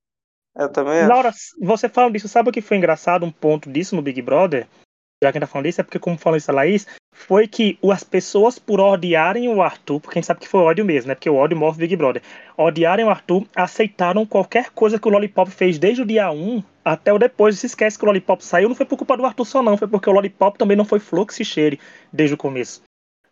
Eu 0.57 0.73
também 0.73 1.07
Laura, 1.07 1.31
você 1.61 1.89
fala 1.89 2.11
disso, 2.11 2.29
sabe 2.29 2.49
o 2.49 2.53
que 2.53 2.63
foi 2.63 2.79
engraçado, 2.79 3.27
um 3.27 3.31
ponto 3.31 3.71
disso 3.71 3.95
no 3.95 4.03
Big 4.03 4.21
Brother? 4.23 4.67
Já 5.23 5.31
que 5.31 5.37
a 5.37 5.41
gente 5.41 5.49
tá 5.49 5.53
falando 5.53 5.67
isso, 5.67 5.81
é 5.81 5.85
porque, 5.85 5.99
como 5.99 6.17
falou 6.17 6.37
isso 6.37 6.51
a 6.51 6.55
Laís, 6.55 6.87
foi 7.13 7.47
que 7.47 7.79
as 7.93 8.03
pessoas, 8.03 8.59
por 8.59 8.81
odiarem 8.81 9.49
o 9.49 9.61
Arthur, 9.61 10.01
porque 10.01 10.19
a 10.19 10.21
gente 10.21 10.27
sabe 10.27 10.41
que 10.41 10.49
foi 10.49 10.61
ódio 10.61 10.85
mesmo, 10.85 11.09
né? 11.09 11.15
Porque 11.15 11.29
o 11.29 11.35
ódio 11.35 11.57
move 11.57 11.79
Big 11.79 11.95
Brother. 11.95 12.23
Odiarem 12.57 13.05
o 13.05 13.11
Arthur, 13.11 13.45
aceitaram 13.55 14.25
qualquer 14.25 14.71
coisa 14.71 14.99
que 14.99 15.07
o 15.07 15.11
Lollipop 15.11 15.51
fez 15.51 15.79
desde 15.79 16.01
o 16.01 16.07
dia 16.07 16.31
1 16.31 16.63
até 16.83 17.13
o 17.13 17.19
depois. 17.19 17.59
Se 17.59 17.67
esquece 17.67 17.99
que 17.99 18.05
o 18.05 18.07
Lollipop 18.07 18.43
saiu, 18.43 18.69
não 18.69 18.77
foi 18.77 18.87
por 18.87 18.97
culpa 18.97 19.17
do 19.17 19.27
Arthur 19.27 19.45
só, 19.45 19.63
não. 19.63 19.77
Foi 19.77 19.87
porque 19.87 20.09
o 20.09 20.13
Lollipop 20.13 20.57
também 20.57 20.77
não 20.77 20.87
foi 20.87 20.99
flor 20.99 21.27
que 21.27 21.35
se 21.35 21.45
cheire 21.45 21.79
desde 22.11 22.35
o 22.35 22.39
começo. 22.39 22.83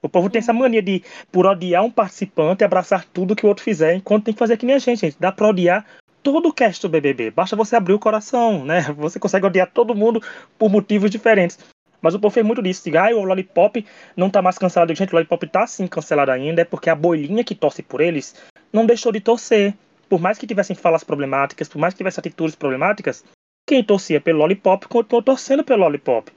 O 0.02 0.08
povo 0.08 0.28
tem 0.28 0.38
essa 0.40 0.52
mania 0.52 0.82
de, 0.82 1.02
por 1.32 1.46
odiar 1.46 1.82
um 1.82 1.90
participante, 1.90 2.62
abraçar 2.62 3.04
tudo 3.06 3.34
que 3.34 3.44
o 3.44 3.48
outro 3.48 3.64
fizer, 3.64 3.94
enquanto 3.94 4.24
tem 4.24 4.34
que 4.34 4.38
fazer 4.38 4.56
que 4.56 4.66
nem 4.66 4.76
a 4.76 4.78
gente, 4.78 5.00
gente. 5.00 5.16
Dá 5.18 5.32
pra 5.32 5.48
odiar 5.48 5.84
todo 6.22 6.48
o 6.48 6.52
cast 6.52 6.82
do 6.82 6.90
BBB. 6.90 7.30
Basta 7.30 7.56
você 7.56 7.74
abrir 7.74 7.94
o 7.94 7.98
coração, 7.98 8.64
né? 8.64 8.82
Você 8.96 9.18
consegue 9.18 9.46
odiar 9.46 9.70
todo 9.72 9.94
mundo 9.94 10.22
por 10.58 10.70
motivos 10.70 11.10
diferentes. 11.10 11.58
Mas 12.00 12.14
o 12.14 12.20
povo 12.20 12.32
fez 12.32 12.46
muito 12.46 12.62
disso. 12.62 12.88
Ah, 12.96 13.14
o 13.14 13.24
Lollipop 13.24 13.84
não 14.16 14.30
tá 14.30 14.40
mais 14.40 14.58
cancelado. 14.58 14.94
Gente, 14.94 15.10
o 15.10 15.16
Lollipop 15.16 15.46
tá 15.48 15.66
sim 15.66 15.86
cancelado 15.86 16.30
ainda. 16.30 16.62
É 16.62 16.64
porque 16.64 16.90
a 16.90 16.94
bolinha 16.94 17.44
que 17.44 17.54
torce 17.54 17.82
por 17.82 18.00
eles 18.00 18.34
não 18.72 18.86
deixou 18.86 19.12
de 19.12 19.20
torcer. 19.20 19.74
Por 20.08 20.20
mais 20.20 20.38
que 20.38 20.46
tivessem 20.46 20.74
falas 20.74 21.04
problemáticas, 21.04 21.68
por 21.68 21.78
mais 21.78 21.92
que 21.92 21.98
tivessem 21.98 22.20
atitudes 22.20 22.54
problemáticas, 22.54 23.24
quem 23.66 23.84
torcia 23.84 24.20
pelo 24.20 24.38
Lollipop 24.38 24.88
continuou 24.88 25.22
torcendo 25.22 25.62
pelo 25.62 25.82
Lollipop. 25.82 26.32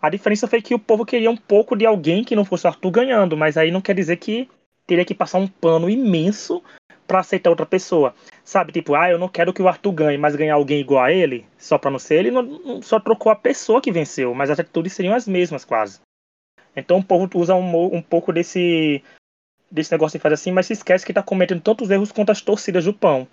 A 0.00 0.10
diferença 0.10 0.48
foi 0.48 0.62
que 0.62 0.74
o 0.74 0.78
povo 0.78 1.04
queria 1.04 1.30
um 1.30 1.36
pouco 1.36 1.76
de 1.76 1.86
alguém 1.86 2.24
que 2.24 2.34
não 2.34 2.44
fosse 2.44 2.66
o 2.66 2.68
Arthur 2.68 2.90
ganhando, 2.90 3.36
mas 3.36 3.56
aí 3.56 3.70
não 3.70 3.80
quer 3.80 3.94
dizer 3.94 4.16
que 4.16 4.48
teria 4.86 5.04
que 5.04 5.14
passar 5.14 5.38
um 5.38 5.46
pano 5.46 5.90
imenso 5.90 6.62
para 7.08 7.20
aceitar 7.20 7.48
outra 7.48 7.64
pessoa. 7.66 8.14
Sabe, 8.44 8.70
tipo, 8.70 8.94
ah, 8.94 9.10
eu 9.10 9.18
não 9.18 9.28
quero 9.28 9.52
que 9.52 9.62
o 9.62 9.66
Arthur 9.66 9.92
ganhe, 9.92 10.18
mas 10.18 10.36
ganhar 10.36 10.54
alguém 10.54 10.80
igual 10.80 11.02
a 11.02 11.10
ele, 11.10 11.46
só 11.56 11.78
pra 11.78 11.90
não 11.90 11.98
ser 11.98 12.16
ele, 12.16 12.30
não, 12.30 12.82
só 12.82 13.00
trocou 13.00 13.32
a 13.32 13.36
pessoa 13.36 13.80
que 13.80 13.90
venceu, 13.90 14.34
mas 14.34 14.50
as 14.50 14.60
atitudes 14.60 14.92
seriam 14.92 15.14
as 15.14 15.26
mesmas 15.26 15.64
quase. 15.64 16.00
Então 16.76 16.98
o 16.98 17.04
povo 17.04 17.28
usa 17.34 17.54
um, 17.54 17.96
um 17.96 18.02
pouco 18.02 18.32
desse, 18.32 19.02
desse 19.70 19.90
negócio 19.90 20.18
de 20.18 20.22
fazer 20.22 20.34
assim, 20.34 20.52
mas 20.52 20.66
se 20.66 20.74
esquece 20.74 21.04
que 21.04 21.12
tá 21.12 21.22
cometendo 21.22 21.62
tantos 21.62 21.90
erros 21.90 22.12
quanto 22.12 22.30
as 22.30 22.42
torcidas 22.42 22.84
do 22.84 22.92
pão. 22.92 23.26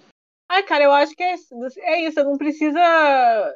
Ai, 0.50 0.64
cara, 0.64 0.86
eu 0.86 0.92
acho 0.92 1.14
que 1.14 1.24
é, 1.24 1.36
é 1.80 2.02
isso, 2.02 2.24
não 2.24 2.38
precisa 2.38 3.54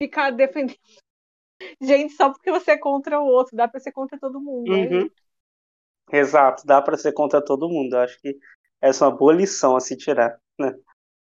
ficar 0.00 0.30
defendendo 0.30 0.78
gente 1.80 2.14
só 2.14 2.30
porque 2.30 2.50
você 2.50 2.72
é 2.72 2.78
contra 2.78 3.20
o 3.20 3.26
outro, 3.26 3.56
dá 3.56 3.66
pra 3.66 3.80
ser 3.80 3.92
contra 3.92 4.18
todo 4.18 4.40
mundo. 4.40 4.72
É 4.72 4.76
uhum. 4.76 5.10
É 6.12 6.18
Exato, 6.18 6.66
dá 6.66 6.80
para 6.82 6.96
ser 6.96 7.12
contra 7.12 7.42
todo 7.42 7.68
mundo. 7.68 7.94
Eu 7.94 8.00
acho 8.00 8.20
que 8.20 8.36
essa 8.82 9.04
é 9.04 9.08
uma 9.08 9.16
boa 9.16 9.32
lição 9.32 9.76
a 9.76 9.80
se 9.80 9.96
tirar, 9.96 10.36
né? 10.58 10.74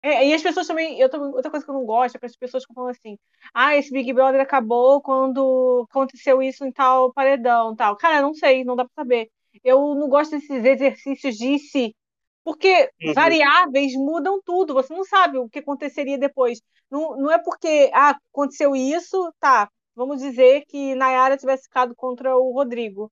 É, 0.01 0.27
e 0.27 0.33
as 0.33 0.41
pessoas 0.41 0.67
também, 0.67 0.99
eu 0.99 1.09
outra 1.31 1.49
coisa 1.49 1.65
que 1.65 1.71
eu 1.71 1.75
não 1.75 1.85
gosto 1.85 2.15
é 2.15 2.19
que 2.19 2.25
as 2.25 2.35
pessoas 2.35 2.63
falam 2.73 2.91
assim, 2.91 3.17
ah, 3.53 3.75
esse 3.75 3.91
Big 3.91 4.11
Brother 4.13 4.41
acabou 4.41 5.01
quando 5.01 5.87
aconteceu 5.89 6.41
isso 6.43 6.65
em 6.65 6.71
tal 6.71 7.11
paredão, 7.13 7.75
tal. 7.75 7.95
Cara, 7.95 8.21
não 8.21 8.33
sei, 8.33 8.63
não 8.63 8.75
dá 8.75 8.85
pra 8.85 9.03
saber. 9.03 9.29
Eu 9.63 9.95
não 9.95 10.07
gosto 10.09 10.31
desses 10.31 10.63
exercícios 10.63 11.35
de 11.35 11.57
si, 11.57 11.95
porque 12.43 12.89
uhum. 13.01 13.13
variáveis 13.13 13.93
mudam 13.95 14.39
tudo, 14.43 14.73
você 14.75 14.93
não 14.93 15.03
sabe 15.03 15.39
o 15.39 15.49
que 15.49 15.59
aconteceria 15.59 16.17
depois. 16.17 16.61
Não, 16.89 17.17
não 17.17 17.31
é 17.31 17.39
porque, 17.39 17.89
ah, 17.93 18.15
aconteceu 18.31 18.75
isso, 18.75 19.33
tá, 19.39 19.69
vamos 19.95 20.21
dizer 20.21 20.65
que 20.67 20.93
Nayara 20.93 21.37
tivesse 21.37 21.63
ficado 21.63 21.95
contra 21.95 22.37
o 22.37 22.51
Rodrigo. 22.53 23.11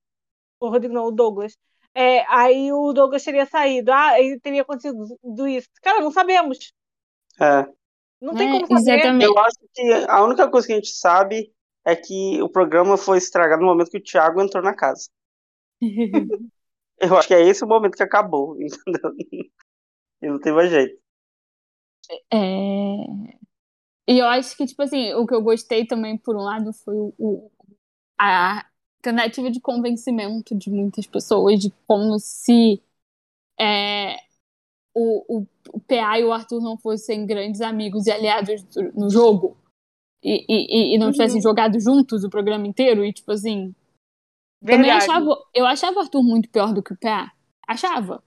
O 0.60 0.69
Rodrigo 0.69 0.93
não, 0.93 1.06
o 1.06 1.12
Douglas 1.12 1.58
é, 1.95 2.25
aí 2.27 2.71
o 2.71 2.91
Douglas 2.91 3.23
teria 3.23 3.45
saído. 3.45 3.91
Ah, 3.91 4.19
ele 4.19 4.39
teria 4.39 4.63
acontecido 4.63 5.47
isso. 5.47 5.69
Cara, 5.82 6.01
não 6.01 6.12
sabemos. 6.12 6.73
É. 7.39 7.65
Não 8.19 8.34
tem 8.34 8.49
é, 8.49 8.51
como 8.51 8.79
saber. 8.79 8.99
Exatamente. 8.99 9.25
Eu 9.25 9.38
acho 9.38 9.58
que 9.73 9.91
a 10.08 10.23
única 10.23 10.49
coisa 10.49 10.65
que 10.65 10.73
a 10.73 10.75
gente 10.77 10.91
sabe 10.91 11.53
é 11.86 11.95
que 11.95 12.41
o 12.41 12.49
programa 12.49 12.97
foi 12.97 13.17
estragado 13.17 13.62
no 13.62 13.67
momento 13.67 13.91
que 13.91 13.97
o 13.97 14.03
Thiago 14.03 14.41
entrou 14.41 14.63
na 14.63 14.73
casa. 14.73 15.10
eu 16.99 17.17
acho 17.17 17.27
que 17.27 17.34
é 17.34 17.41
esse 17.41 17.63
o 17.63 17.67
momento 17.67 17.95
que 17.95 18.03
acabou, 18.03 18.56
entendeu? 18.62 19.13
E 20.21 20.27
não 20.27 20.39
tem 20.39 20.53
mais 20.53 20.69
jeito. 20.69 20.97
É... 22.32 22.38
E 24.08 24.19
eu 24.19 24.25
acho 24.25 24.56
que, 24.58 24.65
tipo 24.65 24.82
assim, 24.82 25.13
o 25.13 25.25
que 25.25 25.34
eu 25.34 25.41
gostei 25.41 25.86
também, 25.86 26.17
por 26.17 26.36
um 26.36 26.41
lado, 26.41 26.73
foi 26.73 26.95
o, 27.17 27.51
a 28.17 28.65
tentativa 29.04 29.52
de 29.52 29.60
convencimento 29.60 30.56
de 30.56 30.70
muitas 30.70 31.06
pessoas 31.06 31.60
de 31.60 31.72
como 31.86 32.18
se 32.18 32.82
é, 33.60 34.16
o, 34.96 35.39
o, 35.39 35.48
o 35.74 35.80
PA 35.82 36.20
e 36.20 36.24
o 36.24 36.32
Arthur 36.32 36.62
não 36.62 36.78
fossem 36.78 37.26
grandes 37.26 37.60
amigos 37.60 38.08
e 38.08 38.12
aliados 38.12 38.66
no 38.96 39.10
jogo. 39.10 39.58
E, 40.24 40.46
e, 40.48 40.96
e 40.96 40.98
não 40.98 41.12
tivessem 41.12 41.36
uhum. 41.36 41.42
jogado 41.42 41.78
juntos 41.82 42.24
o 42.24 42.30
programa 42.30 42.66
inteiro 42.66 43.04
e 43.04 43.12
tipo 43.12 43.30
assim 43.30 43.76
também 44.66 44.89
achava 44.89 45.38
eu 45.54 45.66
achava 45.66 45.98
o 45.98 46.00
Arthur 46.00 46.24
muito 46.24 46.50
pior 46.50 46.74
do 46.74 46.82
que 46.82 46.94
o 46.94 46.98
PA 46.98 47.30
achava. 47.68 48.24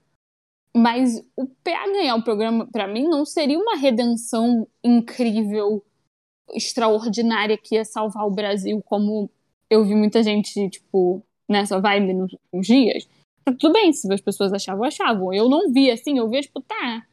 Mas 0.75 1.17
o 1.35 1.47
PA 1.47 1.87
ganhar 1.87 2.15
o 2.15 2.23
programa 2.23 2.67
para 2.67 2.87
mim 2.87 3.07
não 3.07 3.25
seria 3.25 3.57
uma 3.57 3.75
redenção 3.75 4.67
incrível 4.83 5.83
extraordinária 6.51 7.57
que 7.57 7.73
ia 7.73 7.83
salvar 7.83 8.27
o 8.27 8.31
Brasil 8.31 8.79
como 8.83 9.27
eu 9.69 9.83
vi 9.85 9.95
muita 9.95 10.23
gente, 10.23 10.69
tipo, 10.69 11.23
nessa 11.49 11.79
vibe 11.79 12.13
nos, 12.13 12.35
nos 12.53 12.65
dias. 12.67 13.07
Tá 13.43 13.53
tudo 13.57 13.73
bem, 13.73 13.93
se 13.93 14.11
as 14.11 14.21
pessoas 14.21 14.51
achavam, 14.53 14.83
achavam. 14.83 15.33
Eu 15.33 15.49
não 15.49 15.71
vi 15.71 15.89
assim, 15.89 16.17
eu 16.17 16.29
vi, 16.29 16.41
tipo, 16.41 16.61
tá. 16.61 17.05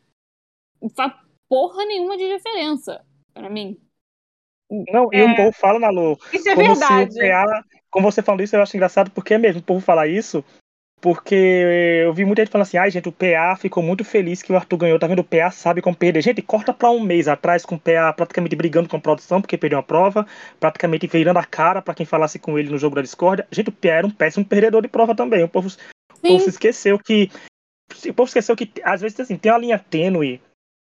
porra 1.48 1.84
nenhuma 1.86 2.16
de 2.16 2.28
diferença 2.36 3.04
para 3.32 3.48
mim. 3.48 3.78
Não, 4.90 5.08
e 5.12 5.16
É. 5.16 5.24
o 5.32 5.36
povo 5.36 5.52
fala 5.52 5.78
na 5.78 5.90
Lu, 5.90 6.18
Isso 6.32 6.48
é 6.48 6.54
como 6.54 6.74
verdade. 6.74 7.12
se 7.12 7.20
como 7.90 8.10
você 8.10 8.22
falando 8.22 8.42
isso, 8.42 8.56
eu 8.56 8.62
acho 8.62 8.76
engraçado 8.76 9.10
porque 9.10 9.34
é 9.34 9.38
mesmo 9.38 9.60
o 9.60 9.64
povo 9.64 9.80
falar 9.80 10.08
isso, 10.08 10.44
porque 11.04 11.34
eu 11.34 12.14
vi 12.14 12.24
muita 12.24 12.40
gente 12.40 12.50
falando 12.50 12.66
assim, 12.66 12.78
ai 12.78 12.90
gente, 12.90 13.10
o 13.10 13.12
PA 13.12 13.54
ficou 13.56 13.82
muito 13.82 14.02
feliz 14.02 14.42
que 14.42 14.50
o 14.50 14.56
Arthur 14.56 14.78
ganhou, 14.78 14.98
tá 14.98 15.06
vendo? 15.06 15.18
O 15.18 15.24
PA 15.24 15.50
sabe 15.50 15.82
como 15.82 15.94
perder. 15.94 16.22
Gente, 16.22 16.40
corta 16.40 16.72
pra 16.72 16.90
um 16.90 16.98
mês 16.98 17.28
atrás 17.28 17.62
com 17.62 17.74
o 17.74 17.78
PA 17.78 18.10
praticamente 18.14 18.56
brigando 18.56 18.88
com 18.88 18.96
a 18.96 19.00
produção 19.00 19.42
porque 19.42 19.58
perdeu 19.58 19.76
uma 19.76 19.82
prova, 19.82 20.26
praticamente 20.58 21.06
virando 21.06 21.38
a 21.38 21.44
cara 21.44 21.82
pra 21.82 21.92
quem 21.92 22.06
falasse 22.06 22.38
com 22.38 22.58
ele 22.58 22.70
no 22.70 22.78
jogo 22.78 22.96
da 22.96 23.02
Discord. 23.02 23.44
Gente, 23.52 23.68
o 23.68 23.72
PA 23.72 23.88
era 23.88 24.06
um 24.06 24.10
péssimo 24.10 24.46
perdedor 24.46 24.80
de 24.80 24.88
prova 24.88 25.14
também. 25.14 25.44
O 25.44 25.48
povo, 25.48 25.68
o 25.68 26.20
povo 26.22 26.40
se 26.40 26.48
esqueceu 26.48 26.98
que. 26.98 27.30
O 28.08 28.14
povo 28.14 28.28
esqueceu 28.28 28.56
que, 28.56 28.72
às 28.82 29.02
vezes, 29.02 29.20
assim, 29.20 29.36
tem 29.36 29.52
uma 29.52 29.58
linha 29.58 29.78
tênue 29.78 30.40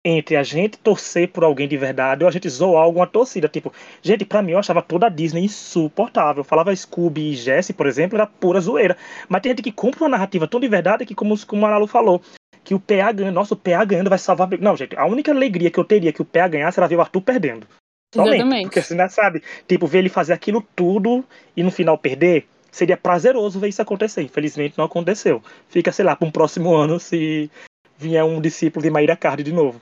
entre 0.09 0.37
a 0.37 0.43
gente 0.43 0.77
torcer 0.77 1.27
por 1.27 1.43
alguém 1.43 1.67
de 1.67 1.75
verdade 1.75 2.23
ou 2.23 2.29
a 2.29 2.31
gente 2.31 2.47
zoar 2.47 2.81
alguma 2.81 3.05
torcida. 3.05 3.49
Tipo, 3.49 3.73
gente, 4.01 4.23
pra 4.23 4.41
mim 4.41 4.53
eu 4.53 4.59
achava 4.59 4.81
toda 4.81 5.07
a 5.07 5.09
Disney 5.09 5.43
insuportável. 5.43 6.39
Eu 6.39 6.45
falava 6.45 6.73
Scooby 6.73 7.31
e 7.31 7.35
Jesse, 7.35 7.73
por 7.73 7.85
exemplo, 7.85 8.17
era 8.17 8.25
pura 8.25 8.61
zoeira. 8.61 8.95
Mas 9.27 9.41
tem 9.41 9.51
gente 9.51 9.61
que 9.61 9.71
compra 9.71 10.03
uma 10.03 10.09
narrativa 10.09 10.47
tão 10.47 10.61
de 10.61 10.67
verdade 10.69 11.05
que, 11.05 11.13
como, 11.13 11.37
como 11.45 11.65
a 11.65 11.71
Nalu 11.71 11.87
falou, 11.87 12.21
que 12.63 12.73
o 12.73 12.79
PA 12.79 13.11
ganha, 13.11 13.31
nossa, 13.31 13.53
o 13.53 13.57
PA 13.57 13.83
ganhando 13.83 14.09
vai 14.09 14.17
salvar. 14.17 14.49
Não, 14.59 14.77
gente, 14.77 14.95
a 14.95 15.05
única 15.05 15.31
alegria 15.31 15.69
que 15.69 15.77
eu 15.77 15.83
teria 15.83 16.13
que 16.13 16.21
o 16.21 16.25
PA 16.25 16.47
ganhasse 16.47 16.79
era 16.79 16.87
ver 16.87 16.95
o 16.95 17.01
Arthur 17.01 17.21
perdendo. 17.21 17.67
Somente. 18.13 18.35
Exatamente. 18.35 18.63
Porque 18.63 18.81
você 18.81 18.95
não 18.95 19.09
sabe, 19.09 19.43
tipo, 19.67 19.87
ver 19.87 19.99
ele 19.99 20.09
fazer 20.09 20.31
aquilo 20.31 20.65
tudo 20.73 21.25
e 21.55 21.63
no 21.63 21.71
final 21.71 21.97
perder. 21.97 22.47
Seria 22.71 22.95
prazeroso 22.95 23.59
ver 23.59 23.67
isso 23.67 23.81
acontecer. 23.81 24.21
Infelizmente 24.21 24.77
não 24.77 24.85
aconteceu. 24.85 25.43
Fica, 25.67 25.91
sei 25.91 26.05
lá, 26.05 26.15
para 26.15 26.27
um 26.27 26.31
próximo 26.31 26.73
ano 26.73 26.97
se 26.97 27.51
vier 27.97 28.23
um 28.23 28.39
discípulo 28.39 28.83
de 28.83 28.89
Maíra 28.89 29.17
Card 29.17 29.43
de 29.43 29.51
novo. 29.51 29.81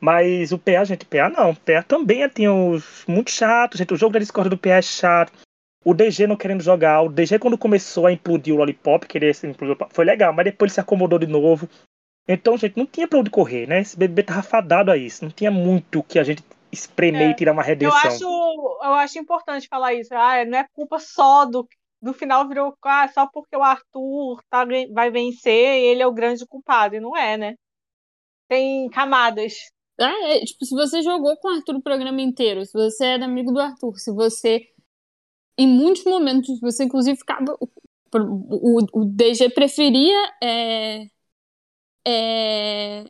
Mas 0.00 0.52
o 0.52 0.58
PA, 0.58 0.84
gente, 0.84 1.04
PA 1.04 1.28
não. 1.28 1.54
PA 1.54 1.82
também 1.82 2.28
tinha 2.28 2.52
os 2.52 3.04
muito 3.06 3.30
chato, 3.30 3.76
gente. 3.76 3.92
O 3.92 3.96
jogo 3.96 4.12
da 4.12 4.18
Discord 4.18 4.48
do 4.48 4.58
PA 4.58 4.74
é 4.74 4.82
chato. 4.82 5.32
O 5.84 5.94
DG 5.94 6.26
não 6.26 6.36
querendo 6.36 6.62
jogar. 6.62 7.02
O 7.02 7.08
DG, 7.08 7.38
quando 7.38 7.58
começou 7.58 8.06
a 8.06 8.12
implodir 8.12 8.54
o 8.54 8.58
Lollipop, 8.58 9.06
querer 9.06 9.34
se 9.34 9.46
implodir, 9.46 9.76
foi 9.90 10.04
legal, 10.04 10.32
mas 10.32 10.44
depois 10.44 10.70
ele 10.70 10.74
se 10.74 10.80
acomodou 10.80 11.18
de 11.18 11.26
novo. 11.26 11.68
Então, 12.28 12.58
gente, 12.58 12.76
não 12.76 12.84
tinha 12.84 13.08
pra 13.08 13.18
onde 13.18 13.30
correr, 13.30 13.66
né? 13.66 13.80
Esse 13.80 13.98
bebê 13.98 14.22
tava 14.22 14.42
fadado 14.42 14.90
a 14.90 14.96
isso. 14.96 15.24
Não 15.24 15.30
tinha 15.30 15.50
muito 15.50 16.02
que 16.02 16.18
a 16.18 16.24
gente 16.24 16.44
espremer 16.70 17.28
É, 17.28 17.30
e 17.30 17.34
tirar 17.34 17.52
uma 17.52 17.62
Eu 17.62 17.66
redenção. 17.66 17.98
acho, 17.98 18.24
eu 18.24 18.94
acho 18.94 19.18
importante 19.18 19.66
falar 19.68 19.94
isso. 19.94 20.14
Ah, 20.14 20.44
não 20.44 20.58
é 20.58 20.66
culpa 20.72 20.98
só 20.98 21.46
do. 21.46 21.66
No 22.00 22.12
final 22.12 22.46
virou 22.46 22.76
ah, 22.84 23.08
só 23.08 23.26
porque 23.26 23.56
o 23.56 23.62
Arthur 23.62 24.40
tá, 24.48 24.64
vai 24.92 25.10
vencer, 25.10 25.52
ele 25.82 26.02
é 26.02 26.06
o 26.06 26.12
grande 26.12 26.46
culpado. 26.46 26.94
E 26.94 27.00
não 27.00 27.16
é, 27.16 27.36
né? 27.36 27.54
Tem 28.46 28.88
camadas. 28.90 29.54
Ah, 30.00 30.28
é, 30.30 30.44
tipo, 30.44 30.64
se 30.64 30.74
você 30.74 31.02
jogou 31.02 31.36
com 31.36 31.48
o 31.48 31.50
Arthur 31.50 31.76
o 31.76 31.82
programa 31.82 32.20
inteiro, 32.22 32.64
se 32.64 32.72
você 32.72 33.04
era 33.04 33.24
amigo 33.24 33.52
do 33.52 33.60
Arthur, 33.60 33.98
se 33.98 34.12
você. 34.12 34.68
Em 35.58 35.66
muitos 35.66 36.04
momentos, 36.04 36.60
você 36.60 36.84
inclusive 36.84 37.18
ficava. 37.18 37.56
O, 37.60 37.68
o, 38.14 39.00
o 39.00 39.04
DG 39.04 39.50
preferia. 39.50 40.32
É, 40.42 41.08
é, 42.06 43.04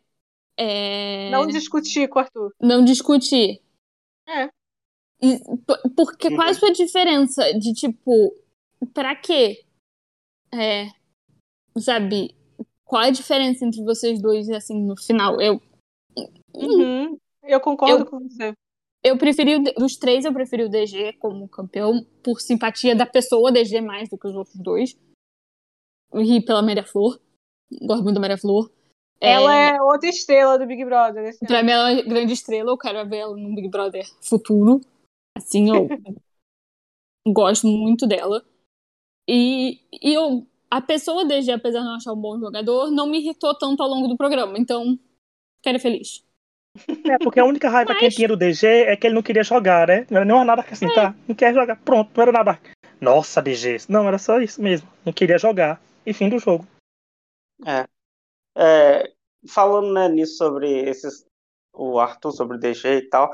é, 0.57 1.31
Não 1.31 1.47
discutir 1.47 2.09
com 2.09 2.19
o 2.19 2.23
Arthur. 2.23 2.53
não 2.61 2.85
discutir. 2.85 3.63
É. 4.27 4.51
E, 5.21 5.39
porque 5.97 6.31
qual 6.35 6.49
a 6.49 6.55
sua 6.55 6.73
diferença 6.73 7.53
de 7.59 7.73
tipo, 7.75 8.35
pra 8.93 9.15
quê? 9.15 9.65
É, 10.53 10.89
sabe, 11.79 12.35
qual 12.85 13.03
é 13.03 13.09
a 13.09 13.13
diferença 13.13 13.65
entre 13.65 13.85
vocês 13.85 14.21
dois, 14.21 14.49
assim, 14.49 14.81
no 14.83 14.97
final? 14.97 15.41
Eu, 15.41 15.61
Uhum. 16.55 17.19
Eu 17.43 17.61
concordo 17.61 18.05
Eu- 18.05 18.07
com 18.07 18.21
você. 18.21 18.53
eu 19.03 19.17
preferi, 19.17 19.59
dos 19.75 19.97
três, 19.97 20.25
eu 20.25 20.33
preferi 20.33 20.65
o 20.65 20.69
DG 20.69 21.13
como 21.15 21.49
campeão, 21.49 22.05
por 22.23 22.41
simpatia 22.41 22.95
da 22.97 23.07
pessoa, 23.07 23.53
DG 23.53 23.81
mais 23.81 24.09
do 24.09 24.19
que 24.19 24.27
os 24.27 24.35
outros 24.35 24.57
dois. 24.57 24.99
E 26.15 26.41
pela 26.41 26.63
Maria 26.63 26.85
Flor. 26.85 27.21
Gosto 27.83 28.03
muito 28.03 28.15
da 28.15 28.21
Maria 28.21 28.39
Flor. 28.39 28.71
Ela 29.21 29.55
é 29.55 29.83
outra 29.83 30.09
estrela 30.09 30.59
do 30.59 30.67
Big 30.67 30.85
Brother. 30.85 31.25
Esse 31.25 31.45
Pra 31.45 31.63
mim, 31.63 31.73
ela 31.73 31.91
é 31.91 32.03
grande 32.03 32.33
estrela, 32.33 32.71
eu 32.71 32.79
quero 32.79 33.07
ver 33.09 33.17
ela 33.19 33.37
no 33.37 33.55
Big 33.55 33.69
Brother 33.69 34.07
futuro. 34.23 34.81
Assim, 35.37 35.69
eu 35.69 35.87
gosto 37.27 37.67
muito 37.67 38.07
dela. 38.07 38.45
E, 39.29 39.81
e 39.93 40.15
eu, 40.15 40.47
a 40.71 40.81
pessoa 40.81 41.25
DG, 41.27 41.53
apesar 41.53 41.81
de 41.81 41.85
não 41.87 41.97
achar 41.97 42.13
um 42.13 42.21
bom 42.21 42.39
jogador, 42.39 42.91
não 42.91 43.07
me 43.07 43.19
irritou 43.19 43.57
tanto 43.59 43.83
ao 43.83 43.89
longo 43.89 44.09
do 44.09 44.17
programa. 44.17 44.59
Então, 44.59 44.99
quero 45.63 45.79
feliz. 45.79 46.25
É, 47.11 47.19
porque 47.19 47.41
a 47.41 47.45
única 47.45 47.69
raiva 47.69 47.95
que 47.95 48.05
ele 48.05 48.15
tinha 48.15 48.29
do 48.29 48.37
DG 48.37 48.67
é 48.67 48.97
que 48.97 49.07
ele 49.07 49.15
não 49.15 49.23
queria 49.23 49.43
jogar, 49.43 49.89
né? 49.89 50.07
Não 50.11 50.19
era 50.19 50.25
nem 50.25 50.45
nada 50.45 50.63
que 50.63 50.73
assim, 50.73 50.93
tá? 50.95 51.15
Não 51.27 51.35
quer 51.35 51.55
jogar. 51.55 51.77
Pronto, 51.77 52.11
não 52.15 52.23
era 52.23 52.33
nada. 52.33 52.61
Nossa, 53.01 53.43
DG. 53.43 53.79
Não, 53.89 54.07
era 54.07 54.19
só 54.19 54.41
isso 54.41 54.63
mesmo. 54.63 54.89
Não 55.05 55.13
queria 55.13 55.39
jogar. 55.39 55.81
E 56.05 56.13
fim 56.13 56.29
do 56.29 56.39
jogo. 56.39 56.67
É, 58.57 59.13
falando 59.49 59.93
né, 59.93 60.09
nisso 60.09 60.37
sobre 60.37 60.71
esses, 60.89 61.25
o 61.73 61.99
Arthur, 61.99 62.33
sobre 62.33 62.57
o 62.57 62.61
DG 62.61 62.89
e 62.89 63.09
tal, 63.09 63.31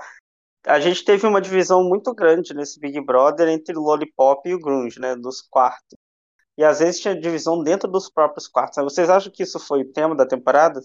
a 0.67 0.81
gente 0.81 1.05
teve 1.05 1.27
uma 1.27 1.41
divisão 1.41 1.85
muito 1.85 2.15
grande 2.15 2.55
nesse 2.55 2.81
Big 2.81 3.01
Brother 3.01 3.49
entre 3.49 3.77
o 3.77 3.83
Lollipop 3.83 4.49
e 4.49 4.55
o 4.55 4.61
Grunge, 4.61 4.99
né, 4.99 5.15
dos 5.15 5.43
quartos. 5.43 5.99
E 6.57 6.65
às 6.65 6.79
vezes 6.79 7.01
tinha 7.01 7.19
divisão 7.19 7.63
dentro 7.63 7.91
dos 7.91 8.09
próprios 8.09 8.47
quartos. 8.47 8.79
né? 8.79 8.85
Vocês 8.85 9.11
acham 9.11 9.33
que 9.33 9.43
isso 9.43 9.59
foi 9.59 9.83
o 9.83 9.93
tema 9.93 10.15
da 10.15 10.25
temporada? 10.25 10.81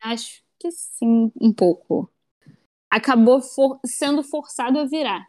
Acho 0.00 0.42
que 0.58 0.70
sim, 0.70 1.30
um 1.40 1.52
pouco. 1.52 2.10
Acabou 2.90 3.40
for- 3.40 3.78
sendo 3.84 4.22
forçado 4.22 4.78
a 4.78 4.84
virar. 4.84 5.28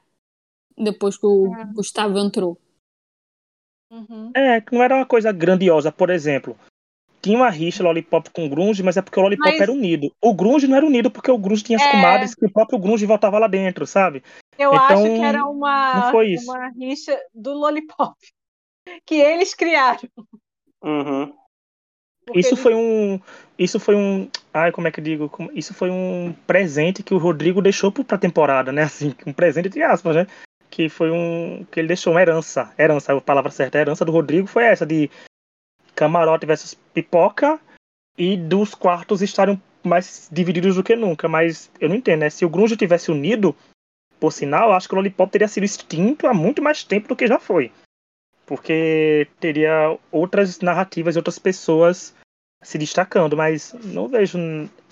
Depois 0.78 1.18
que 1.18 1.26
o 1.26 1.54
É. 1.56 1.66
Gustavo 1.74 2.18
entrou. 2.18 2.58
Uhum. 3.92 4.32
É, 4.36 4.62
que 4.62 4.74
não 4.74 4.84
era 4.84 4.96
uma 4.96 5.06
coisa 5.06 5.32
grandiosa, 5.32 5.92
por 5.92 6.10
exemplo. 6.10 6.58
Tinha 7.22 7.38
uma 7.38 7.50
rixa 7.50 7.84
Lollipop 7.84 8.30
com 8.30 8.46
o 8.46 8.50
Grunge, 8.50 8.82
mas 8.82 8.96
é 8.96 9.02
porque 9.02 9.20
o 9.20 9.24
Lollipop 9.24 9.50
Mas- 9.50 9.60
era 9.60 9.72
unido. 9.72 10.10
O 10.24 10.34
Grunge 10.34 10.68
não 10.68 10.78
era 10.78 10.86
unido 10.86 11.12
porque 11.12 11.30
o 11.30 11.38
Grunge 11.38 11.64
tinha 11.64 11.78
as 11.78 11.84
É. 11.84 11.92
comadres 11.92 12.34
que 12.34 12.46
o 12.46 12.52
próprio 12.52 12.80
Grunge 12.80 13.06
voltava 13.06 13.38
lá 13.40 13.48
dentro, 13.48 13.86
sabe? 13.86 14.24
Eu 14.58 14.74
Então, 14.74 14.86
acho 14.86 15.04
que 15.04 15.20
era 15.26 15.46
uma, 15.46 16.06
não 16.06 16.12
foi 16.12 16.34
isso. 16.34 16.50
uma 16.50 16.70
rixa 16.70 17.20
do 17.34 17.54
Lollipop. 17.54 18.16
Que 19.06 19.16
eles 19.16 19.54
criaram. 19.54 20.00
Uhum. 20.84 21.36
Porque 22.30 22.40
Isso 22.40 22.50
eles- 22.56 22.60
foi 22.64 22.74
um. 22.76 23.20
Isso 23.58 23.80
foi 23.80 23.96
um. 23.96 24.30
Ai, 24.54 24.72
como 24.72 24.88
é 24.88 24.92
que 24.92 25.00
eu 25.00 25.04
digo? 25.04 25.32
Isso 25.54 25.74
foi 25.74 25.90
um 25.90 26.34
presente 26.48 27.04
que 27.04 27.14
o 27.14 27.18
Rodrigo 27.18 27.62
deixou 27.62 27.92
pra 27.92 28.18
temporada, 28.18 28.72
né? 28.72 28.84
Assim, 28.84 29.14
um 29.26 29.34
presente 29.34 29.68
entre 29.68 29.84
aspas, 29.84 30.16
né? 30.16 30.28
Que 30.70 30.88
foi 30.90 31.12
um. 31.12 31.66
Que 31.72 31.80
ele 31.80 31.88
deixou 31.90 32.14
uma 32.14 32.22
herança. 32.22 32.72
Herança, 32.78 33.14
a 33.14 33.22
palavra 33.22 33.52
certa. 33.52 33.78
A 33.78 33.82
herança 33.82 34.06
do 34.06 34.12
Rodrigo 34.12 34.48
foi 34.48 34.64
essa, 34.64 34.86
de 34.86 35.10
camarote 35.96 36.46
versus 36.46 36.74
pipoca 36.94 37.60
e 38.18 38.38
dos 38.38 38.74
quartos 38.74 39.22
estarem 39.22 39.62
mais 39.84 40.30
divididos 40.32 40.76
do 40.76 40.84
que 40.84 40.96
nunca. 40.96 41.28
Mas 41.28 41.70
eu 41.80 41.90
não 41.90 41.96
entendo, 41.96 42.22
né? 42.22 42.30
Se 42.30 42.46
o 42.46 42.50
Grunge 42.50 42.78
tivesse 42.78 43.12
unido, 43.12 43.56
por 44.20 44.32
sinal, 44.32 44.72
acho 44.72 44.88
que 44.88 44.94
o 44.94 44.98
Lollipop 44.98 45.32
teria 45.32 45.48
sido 45.48 45.64
extinto 45.64 46.28
há 46.28 46.34
muito 46.34 46.62
mais 46.62 46.84
tempo 46.84 47.08
do 47.08 47.16
que 47.16 47.28
já 47.28 47.40
foi. 47.40 47.72
Porque 48.46 49.28
teria 49.40 49.98
outras 50.12 50.60
narrativas 50.60 51.16
e 51.16 51.20
outras 51.20 51.38
pessoas 51.38 52.16
se 52.62 52.78
destacando, 52.78 53.38
mas 53.38 53.74
não 53.84 54.08
vejo 54.08 54.38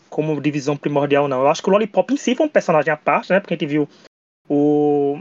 como 0.10 0.40
divisão 0.42 0.78
primordial, 0.78 1.28
não. 1.28 1.42
Eu 1.42 1.48
acho 1.48 1.62
que 1.62 1.70
o 1.70 1.72
Lollipop 1.72 2.14
em 2.14 2.18
si 2.18 2.36
foi 2.36 2.46
um 2.46 2.50
personagem 2.50 2.92
à 2.92 2.98
parte, 2.98 3.32
né? 3.32 3.40
Porque 3.40 3.54
a 3.54 3.58
gente 3.58 3.70
viu 3.70 3.88
o 4.50 5.20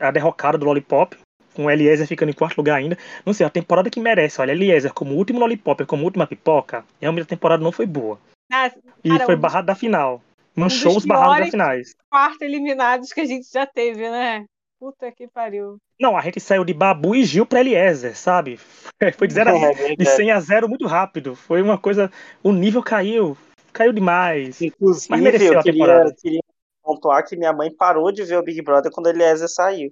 a 0.00 0.10
derrocada 0.10 0.58
do 0.58 0.66
Lollipop, 0.66 1.16
com 1.54 1.64
o 1.66 1.70
Eliezer 1.70 2.06
ficando 2.06 2.30
em 2.30 2.34
quarto 2.34 2.56
lugar 2.56 2.76
ainda. 2.76 2.98
Não 3.24 3.32
sei, 3.32 3.46
a 3.46 3.50
temporada 3.50 3.88
que 3.88 4.00
merece, 4.00 4.40
olha, 4.40 4.52
Eliezer 4.52 4.92
como 4.92 5.14
último 5.14 5.40
Lollipop, 5.40 5.84
como 5.86 6.04
última 6.04 6.26
pipoca, 6.26 6.84
realmente 7.00 7.24
a 7.24 7.28
temporada 7.28 7.62
não 7.62 7.72
foi 7.72 7.86
boa. 7.86 8.18
Ah, 8.52 8.70
E 9.02 9.08
Cara, 9.08 9.24
foi 9.24 9.36
um 9.36 9.40
barrado 9.40 9.66
da 9.66 9.74
final. 9.74 10.22
Manchou 10.54 10.94
dos 10.94 11.02
os 11.02 11.06
barrados 11.06 11.38
das 11.38 11.50
finais. 11.50 11.96
quarto 12.10 12.42
eliminados 12.42 13.12
que 13.12 13.20
a 13.20 13.24
gente 13.24 13.50
já 13.50 13.66
teve, 13.66 14.08
né? 14.08 14.44
Puta 14.84 15.10
que 15.10 15.26
pariu. 15.26 15.78
Não, 15.98 16.14
a 16.14 16.20
gente 16.20 16.38
saiu 16.38 16.62
de 16.62 16.74
Babu 16.74 17.14
e 17.14 17.24
Gil 17.24 17.46
pra 17.46 17.60
Eliezer, 17.60 18.14
sabe? 18.14 18.58
Foi 19.16 19.26
de 19.26 19.32
0 19.32 19.48
a, 19.48 19.54
É 19.54 19.72
de 19.72 19.78
verdade. 19.78 20.10
100 20.10 20.30
a 20.30 20.40
0 20.40 20.68
muito 20.68 20.86
rápido. 20.86 21.34
Foi 21.34 21.62
uma 21.62 21.78
coisa. 21.78 22.12
O 22.42 22.52
nível 22.52 22.82
caiu. 22.82 23.34
Caiu 23.72 23.94
demais. 23.94 24.60
Inclusive, 24.60 25.10
Mas 25.10 25.22
mereceu 25.22 25.54
eu 25.54 25.62
queria, 25.62 26.14
queria 26.20 26.40
pontuar 26.82 27.26
que 27.26 27.34
minha 27.34 27.50
mãe 27.50 27.74
parou 27.74 28.12
de 28.12 28.24
ver 28.24 28.36
o 28.36 28.42
Big 28.42 28.60
Brother 28.60 28.92
quando 28.92 29.06
Eliezer 29.06 29.48
saiu. 29.48 29.90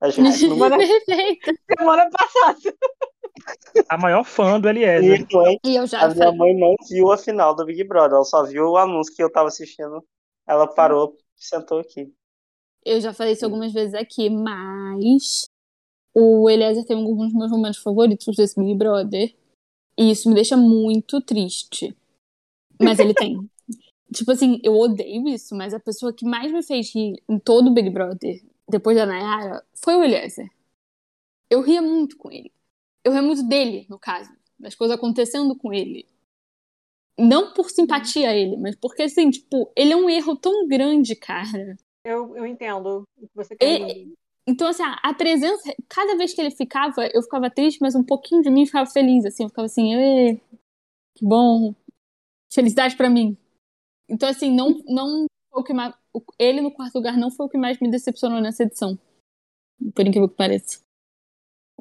A 0.00 0.08
gente 0.10 0.20
não 0.46 0.56
Mano, 0.56 0.76
Perfeito. 0.76 1.52
Semana 1.76 2.08
passada. 2.08 2.76
A 3.88 3.98
maior 3.98 4.22
fã 4.22 4.60
do 4.60 4.68
Eliezer. 4.68 5.26
mãe, 5.32 5.58
E 5.64 5.74
eu 5.74 5.88
já 5.88 6.02
a 6.02 6.08
minha 6.08 6.30
mãe 6.30 6.56
não 6.56 6.76
viu 6.88 7.10
a 7.10 7.18
final 7.18 7.52
do 7.52 7.66
Big 7.66 7.82
Brother, 7.82 8.14
ela 8.14 8.24
só 8.24 8.44
viu 8.44 8.68
o 8.68 8.76
anúncio 8.76 9.12
que 9.12 9.24
eu 9.24 9.32
tava 9.32 9.48
assistindo. 9.48 10.04
Ela 10.46 10.68
parou 10.68 11.16
e 11.36 11.44
sentou 11.44 11.80
aqui. 11.80 12.14
Eu 12.84 13.00
já 13.00 13.12
falei 13.12 13.34
isso 13.34 13.44
algumas 13.44 13.72
vezes 13.72 13.94
aqui, 13.94 14.30
mas 14.30 15.44
o 16.14 16.48
Eliezer 16.48 16.84
tem 16.84 16.96
alguns 16.96 17.28
dos 17.28 17.34
meus 17.34 17.50
momentos 17.50 17.78
favoritos 17.78 18.36
desse 18.36 18.58
Big 18.58 18.74
Brother. 18.74 19.34
E 19.98 20.10
isso 20.10 20.28
me 20.28 20.34
deixa 20.34 20.56
muito 20.56 21.20
triste. 21.20 21.96
Mas 22.80 22.98
ele 22.98 23.14
tem. 23.14 23.36
Tipo 24.12 24.32
assim, 24.32 24.60
eu 24.64 24.74
odeio 24.76 25.28
isso, 25.28 25.54
mas 25.54 25.72
a 25.72 25.78
pessoa 25.78 26.12
que 26.12 26.24
mais 26.24 26.50
me 26.50 26.64
fez 26.64 26.92
rir 26.92 27.22
em 27.28 27.38
todo 27.38 27.68
o 27.68 27.72
Big 27.72 27.90
Brother, 27.90 28.42
depois 28.68 28.96
da 28.96 29.06
Nayara, 29.06 29.64
foi 29.74 29.94
o 29.94 30.02
Eliezer. 30.02 30.50
Eu 31.48 31.60
ria 31.60 31.80
muito 31.80 32.16
com 32.16 32.30
ele. 32.30 32.52
Eu 33.04 33.12
ria 33.12 33.22
muito 33.22 33.42
dele, 33.44 33.86
no 33.88 33.98
caso. 33.98 34.30
Das 34.58 34.74
coisas 34.74 34.96
acontecendo 34.96 35.54
com 35.56 35.72
ele. 35.72 36.06
Não 37.16 37.52
por 37.52 37.70
simpatia 37.70 38.30
a 38.30 38.34
ele, 38.34 38.56
mas 38.56 38.74
porque, 38.76 39.02
assim, 39.02 39.30
tipo, 39.30 39.70
ele 39.76 39.92
é 39.92 39.96
um 39.96 40.10
erro 40.10 40.34
tão 40.36 40.66
grande, 40.66 41.14
cara. 41.14 41.76
Eu, 42.04 42.36
eu 42.36 42.46
entendo 42.46 43.04
o 43.18 43.28
que 43.28 43.34
você 43.34 43.56
quer 43.56 43.66
E- 43.66 44.14
Então, 44.46 44.68
assim, 44.68 44.82
a 44.82 44.98
a 45.10 45.14
presença, 45.14 45.62
cada 45.88 46.16
vez 46.16 46.34
que 46.34 46.40
ele 46.40 46.50
ficava, 46.50 47.06
eu 47.12 47.22
ficava 47.22 47.50
triste, 47.50 47.78
mas 47.80 47.94
um 47.94 48.02
pouquinho 48.02 48.42
de 48.42 48.50
mim 48.50 48.66
ficava 48.66 48.88
feliz, 48.90 49.24
assim, 49.24 49.44
eu 49.44 49.48
ficava 49.48 49.66
assim, 49.66 49.94
"Ê, 49.94 50.36
que 51.14 51.24
bom, 51.24 51.74
felicidade 52.52 52.96
pra 52.96 53.10
mim. 53.10 53.36
Então, 54.08 54.28
assim, 54.28 54.50
não, 54.54 54.70
não 54.86 55.26
foi 55.50 55.62
o 55.62 55.64
que 55.64 55.74
mais, 55.74 55.94
ele 56.38 56.60
no 56.60 56.72
quarto 56.72 56.94
lugar 56.96 57.16
não 57.16 57.30
foi 57.30 57.46
o 57.46 57.48
que 57.48 57.58
mais 57.58 57.78
me 57.80 57.90
decepcionou 57.90 58.40
nessa 58.40 58.64
edição, 58.64 58.98
por 59.94 60.06
incrível 60.06 60.28
que 60.28 60.36
pareça. 60.36 60.80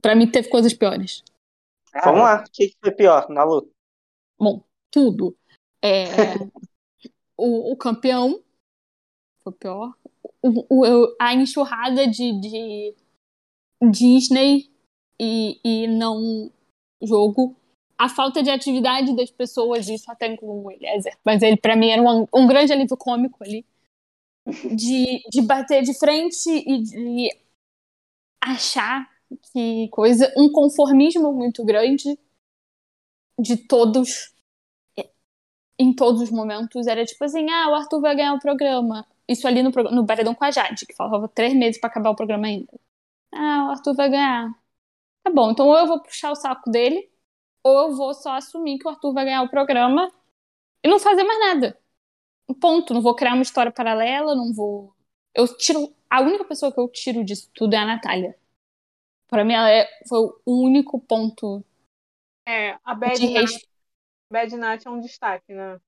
Pra 0.02 0.16
mim 0.16 0.30
teve 0.30 0.50
coisas 0.50 0.74
piores. 0.74 1.24
Vamos 2.04 2.22
lá, 2.22 2.42
o 2.42 2.52
que 2.52 2.70
que 2.70 2.78
foi 2.80 2.92
pior 2.92 3.30
na 3.30 3.44
luta? 3.44 3.70
Bom, 4.38 4.64
tudo. 4.92 5.36
É, 5.84 6.04
o, 7.38 7.72
o 7.74 7.78
campeão 7.78 8.44
foi 9.44 9.54
pior. 9.54 9.94
O, 10.42 10.66
o- 10.70 11.16
a 11.20 11.34
enxurrada 11.34 12.08
de, 12.08 12.32
de 12.40 12.96
Disney 13.92 14.70
e, 15.20 15.60
e 15.64 15.88
não 15.88 16.52
jogo. 17.02 17.56
A 17.98 18.10
falta 18.10 18.42
de 18.42 18.50
atividade 18.50 19.16
das 19.16 19.30
pessoas, 19.32 19.90
isso 19.90 20.10
até 20.12 20.28
inclui 20.28 20.64
o 20.64 20.72
Eliezer. 20.72 21.18
Mas 21.26 21.42
ele, 21.42 21.58
pra 21.58 21.76
mim, 21.76 21.90
era 21.90 22.02
um, 22.02 22.26
um 22.34 22.48
grande 22.48 22.72
alívio 22.74 22.98
cômico 22.98 23.44
ali. 23.44 23.66
De, 24.76 25.22
de 25.30 25.42
bater 25.42 25.84
de 25.84 25.94
frente 25.98 26.50
e 26.50 26.82
de 26.82 27.30
achar 28.42 29.08
que 29.54 29.88
coisa. 29.90 30.32
Um 30.38 30.52
conformismo 30.52 31.32
muito 31.34 31.64
grande 31.66 32.18
de 33.40 33.58
todos 33.58 34.32
em 35.80 35.94
todos 35.96 36.22
os 36.22 36.30
momentos 36.32 36.86
era 36.88 37.04
tipo 37.06 37.24
assim, 37.24 37.50
ah, 37.50 37.70
o 37.72 37.76
Arthur 37.76 38.02
vai 38.02 38.16
ganhar 38.16 38.34
o 38.34 38.40
programa. 38.40 39.06
Isso 39.30 39.48
ali 39.48 39.62
no, 39.62 39.70
no 39.70 40.08
Paredão 40.08 40.34
com 40.34 40.44
a 40.44 40.52
Jade, 40.52 40.88
que 40.88 40.96
faltava 40.96 41.28
três 41.30 41.54
meses 41.54 41.80
pra 41.80 41.90
acabar 41.90 42.10
o 42.10 42.16
programa 42.16 42.48
ainda. 42.48 42.74
Ah, 43.32 43.68
o 43.68 43.72
Arthur 43.72 43.96
vai 43.96 44.10
ganhar. 44.10 44.50
Tá 45.24 45.32
bom, 45.32 45.52
então 45.52 45.68
ou 45.68 45.78
eu 45.78 45.86
vou 45.86 46.02
puxar 46.02 46.32
o 46.32 46.36
saco 46.36 46.72
dele, 46.72 47.12
ou 47.64 47.78
eu 47.90 47.96
vou 47.96 48.14
só 48.14 48.32
assumir 48.36 48.80
que 48.80 48.88
o 48.88 48.90
Arthur 48.90 49.14
vai 49.14 49.26
ganhar 49.26 49.44
o 49.44 49.50
programa 49.50 50.12
e 50.84 50.90
não 50.90 51.00
fazer 51.00 51.24
mais 51.24 51.40
nada. 51.40 51.80
Ponto. 52.60 52.94
Não 52.94 53.02
vou 53.02 53.16
criar 53.16 53.34
uma 53.34 53.44
história 53.44 53.72
paralela, 53.72 54.36
não 54.36 54.52
vou. 54.52 54.96
Eu 55.36 55.48
tiro. 55.58 55.94
A 56.10 56.22
única 56.22 56.44
pessoa 56.44 56.72
que 56.74 56.80
eu 56.80 56.88
tiro 56.90 57.24
disso 57.24 57.52
tudo 57.54 57.76
é 57.76 57.78
a 57.78 57.86
Natália. 57.86 58.36
Pra 59.28 59.46
mim, 59.46 59.54
ela 59.54 59.70
é, 59.70 59.88
foi 60.08 60.20
o 60.44 60.64
único 60.64 61.00
ponto 61.00 61.64
É, 62.48 62.80
a 62.84 62.96
Bad 62.96 63.20
de 63.20 63.32
Nat, 63.32 63.42
respeito. 63.42 63.70
Bad 64.32 64.58
Nat 64.58 64.86
é 64.86 64.90
um 64.90 65.00
destaque, 65.00 65.54
né? 65.54 65.80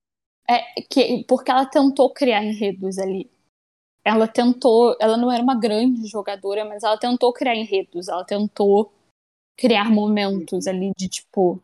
É, 0.49 0.81
que, 0.81 1.23
porque 1.27 1.49
ela 1.51 1.65
tentou 1.65 2.11
criar 2.13 2.43
enredos 2.43 2.97
ali. 2.97 3.29
Ela 4.03 4.27
tentou. 4.27 4.95
Ela 4.99 5.15
não 5.17 5.31
era 5.31 5.41
uma 5.43 5.55
grande 5.59 6.07
jogadora, 6.07 6.65
mas 6.65 6.83
ela 6.83 6.97
tentou 6.97 7.31
criar 7.31 7.55
enredos. 7.55 8.07
Ela 8.07 8.25
tentou 8.25 8.91
criar 9.57 9.89
momentos 9.91 10.67
ali 10.67 10.91
de 10.97 11.07
tipo. 11.07 11.61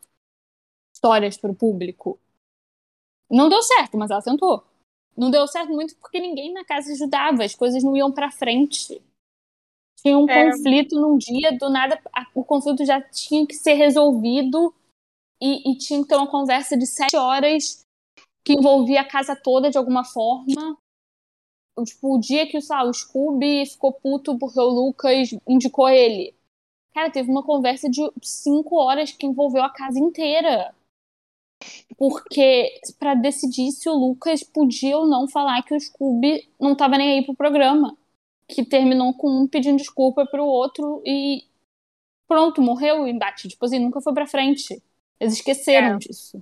histórias 0.95 1.37
pro 1.37 1.53
público. 1.53 2.19
Não 3.29 3.49
deu 3.49 3.61
certo, 3.61 3.97
mas 3.97 4.09
ela 4.09 4.21
tentou. 4.21 4.63
Não 5.15 5.29
deu 5.29 5.47
certo 5.47 5.71
muito 5.71 5.95
porque 5.97 6.19
ninguém 6.19 6.53
na 6.53 6.63
casa 6.63 6.91
ajudava, 6.93 7.43
as 7.43 7.55
coisas 7.55 7.83
não 7.83 7.95
iam 7.97 8.11
pra 8.11 8.31
frente. 8.31 9.01
Tinha 9.99 10.17
um 10.17 10.29
É. 10.29 10.51
conflito 10.51 10.95
num 10.99 11.17
dia, 11.17 11.57
do 11.57 11.69
nada 11.69 11.99
a- 12.13 12.27
o 12.35 12.43
conflito 12.43 12.85
já 12.85 13.01
tinha 13.01 13.45
que 13.45 13.55
ser 13.55 13.73
resolvido 13.73 14.73
e, 15.41 15.71
e 15.71 15.77
tinha 15.77 16.01
que 16.01 16.07
ter 16.07 16.15
uma 16.15 16.29
conversa 16.29 16.77
de 16.77 16.85
sete 16.85 17.15
horas 17.17 17.83
que 18.47 18.53
envolvia 18.53 19.01
a 19.01 19.05
casa 19.05 19.35
toda 19.35 19.69
de 19.69 19.77
alguma 19.77 20.05
forma. 20.05 20.77
O- 21.77 21.83
Tipo, 21.83 22.15
o 22.15 22.19
dia 22.19 22.47
que 22.47 22.57
lá, 22.69 22.83
o 22.85 22.93
Scooby 22.93 23.65
ficou 23.65 23.91
puto 23.91 24.37
porque 24.39 24.57
o 24.59 24.63
Lucas 24.69 25.29
indicou 25.47 25.89
ele. 25.89 26.33
Cara, 26.93 27.11
teve 27.11 27.29
uma 27.29 27.43
conversa 27.43 27.89
de 27.89 28.01
cinco 28.23 28.77
horas 28.77 29.11
que 29.11 29.25
envolveu 29.27 29.61
a 29.63 29.69
casa 29.69 29.99
inteira. 29.99 30.73
Porque 31.97 32.79
pra 32.97 33.13
decidir 33.15 33.71
se 33.71 33.89
o 33.89 33.93
Lucas 33.95 34.43
podia 34.43 34.97
ou 34.97 35.05
não 35.05 35.27
falar 35.27 35.61
que 35.63 35.75
o 35.75 35.79
Scooby 35.79 36.47
não 36.59 36.75
tava 36.75 36.97
nem 36.97 37.19
aí 37.19 37.25
pro 37.25 37.35
programa. 37.35 37.97
Que 38.47 38.63
terminou 38.63 39.13
com 39.13 39.29
um 39.29 39.47
pedindo 39.47 39.77
desculpa 39.77 40.25
pro 40.25 40.45
outro 40.45 41.01
e 41.05 41.43
pronto, 42.27 42.61
morreu 42.61 43.01
o 43.03 43.07
embate. 43.07 43.47
Tipo 43.49 43.65
assim, 43.65 43.77
nunca 43.79 43.99
foi 44.01 44.13
pra 44.13 44.25
frente. 44.25 44.81
Eles 45.19 45.33
esqueceram 45.33 45.95
É. 45.95 45.97
disso. 45.97 46.41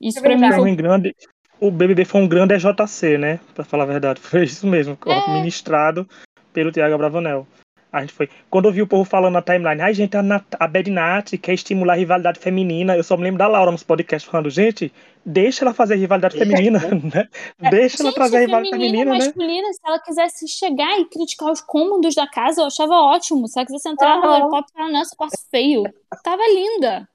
Isso 0.00 0.18
É 0.18 0.22
pra 0.22 0.36
mim. 0.36 0.52
Foi 0.52 0.70
um 0.70 0.76
grande, 0.76 1.14
o 1.60 1.70
BBB 1.70 2.04
foi 2.04 2.20
um 2.20 2.28
grande 2.28 2.54
EJC, 2.54 3.18
né? 3.18 3.40
Pra 3.54 3.64
falar 3.64 3.84
a 3.84 3.86
verdade. 3.86 4.20
Foi 4.22 4.44
isso 4.44 4.66
mesmo, 4.66 4.98
É. 5.06 5.32
ministrado 5.32 6.08
pelo 6.52 6.72
Tiago 6.72 6.98
Bravanel. 6.98 7.46
A 7.92 8.00
gente 8.00 8.14
foi. 8.14 8.26
Quando 8.48 8.68
eu 8.68 8.72
vi 8.72 8.80
o 8.80 8.86
povo 8.86 9.04
falando 9.04 9.34
na 9.34 9.42
timeline, 9.42 9.82
ai, 9.82 9.92
gente, 9.92 10.16
a, 10.16 10.22
Nat, 10.22 10.42
a 10.58 10.66
Bad 10.66 10.90
Nat 10.90 11.32
quer 11.36 11.52
estimular 11.52 11.92
a 11.92 11.96
rivalidade 11.96 12.38
feminina. 12.38 12.96
Eu 12.96 13.04
só 13.04 13.18
me 13.18 13.22
lembro 13.22 13.38
da 13.38 13.46
Laura 13.46 13.70
nos 13.70 13.82
podcasts 13.82 14.30
falando, 14.30 14.48
gente, 14.48 14.90
deixa 15.26 15.62
ela 15.62 15.74
fazer 15.74 15.96
rivalidade 15.96 16.38
feminina, 16.38 16.78
né? 17.14 17.28
Deixa 17.70 18.02
ela 18.02 18.08
Gente, 18.08 18.14
trazer 18.14 18.36
a 18.36 18.40
rivalidade 18.40 18.70
feminina, 18.70 19.10
feminina, 19.10 19.12
né? 19.12 19.18
masculina, 19.18 19.72
se 19.74 19.80
ela 19.84 19.98
quisesse 19.98 20.48
chegar 20.48 20.98
e 21.00 21.04
criticar 21.04 21.50
os 21.52 21.60
cômodos 21.60 22.14
da 22.14 22.26
casa, 22.26 22.62
eu 22.62 22.66
achava 22.68 22.94
ótimo. 22.94 23.46
Se 23.46 23.58
ela 23.58 23.66
quisesse 23.66 23.86
entrar 23.90 24.16
no 24.16 24.24
Aham. 24.24 24.38
Lollipop 24.38 24.66
e 24.70 24.72
falar, 24.72 24.90
nossa, 24.90 25.14
quarto 25.14 25.36
feio. 25.50 25.82
Tava 26.24 26.42
linda. 26.48 27.06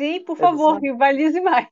Sim, 0.00 0.24
por 0.24 0.36
favor, 0.36 0.80
rivalize 0.80 1.38
mais. 1.40 1.66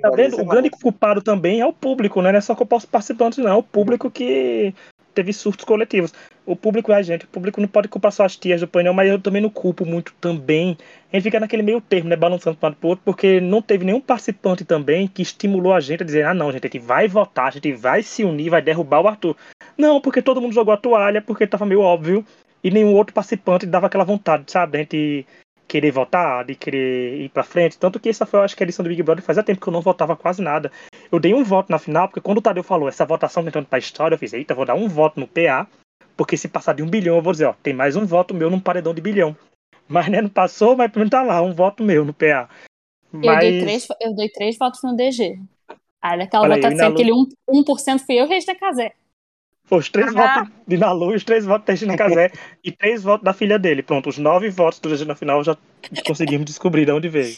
Tá 0.00 0.10
vendo? 0.10 0.40
O 0.40 0.44
grande 0.46 0.70
culpado 0.70 1.20
também 1.20 1.60
é 1.60 1.66
o 1.66 1.72
público, 1.72 2.22
né? 2.22 2.32
Não 2.32 2.38
é 2.38 2.40
só 2.40 2.54
culpar 2.54 2.78
os 2.78 2.86
participantes, 2.86 3.38
não. 3.38 3.50
É 3.50 3.54
o 3.54 3.62
público 3.62 4.10
que 4.10 4.72
teve 5.12 5.32
surtos 5.32 5.64
coletivos. 5.64 6.14
O 6.46 6.56
público 6.56 6.90
é 6.92 6.96
a 6.96 7.02
gente. 7.02 7.24
O 7.26 7.28
público 7.28 7.60
não 7.60 7.68
pode 7.68 7.88
culpar 7.88 8.12
só 8.12 8.24
as 8.24 8.36
tias 8.36 8.60
do 8.60 8.68
painel, 8.68 8.94
mas 8.94 9.10
eu 9.10 9.20
também 9.20 9.42
não 9.42 9.50
culpo 9.50 9.84
muito 9.84 10.14
também. 10.20 10.78
A 11.12 11.16
gente 11.16 11.24
fica 11.24 11.40
naquele 11.40 11.62
meio 11.62 11.80
termo, 11.80 12.08
né? 12.08 12.16
Balançando 12.16 12.56
para 12.56 12.68
um 12.68 12.70
lado 12.70 12.78
pro 12.78 12.88
outro, 12.88 13.04
porque 13.04 13.38
não 13.40 13.60
teve 13.60 13.84
nenhum 13.84 14.00
participante 14.00 14.64
também 14.64 15.08
que 15.08 15.20
estimulou 15.20 15.74
a 15.74 15.80
gente 15.80 16.02
a 16.02 16.06
dizer: 16.06 16.24
ah, 16.24 16.32
não, 16.32 16.50
gente, 16.52 16.66
a 16.66 16.70
gente 16.70 16.78
vai 16.78 17.06
votar, 17.06 17.48
a 17.48 17.50
gente 17.50 17.70
vai 17.72 18.02
se 18.02 18.24
unir, 18.24 18.48
vai 18.48 18.62
derrubar 18.62 19.02
o 19.02 19.08
Arthur. 19.08 19.36
Não, 19.76 20.00
porque 20.00 20.22
todo 20.22 20.40
mundo 20.40 20.54
jogou 20.54 20.72
a 20.72 20.78
toalha, 20.78 21.20
porque 21.20 21.46
tava 21.46 21.66
meio 21.66 21.80
óbvio, 21.80 22.24
e 22.64 22.70
nenhum 22.70 22.94
outro 22.94 23.12
participante 23.12 23.66
dava 23.66 23.88
aquela 23.88 24.04
vontade, 24.04 24.50
sabe? 24.50 24.72
Da 24.72 24.78
gente 24.78 25.26
querer 25.68 25.90
votar, 25.90 26.44
de 26.44 26.54
querer 26.54 27.20
ir 27.20 27.28
pra 27.28 27.44
frente. 27.44 27.78
Tanto 27.78 28.00
que 28.00 28.08
essa 28.08 28.24
foi, 28.24 28.40
eu 28.40 28.44
acho 28.44 28.56
que 28.56 28.62
a 28.62 28.66
edição 28.66 28.82
do 28.82 28.88
Big 28.88 29.02
Brother 29.02 29.22
fazia 29.22 29.42
tempo 29.42 29.60
que 29.60 29.68
eu 29.68 29.72
não 29.72 29.82
votava 29.82 30.16
quase 30.16 30.42
nada. 30.42 30.72
Eu 31.12 31.20
dei 31.20 31.34
um 31.34 31.44
voto 31.44 31.70
na 31.70 31.78
final, 31.78 32.08
porque 32.08 32.22
quando 32.22 32.38
o 32.38 32.42
Tadeu 32.42 32.64
falou 32.64 32.88
essa 32.88 33.04
votação 33.04 33.42
tá 33.42 33.50
entrando 33.50 33.66
pra 33.66 33.78
história, 33.78 34.14
eu 34.14 34.18
fiz, 34.18 34.32
eita, 34.32 34.54
vou 34.54 34.64
dar 34.64 34.74
um 34.74 34.88
voto 34.88 35.20
no 35.20 35.28
PA, 35.28 35.68
porque 36.16 36.36
se 36.36 36.48
passar 36.48 36.72
de 36.72 36.82
um 36.82 36.88
bilhão, 36.88 37.16
eu 37.16 37.22
vou 37.22 37.32
dizer, 37.32 37.44
ó, 37.44 37.54
tem 37.62 37.74
mais 37.74 37.94
um 37.94 38.06
voto 38.06 38.34
meu 38.34 38.50
num 38.50 38.58
paredão 38.58 38.94
de 38.94 39.02
bilhão. 39.02 39.36
Mas 39.86 40.08
né, 40.08 40.20
não 40.20 40.28
passou, 40.28 40.76
mas 40.76 40.90
pelo 40.90 41.00
menos 41.00 41.10
tá 41.10 41.22
lá, 41.22 41.40
um 41.42 41.54
voto 41.54 41.82
meu 41.82 42.04
no 42.04 42.12
PA. 42.12 42.48
Eu, 43.12 43.20
Mas 43.20 43.40
dei 43.40 43.60
três, 43.60 43.88
eu 44.00 44.14
dei 44.14 44.28
três 44.28 44.58
votos 44.58 44.80
no 44.82 44.94
DG. 44.94 45.38
Aí 46.00 46.18
daquela 46.18 46.44
Olha 46.44 46.54
aí, 46.54 46.60
votação, 46.60 46.90
Inalu. 46.90 46.94
aquele 46.94 47.12
1%, 47.12 47.96
1% 47.96 48.00
fui 48.00 48.16
eu 48.16 48.24
e 48.24 48.26
o 48.26 48.28
resto 48.28 48.46
da 48.48 48.54
Casé. 48.54 48.92
Foi 49.68 49.78
os 49.78 49.88
três 49.88 50.14
Ah. 50.16 50.42
votos 50.44 50.52
de 50.66 50.76
Nalu 50.78 51.14
os 51.14 51.24
três 51.24 51.44
votos 51.44 51.66
da 51.66 51.72
Regina 51.72 51.96
Casé 51.96 52.30
e 52.64 52.72
três 52.72 53.02
votos 53.02 53.24
da 53.24 53.32
filha 53.32 53.58
dele. 53.58 53.82
Pronto, 53.82 54.08
os 54.08 54.18
nove 54.18 54.48
votos 54.50 54.78
do 54.80 54.88
Regina 54.88 55.14
final 55.14 55.42
já 55.44 55.56
conseguimos 56.06 56.46
descobrir 56.46 56.84
de 56.86 56.92
onde 56.92 57.08
veio. 57.08 57.36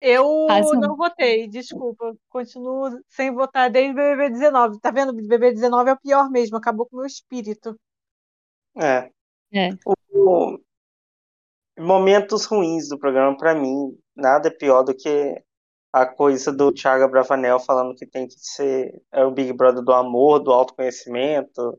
Eu 0.00 0.48
não 0.80 0.96
votei, 0.96 1.46
desculpa. 1.46 2.12
Continuo 2.28 2.90
sem 3.08 3.32
votar 3.32 3.70
desde 3.70 3.92
o 3.92 3.94
BBB 3.94 4.30
19. 4.30 4.80
Tá 4.80 4.90
vendo? 4.90 5.10
O 5.10 5.14
BBB 5.14 5.52
19 5.52 5.90
é 5.90 5.92
o 5.92 6.00
pior 6.00 6.28
mesmo, 6.28 6.56
acabou 6.56 6.86
com 6.86 6.96
o 6.96 6.98
meu 7.00 7.06
espírito. 7.06 7.76
É. 8.76 9.10
É. 9.54 9.68
O- 9.84 10.58
Momentos 11.78 12.44
ruins 12.44 12.88
do 12.88 12.98
programa, 12.98 13.36
pra 13.36 13.54
mim, 13.54 13.96
nada 14.14 14.48
é 14.48 14.50
pior 14.50 14.82
do 14.82 14.94
que 14.94 15.42
a 15.92 16.06
coisa 16.06 16.50
do 16.50 16.72
Thiago 16.72 17.06
Bravanel 17.08 17.60
falando 17.60 17.94
que 17.94 18.06
tem 18.06 18.26
que 18.26 18.34
ser 18.38 19.02
é 19.12 19.24
o 19.24 19.30
Big 19.30 19.52
Brother 19.52 19.82
do 19.82 19.92
amor, 19.92 20.38
do 20.38 20.50
autoconhecimento, 20.50 21.78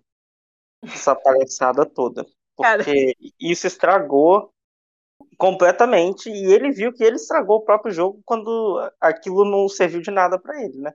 essa 0.84 1.15
palhaçada 1.15 1.86
toda. 1.86 2.26
Cara. 2.62 2.84
Porque 2.84 3.15
isso 3.39 3.65
estragou 3.65 4.54
completamente 5.38 6.30
e 6.30 6.54
ele 6.54 6.71
viu 6.71 6.93
que 6.93 7.04
ele 7.04 7.15
estragou 7.15 7.58
o 7.58 7.65
próprio 7.65 7.91
jogo 7.91 8.21
quando 8.23 8.80
aquilo 9.02 9.43
não 9.43 9.67
serviu 9.67 10.02
de 10.02 10.12
nada 10.12 10.39
pra 10.39 10.62
ele, 10.62 10.78
né? 10.78 10.93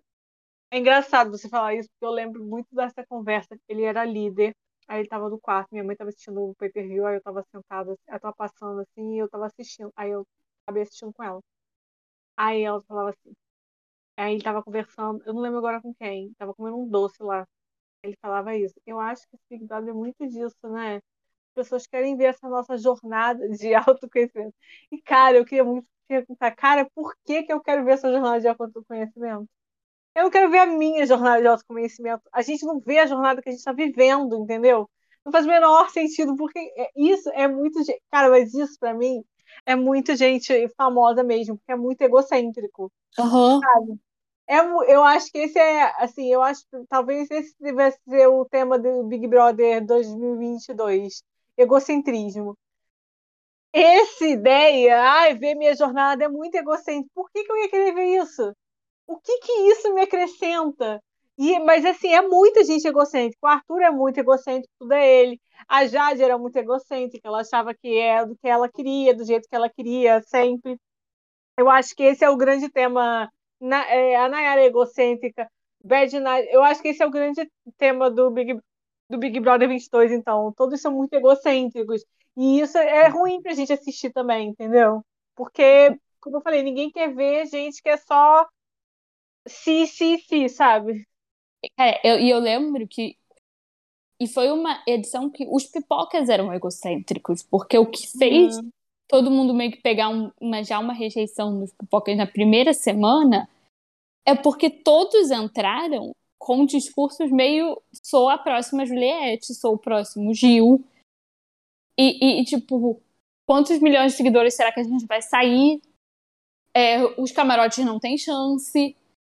É 0.70 0.78
engraçado 0.78 1.30
você 1.30 1.48
falar 1.48 1.74
isso, 1.74 1.88
porque 1.88 2.04
eu 2.04 2.10
lembro 2.10 2.44
muito 2.44 2.68
dessa 2.72 3.04
conversa. 3.06 3.58
Ele 3.68 3.82
era 3.82 4.04
líder, 4.04 4.54
aí 4.86 5.00
ele 5.00 5.08
tava 5.08 5.28
no 5.28 5.40
quarto, 5.40 5.70
minha 5.72 5.82
mãe 5.82 5.96
tava 5.96 6.10
assistindo 6.10 6.40
o 6.40 6.54
pay 6.54 6.70
per 6.70 6.86
view, 6.86 7.06
aí 7.06 7.16
eu 7.16 7.22
tava 7.22 7.42
sentada, 7.50 7.90
eu 7.90 8.20
tava 8.20 8.34
passando 8.36 8.80
assim, 8.80 9.16
e 9.16 9.18
eu 9.18 9.28
tava 9.28 9.46
assistindo, 9.46 9.90
aí 9.96 10.10
eu 10.10 10.26
acabei 10.62 10.82
assistindo 10.82 11.12
com 11.12 11.24
ela. 11.24 11.40
Aí 12.38 12.62
ela 12.62 12.80
falava 12.82 13.10
assim: 13.10 13.34
Aí 14.16 14.34
ele 14.34 14.42
tava 14.42 14.62
conversando, 14.62 15.22
eu 15.26 15.34
não 15.34 15.42
lembro 15.42 15.58
agora 15.58 15.80
com 15.82 15.94
quem, 15.94 16.32
tava 16.38 16.54
comendo 16.54 16.78
um 16.78 16.88
doce 16.88 17.22
lá. 17.22 17.46
Ele 18.02 18.16
falava 18.22 18.56
isso. 18.56 18.74
Eu 18.86 19.00
acho 19.00 19.22
que 19.28 19.36
esse 19.36 19.44
Big 19.50 19.66
Brother 19.66 19.90
é 19.90 19.94
muito 19.94 20.26
disso, 20.28 20.56
né? 20.64 20.96
As 20.96 21.02
pessoas 21.54 21.86
querem 21.86 22.16
ver 22.16 22.26
essa 22.26 22.48
nossa 22.48 22.76
jornada 22.78 23.48
de 23.50 23.74
autoconhecimento. 23.76 24.54
E, 24.92 25.02
cara, 25.02 25.38
eu 25.38 25.44
queria 25.44 25.64
muito 25.64 25.88
perguntar, 26.08 26.52
cara, 26.56 26.88
por 26.94 27.14
que, 27.26 27.44
que 27.44 27.52
eu 27.52 27.60
quero 27.60 27.84
ver 27.84 27.92
essa 27.94 28.10
jornada 28.10 28.40
de 28.40 28.48
autoconhecimento? 28.48 29.48
Eu 30.14 30.24
não 30.24 30.30
quero 30.30 30.50
ver 30.50 30.60
a 30.60 30.66
minha 30.66 31.06
jornada 31.06 31.40
de 31.42 31.48
autoconhecimento. 31.48 32.22
A 32.32 32.42
gente 32.42 32.64
não 32.66 32.80
vê 32.80 32.98
a 33.00 33.06
jornada 33.06 33.42
que 33.42 33.48
a 33.50 33.52
gente 33.52 33.60
está 33.60 33.72
vivendo, 33.72 34.36
entendeu? 34.42 34.90
Não 35.24 35.32
faz 35.32 35.46
o 35.46 35.48
menor 35.48 35.90
sentido, 35.90 36.36
porque 36.36 36.58
é, 36.58 36.90
isso 36.96 37.30
é 37.30 37.48
muito. 37.48 37.80
Cara, 38.10 38.30
mas 38.30 38.54
isso 38.54 38.78
para 38.80 38.94
mim 38.94 39.24
é 39.66 39.74
muito 39.74 40.14
gente 40.16 40.68
famosa 40.76 41.22
mesmo, 41.22 41.56
porque 41.56 41.72
é 41.72 41.76
muito 41.76 42.00
egocêntrico. 42.02 42.90
Uhum. 43.18 43.60
Sabe? 43.60 44.00
É, 44.46 44.60
eu 44.60 45.04
acho 45.04 45.30
que 45.30 45.38
esse 45.38 45.58
é, 45.58 45.92
assim, 46.02 46.32
eu 46.32 46.42
acho 46.42 46.62
que 46.70 46.78
talvez 46.88 47.30
esse 47.30 47.54
devesse 47.60 47.98
ser 48.08 48.28
o 48.28 48.46
tema 48.46 48.78
do 48.78 49.04
Big 49.04 49.26
Brother 49.26 49.84
2022, 49.84 51.22
egocentrismo. 51.56 52.56
Essa 53.70 54.26
ideia, 54.26 55.02
ai, 55.02 55.34
ver 55.34 55.54
minha 55.54 55.76
jornada 55.76 56.24
é 56.24 56.28
muito 56.28 56.54
egocêntrico. 56.54 57.10
Por 57.14 57.30
que, 57.30 57.44
que 57.44 57.52
eu 57.52 57.56
ia 57.58 57.68
querer 57.68 57.94
ver 57.94 58.22
isso? 58.22 58.54
O 59.06 59.18
que 59.18 59.38
que 59.40 59.52
isso 59.70 59.92
me 59.92 60.00
acrescenta? 60.00 61.02
E, 61.38 61.58
mas 61.60 61.84
assim, 61.84 62.08
é 62.08 62.20
muita 62.22 62.64
gente 62.64 62.86
egocêntrica. 62.86 63.38
O 63.42 63.46
Arthur 63.46 63.82
é 63.82 63.90
muito 63.90 64.18
egocêntrico, 64.18 64.72
tudo 64.78 64.92
é 64.92 65.06
ele. 65.08 65.40
A 65.68 65.86
Jade 65.86 66.22
era 66.22 66.38
muito 66.38 66.56
egocêntrica, 66.56 67.28
ela 67.28 67.40
achava 67.40 67.74
que 67.74 67.96
é 67.98 68.24
do 68.26 68.36
que 68.36 68.48
ela 68.48 68.68
queria, 68.68 69.14
do 69.14 69.24
jeito 69.24 69.48
que 69.48 69.54
ela 69.56 69.68
queria, 69.70 70.20
sempre. 70.22 70.76
Eu 71.56 71.70
acho 71.70 71.94
que 71.94 72.02
esse 72.04 72.24
é 72.24 72.30
o 72.30 72.36
grande 72.36 72.70
tema 72.70 73.30
na, 73.60 73.84
é, 73.90 74.16
a 74.16 74.28
Nayara 74.28 74.60
é 74.62 74.66
egocêntrica, 74.66 75.50
Bad 75.82 76.18
Night, 76.20 76.48
eu 76.52 76.62
acho 76.62 76.82
que 76.82 76.88
esse 76.88 77.02
é 77.02 77.06
o 77.06 77.10
grande 77.10 77.48
tema 77.76 78.10
do 78.10 78.30
Big, 78.30 78.58
do 79.08 79.18
Big 79.18 79.40
Brother 79.40 79.68
22, 79.68 80.12
então. 80.12 80.52
Todos 80.56 80.80
são 80.80 80.92
muito 80.92 81.14
egocêntricos. 81.14 82.04
E 82.36 82.60
isso 82.60 82.78
é 82.78 83.08
ruim 83.08 83.42
pra 83.42 83.54
gente 83.54 83.72
assistir 83.72 84.12
também, 84.12 84.48
entendeu? 84.48 85.04
Porque, 85.34 85.98
como 86.20 86.36
eu 86.38 86.40
falei, 86.40 86.62
ninguém 86.62 86.90
quer 86.90 87.14
ver 87.14 87.46
gente 87.46 87.82
que 87.82 87.88
é 87.88 87.96
só 87.96 88.46
si, 89.46 89.86
si, 89.86 90.18
si, 90.18 90.48
sabe? 90.48 91.06
É, 91.78 92.08
eu, 92.08 92.20
e 92.20 92.30
eu 92.30 92.38
lembro 92.38 92.86
que. 92.86 93.16
E 94.20 94.26
foi 94.26 94.50
uma 94.50 94.82
edição 94.86 95.30
que 95.30 95.46
os 95.48 95.64
pipocas 95.64 96.28
eram 96.28 96.52
egocêntricos, 96.52 97.42
porque 97.42 97.78
o 97.78 97.86
que 97.86 98.06
fez 98.18 98.56
uhum 98.56 98.70
todo 99.08 99.30
mundo 99.30 99.54
meio 99.54 99.72
que 99.72 99.80
pegar 99.80 100.10
um, 100.10 100.30
uma, 100.38 100.62
já 100.62 100.78
uma 100.78 100.92
rejeição 100.92 101.58
dos 101.58 101.72
pipocas 101.72 102.16
na 102.16 102.26
primeira 102.26 102.74
semana, 102.74 103.48
é 104.24 104.34
porque 104.34 104.68
todos 104.68 105.30
entraram 105.30 106.12
com 106.38 106.66
discursos 106.66 107.30
meio 107.32 107.80
sou 108.04 108.28
a 108.28 108.36
próxima 108.36 108.84
Juliette, 108.84 109.54
sou 109.54 109.74
o 109.74 109.78
próximo 109.78 110.34
Gil. 110.34 110.84
E, 111.98 112.40
e 112.40 112.44
tipo, 112.44 113.00
quantos 113.46 113.80
milhões 113.80 114.12
de 114.12 114.18
seguidores 114.18 114.54
será 114.54 114.70
que 114.70 114.80
a 114.80 114.84
gente 114.84 115.06
vai 115.06 115.22
sair? 115.22 115.80
É, 116.74 117.02
os 117.20 117.32
camarotes 117.32 117.84
não 117.84 117.98
têm 117.98 118.18
chance. 118.18 118.94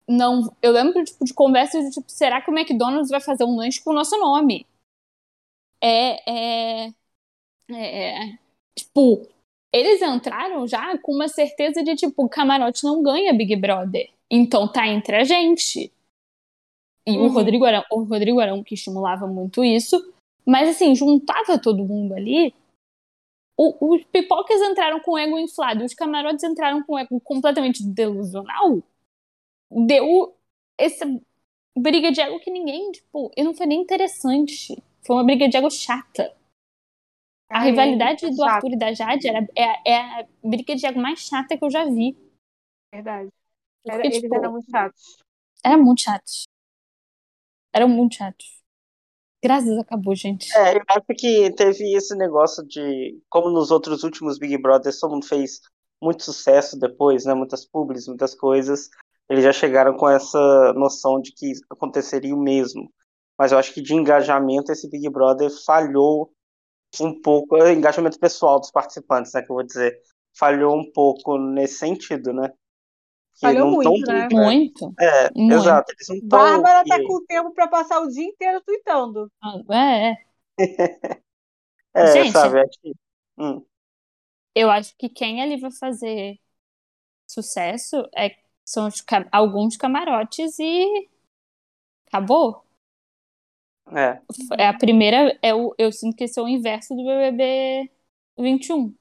Não, 0.10 0.52
eu 0.60 0.72
lembro 0.72 1.04
tipo, 1.04 1.24
de 1.24 1.34
conversas 1.34 1.86
do 1.86 1.91
tipo, 1.91 2.10
será 2.10 2.41
que 2.41 2.50
o 2.50 2.58
McDonald's 2.58 3.12
vai 3.12 3.22
fazer 3.22 3.43
um 3.43 3.56
lanche 3.56 3.84
com 3.84 3.91
o 3.91 3.93
nosso 3.93 4.17
nome? 4.17 4.65
É, 5.80 6.30
é, 6.30 6.93
é, 7.69 8.34
é 8.34 8.39
tipo, 8.76 9.28
eles 9.72 10.02
entraram 10.02 10.65
já 10.67 10.98
com 10.98 11.13
uma 11.13 11.28
certeza 11.28 11.84
de 11.84 11.95
tipo, 11.95 12.26
o 12.26 12.30
camarote 12.30 12.84
não 12.84 13.04
ganha 13.04 13.34
Big 13.34 13.56
Brother. 13.56 14.10
Então 14.32 14.67
tá 14.67 14.88
entre 14.88 15.15
a 15.15 15.24
gente. 15.24 15.91
E 17.06 17.12
uhum. 17.12 17.26
o, 17.26 17.30
Rodrigo 17.30 17.65
Arão, 17.65 17.84
o 17.91 18.04
Rodrigo 18.04 18.39
Arão 18.39 18.63
que 18.63 18.74
estimulava 18.74 19.28
muito 19.28 19.63
isso. 19.63 20.13
Mas 20.43 20.69
assim, 20.69 20.95
juntava 20.95 21.60
todo 21.62 21.86
mundo 21.86 22.15
ali. 22.15 22.52
O, 23.56 23.93
os 23.93 24.04
pipocas 24.06 24.60
entraram 24.62 25.00
com 25.02 25.12
o 25.12 25.17
ego 25.17 25.38
inflado, 25.38 25.84
os 25.84 25.93
camarotes 25.93 26.43
entraram 26.43 26.82
com 26.82 26.93
o 26.93 26.98
ego 26.98 27.19
completamente 27.19 27.84
delusional. 27.84 28.82
Deu 29.72 30.36
essa 30.78 31.06
briga 31.78 32.12
de 32.12 32.22
ego 32.22 32.40
que 32.40 32.52
ninguém, 32.52 32.92
tipo, 32.92 33.32
e 33.36 33.44
não 33.44 33.54
foi 33.54 33.66
nem 33.66 33.82
interessante. 33.82 34.82
Foi 35.06 35.16
uma 35.16 35.24
briga 35.24 35.48
de 35.48 35.58
ego 35.58 35.70
chata. 35.70 36.36
A 37.50 37.62
rivalidade 37.62 38.26
é 38.26 38.30
do 38.30 38.36
chato. 38.36 38.48
Arthur 38.48 38.74
e 38.74 38.78
da 38.78 38.94
Jade 38.94 39.28
era, 39.28 39.48
é, 39.56 39.92
é 39.92 40.22
a 40.22 40.28
briga 40.44 40.76
de 40.76 40.86
água 40.86 41.02
mais 41.02 41.20
chata 41.20 41.58
que 41.58 41.66
eu 41.66 41.70
já 41.72 41.84
vi. 41.84 42.16
Verdade. 42.94 43.30
Era, 43.86 43.96
Porque, 43.96 44.08
eles 44.08 44.22
tipo, 44.22 44.36
eram 44.36 44.52
muito 44.52 44.70
chatos. 44.70 45.18
Era 45.64 45.78
muito 45.78 46.02
chatos. 46.02 46.48
Eram 47.74 47.90
muito 47.90 48.16
chatos. 48.16 48.60
Graças 49.42 49.78
acabou, 49.80 50.14
gente. 50.16 50.56
É, 50.56 50.78
eu 50.78 50.82
acho 50.90 51.08
que 51.18 51.52
teve 51.56 51.96
esse 51.96 52.16
negócio 52.16 52.64
de, 52.68 53.20
como 53.30 53.50
nos 53.50 53.72
outros 53.72 54.04
últimos 54.04 54.38
Big 54.38 54.58
Brothers, 54.58 55.00
todo 55.00 55.14
mundo 55.14 55.26
fez 55.26 55.62
muito 56.02 56.24
sucesso 56.24 56.78
depois, 56.78 57.26
né? 57.26 57.34
Muitas 57.34 57.66
publis, 57.66 58.08
muitas 58.08 58.36
coisas. 58.36 58.90
Eles 59.30 59.44
já 59.44 59.54
chegaram 59.54 59.96
com 59.96 60.10
essa 60.10 60.74
noção 60.74 61.22
de 61.22 61.32
que 61.32 61.52
aconteceria 61.70 62.36
o 62.36 62.42
mesmo. 62.42 62.92
Mas 63.38 63.52
eu 63.52 63.58
acho 63.58 63.74
que 63.74 63.82
de 63.82 63.94
engajamento 63.94 64.72
esse 64.72 64.89
Big 64.89 65.08
Brother 65.10 65.50
falhou 65.65 66.32
um 67.00 67.22
pouco, 67.22 67.56
o 67.56 67.70
engajamento 67.70 68.20
pessoal 68.20 68.60
dos 68.60 68.72
participantes, 68.72 69.32
né, 69.34 69.42
que 69.44 69.52
eu 69.52 69.56
vou 69.56 69.63
dizer, 69.63 70.02
falhou 70.36 70.76
um 70.76 70.92
pouco 70.92 71.38
nesse 71.38 71.76
sentido, 71.76 72.34
né? 72.34 72.50
Que 73.34 73.42
falhou 73.42 73.70
muito, 73.70 74.06
tão, 74.06 74.15
né? 74.15 74.28
Muito. 74.32 74.94
É, 75.00 75.30
muito. 75.36 75.54
exato. 75.54 75.94
Eles 75.94 76.22
não 76.22 76.28
Bárbara 76.28 76.84
tá 76.84 76.98
com 76.98 77.13
o 77.13 77.26
tempo 77.26 77.54
para 77.54 77.68
passar 77.68 78.02
o 78.02 78.10
dia 78.10 78.26
inteiro 78.26 78.62
tweetando. 78.62 79.32
Ah, 79.42 79.60
é, 79.72 80.12
é. 80.12 80.18
é, 81.94 82.08
Gente, 82.08 82.32
sabe? 82.32 82.60
Acho 82.60 82.80
que... 82.82 82.94
hum. 83.38 83.63
Eu 84.56 84.70
acho 84.72 84.96
que 84.98 85.08
quem 85.08 85.42
ali 85.42 85.58
vai 85.58 85.72
fazer 85.72 86.38
sucesso 87.28 87.98
é, 88.15 88.36
são 88.70 88.88
os, 88.88 89.04
alguns 89.32 89.76
camarotes 89.76 90.60
e 90.60 91.10
acabou. 92.08 92.64
É. 93.92 94.22
É 94.58 94.68
a 94.68 94.78
primeira. 94.78 95.38
É 95.42 95.56
o, 95.56 95.74
eu 95.76 95.92
sinto 95.92 96.16
que 96.16 96.26
esse 96.26 96.40
é 96.40 96.44
o 96.44 96.48
inverso 96.48 96.96
do 96.96 97.04
BBB 97.04 97.90
21. 98.38 98.94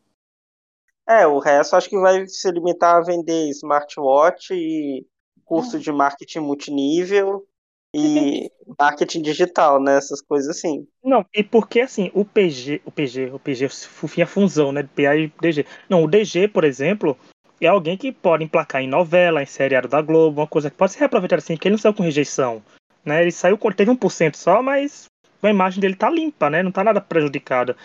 É, 1.06 1.26
o 1.26 1.38
resto 1.38 1.76
acho 1.76 1.88
que 1.88 1.98
vai 1.98 2.26
se 2.26 2.50
limitar 2.50 2.96
a 2.96 3.02
vender 3.02 3.50
smartwatch 3.50 4.54
e 4.54 5.06
curso 5.44 5.76
é. 5.76 5.80
de 5.80 5.92
marketing 5.92 6.40
multinível 6.40 7.46
e 7.94 8.50
marketing 8.78 9.20
digital, 9.20 9.82
né? 9.82 9.98
Essas 9.98 10.22
coisas 10.22 10.56
assim. 10.56 10.86
Não, 11.04 11.24
e 11.34 11.42
porque 11.42 11.80
assim, 11.80 12.10
o 12.14 12.24
PG, 12.24 12.80
o 12.86 12.90
PG, 12.90 13.30
o 13.32 13.38
PG, 13.38 13.68
fofinha 13.68 14.26
função, 14.26 14.72
né? 14.72 14.82
PA 14.82 15.14
e 15.14 15.32
DG. 15.40 15.66
Não, 15.90 16.04
o 16.04 16.08
DG, 16.08 16.48
por 16.48 16.64
exemplo, 16.64 17.18
é 17.66 17.68
alguém 17.68 17.96
que 17.96 18.12
pode 18.12 18.44
emplacar 18.44 18.82
em 18.82 18.88
novela, 18.88 19.42
em 19.42 19.46
seriado 19.46 19.88
da 19.88 20.00
Globo, 20.00 20.40
uma 20.40 20.46
coisa 20.46 20.70
que 20.70 20.76
pode 20.76 20.92
ser 20.92 21.00
reaproveitada 21.00 21.40
assim, 21.40 21.56
que 21.56 21.66
ele 21.66 21.74
não 21.74 21.78
saiu 21.78 21.94
com 21.94 22.02
rejeição. 22.02 22.62
Né? 23.04 23.22
Ele 23.22 23.32
saiu, 23.32 23.58
teve 23.74 23.90
1% 23.90 24.36
só, 24.36 24.62
mas 24.62 25.06
a 25.42 25.50
imagem 25.50 25.80
dele 25.80 25.94
tá 25.94 26.10
limpa, 26.10 26.50
né? 26.50 26.62
Não 26.62 26.72
tá 26.72 26.84
nada 26.84 27.00
prejudicada. 27.00 27.76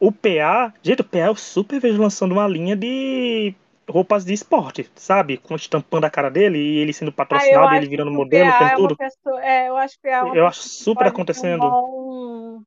O 0.00 0.12
PA, 0.12 0.72
gente, 0.82 1.02
o 1.02 1.04
PA 1.04 1.18
eu 1.18 1.34
super 1.34 1.80
vejo 1.80 2.00
lançando 2.00 2.32
uma 2.32 2.46
linha 2.46 2.76
de 2.76 3.54
roupas 3.88 4.24
de 4.24 4.32
esporte, 4.32 4.88
sabe? 4.94 5.38
Com 5.38 5.56
estampando 5.56 6.06
a 6.06 6.10
cara 6.10 6.30
dele 6.30 6.58
e 6.58 6.78
ele 6.78 6.92
sendo 6.92 7.10
patrocinado, 7.10 7.68
ah, 7.68 7.76
ele 7.76 7.88
virando 7.88 8.12
modelo, 8.12 8.52
com 8.52 8.64
é 8.64 8.76
tudo. 8.76 8.96
Pessoa, 8.96 9.44
é, 9.44 9.68
eu 9.68 9.76
acho 9.76 9.98
que 10.00 10.08
é 10.08 10.20
Eu 10.20 10.46
acho 10.46 10.60
super 10.60 11.06
acontecendo. 11.06 11.64
Um 11.64 11.70
bom, 11.70 12.62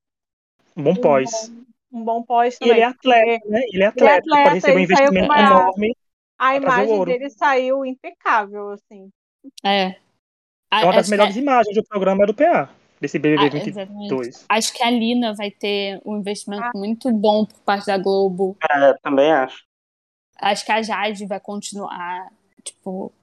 um 0.75 0.83
bom 0.83 0.95
pós. 0.95 1.49
Um 1.49 1.53
bom, 1.53 2.01
um 2.01 2.03
bom 2.03 2.23
pós 2.23 2.57
também. 2.57 2.73
E 2.73 2.77
ele 2.77 2.81
é 2.81 2.87
atleta, 2.87 3.49
né? 3.49 3.61
Ele 3.71 3.83
é 3.83 3.87
atleta, 3.87 4.03
ele, 4.03 4.13
é 4.13 4.17
atleta, 4.17 4.43
pode 4.43 4.55
receber 4.55 4.77
um 4.77 4.83
investimento 4.83 5.25
uma... 5.25 5.39
enorme. 5.39 5.95
A 6.41 6.55
imagem 6.55 7.05
dele 7.05 7.29
saiu 7.29 7.85
impecável, 7.85 8.69
assim. 8.71 9.11
É. 9.63 9.95
É 10.73 10.83
uma 10.83 10.93
das 10.93 11.07
melhores 11.07 11.35
que... 11.35 11.39
imagens 11.39 11.75
do 11.75 11.83
programa 11.83 12.25
do 12.25 12.33
PA, 12.33 12.67
desse 12.99 13.19
BBB 13.19 13.45
ah, 13.45 13.49
22. 13.49 13.67
Exatamente. 13.67 14.45
Acho 14.49 14.73
que 14.73 14.81
a 14.81 14.89
Lina 14.89 15.35
vai 15.35 15.51
ter 15.51 16.01
um 16.03 16.17
investimento 16.17 16.63
ah. 16.63 16.71
muito 16.73 17.11
bom 17.11 17.45
por 17.45 17.59
parte 17.59 17.85
da 17.85 17.97
Globo. 17.99 18.57
É, 18.71 18.93
também 19.03 19.31
acho. 19.31 19.63
Acho 20.39 20.65
que 20.65 20.71
a 20.71 20.81
Jade 20.81 21.27
vai 21.27 21.39
continuar, 21.39 22.31
tipo, 22.63 23.13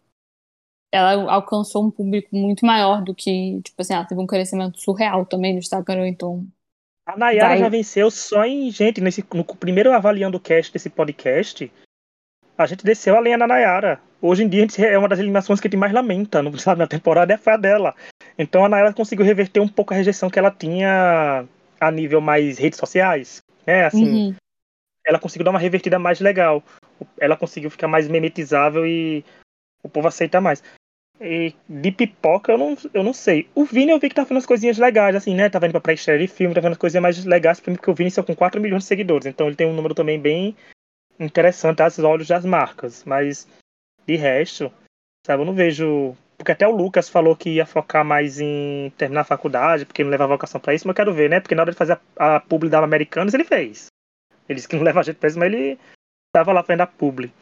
ela 0.92 1.32
alcançou 1.32 1.84
um 1.84 1.90
público 1.90 2.28
muito 2.36 2.64
maior 2.64 3.02
do 3.02 3.12
que, 3.12 3.60
tipo 3.64 3.82
assim, 3.82 3.94
ela 3.94 4.04
teve 4.04 4.20
um 4.20 4.28
crescimento 4.28 4.80
surreal 4.80 5.26
também 5.26 5.54
no 5.54 5.58
Instagram, 5.58 6.06
então. 6.06 6.46
A 7.04 7.16
Nayara 7.16 7.48
vai... 7.48 7.58
já 7.58 7.68
venceu 7.68 8.12
só 8.12 8.44
em, 8.44 8.70
gente, 8.70 9.00
nesse, 9.00 9.24
no 9.34 9.44
primeiro 9.44 9.92
avaliando 9.92 10.36
o 10.36 10.40
cast 10.40 10.72
desse 10.72 10.88
podcast, 10.88 11.68
a 12.58 12.66
gente 12.66 12.84
desceu 12.84 13.16
a 13.16 13.20
linha 13.20 13.38
da 13.38 13.46
Nayara. 13.46 14.00
Hoje 14.20 14.42
em 14.42 14.48
dia 14.48 14.66
é 14.78 14.98
uma 14.98 15.08
das 15.08 15.20
eliminações 15.20 15.60
que 15.60 15.68
a 15.68 15.70
gente 15.70 15.78
mais 15.78 15.92
lamenta 15.92 16.42
no, 16.42 16.56
sabe, 16.58 16.80
na 16.80 16.88
temporada 16.88 17.32
é 17.32 17.50
a 17.50 17.56
dela. 17.56 17.94
Então 18.36 18.64
a 18.64 18.68
Nayara 18.68 18.92
conseguiu 18.92 19.24
reverter 19.24 19.60
um 19.60 19.68
pouco 19.68 19.94
a 19.94 19.96
rejeição 19.96 20.28
que 20.28 20.38
ela 20.38 20.50
tinha 20.50 21.44
a 21.80 21.90
nível 21.92 22.20
mais 22.20 22.58
redes 22.58 22.78
sociais. 22.78 23.40
Né? 23.64 23.84
Assim, 23.84 24.04
uhum. 24.04 24.34
Ela 25.06 25.20
conseguiu 25.20 25.44
dar 25.44 25.52
uma 25.52 25.58
revertida 25.58 25.98
mais 25.98 26.20
legal. 26.20 26.62
Ela 27.18 27.36
conseguiu 27.36 27.70
ficar 27.70 27.86
mais 27.86 28.08
memetizável 28.08 28.84
e 28.84 29.24
o 29.82 29.88
povo 29.88 30.08
aceita 30.08 30.40
mais. 30.40 30.62
E 31.20 31.54
de 31.68 31.90
pipoca 31.90 32.52
eu 32.52 32.58
não, 32.58 32.76
eu 32.92 33.02
não 33.02 33.14
sei. 33.14 33.48
O 33.54 33.64
Vini 33.64 33.90
eu 33.90 33.98
vi 33.98 34.08
que 34.08 34.14
tá 34.14 34.22
fazendo 34.22 34.38
as 34.38 34.46
coisinhas 34.46 34.78
legais, 34.78 35.16
assim, 35.16 35.34
né? 35.34 35.48
Tá 35.48 35.58
vendo 35.58 35.72
pra 35.72 35.80
pré-estreia 35.80 36.18
de 36.18 36.26
filme, 36.26 36.54
tá 36.54 36.60
fazendo 36.60 36.72
as 36.72 36.78
coisinhas 36.78 37.02
mais 37.02 37.24
legais 37.24 37.60
porque 37.60 37.90
o 37.90 37.94
Vini 37.94 38.10
só 38.10 38.22
com 38.22 38.34
4 38.34 38.60
milhões 38.60 38.82
de 38.82 38.88
seguidores. 38.88 39.26
Então 39.26 39.46
ele 39.46 39.56
tem 39.56 39.66
um 39.66 39.72
número 39.72 39.94
também 39.94 40.20
bem 40.20 40.54
interessante 41.18 41.82
aos 41.82 41.98
olhos 41.98 42.28
das 42.28 42.44
marcas. 42.44 43.04
Mas 43.04 43.46
de 44.06 44.16
resto, 44.16 44.72
sabe, 45.26 45.42
eu 45.42 45.46
não 45.46 45.54
vejo. 45.54 46.16
Porque 46.36 46.52
até 46.52 46.66
o 46.68 46.70
Lucas 46.76 47.08
falou 47.08 47.34
que 47.36 47.50
ia 47.50 47.66
focar 47.66 48.04
mais 48.04 48.40
em 48.40 48.90
terminar 48.96 49.22
a 49.22 49.24
faculdade, 49.24 49.84
porque 49.84 50.04
não 50.04 50.10
leva 50.10 50.26
vocação 50.26 50.60
pra 50.60 50.72
isso, 50.72 50.86
mas 50.86 50.92
eu 50.92 50.96
quero 50.96 51.12
ver, 51.12 51.28
né? 51.28 51.40
Porque 51.40 51.54
na 51.54 51.62
hora 51.62 51.72
de 51.72 51.76
fazer 51.76 51.98
a, 52.16 52.36
a 52.36 52.40
publi 52.40 52.70
da 52.70 52.78
Americanos, 52.78 53.34
ele 53.34 53.44
fez. 53.44 53.86
Ele 54.48 54.54
disse 54.56 54.68
que 54.68 54.76
não 54.76 54.82
leva 54.84 55.02
gente 55.02 55.16
pra 55.16 55.28
isso, 55.28 55.38
mas 55.38 55.52
ele 55.52 55.78
tava 56.32 56.52
lá 56.52 56.62
fazendo 56.62 56.82
a 56.82 56.86
publi. 56.86 57.32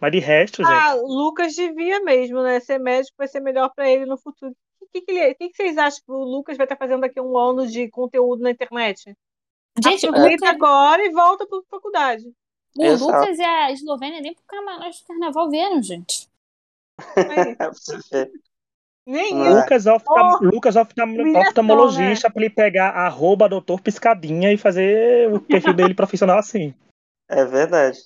Mas 0.00 0.12
de 0.12 0.18
resto, 0.18 0.64
gente. 0.64 0.72
Ah, 0.72 0.94
o 0.96 1.06
Lucas 1.06 1.54
devia 1.54 2.00
mesmo, 2.00 2.42
né? 2.42 2.58
Ser 2.60 2.78
médico 2.78 3.14
vai 3.18 3.28
ser 3.28 3.40
melhor 3.40 3.70
pra 3.74 3.86
ele 3.90 4.06
no 4.06 4.16
futuro. 4.16 4.52
O 4.80 4.86
que, 4.90 5.02
que, 5.02 5.12
ele- 5.12 5.32
o 5.32 5.36
que 5.36 5.48
que 5.50 5.56
vocês 5.56 5.76
acham 5.76 6.00
que 6.02 6.10
o 6.10 6.24
Lucas 6.24 6.56
vai 6.56 6.64
estar 6.64 6.76
fazendo 6.76 7.02
daqui 7.02 7.18
a 7.18 7.22
um 7.22 7.36
ano 7.36 7.66
de 7.66 7.88
conteúdo 7.90 8.42
na 8.42 8.50
internet? 8.50 9.14
Gente, 9.84 10.06
Aproveita 10.06 10.46
Lucas, 10.46 10.56
agora 10.56 11.04
e 11.04 11.10
volta 11.12 11.46
pra 11.46 11.58
faculdade. 11.70 12.24
O 12.78 12.82
Exato. 12.84 13.12
Lucas 13.12 13.38
e 13.38 13.42
a 13.42 13.72
Eslovênia 13.72 14.20
nem 14.20 14.34
pro 14.34 14.44
camarote 14.46 14.98
de 14.98 15.04
carnaval 15.04 15.50
vieram, 15.50 15.82
gente. 15.82 16.28
É 17.16 17.54
pra 17.54 17.72
você 17.72 17.98
ver. 18.10 18.30
nem 19.06 19.46
é. 19.46 19.50
Lucas, 19.60 19.86
oftalmo- 19.86 20.38
Oh, 20.40 20.44
Lucas 20.44 20.76
oftalmo- 20.76 21.14
humilhação, 21.14 21.48
oftalmologista 21.48 22.30
pra 22.30 22.42
ele 22.44 22.54
pegar 22.54 22.90
arroba 22.90 23.48
doutor 23.48 23.80
piscadinha 23.80 24.52
e 24.52 24.58
fazer 24.58 25.32
o 25.32 25.40
perfil 25.40 25.72
dele 25.74 25.94
profissional 25.94 26.38
assim. 26.38 26.74
É 27.32 27.44
verdade. 27.44 27.96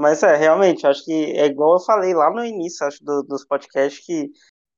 Mas 0.00 0.22
é, 0.22 0.36
realmente, 0.36 0.86
acho 0.86 1.04
que 1.04 1.12
é 1.12 1.46
igual 1.46 1.74
eu 1.74 1.80
falei 1.80 2.14
lá 2.14 2.30
no 2.30 2.44
início, 2.44 2.86
acho, 2.86 3.02
do- 3.04 3.24
dos 3.24 3.44
podcasts, 3.44 4.04
que 4.06 4.30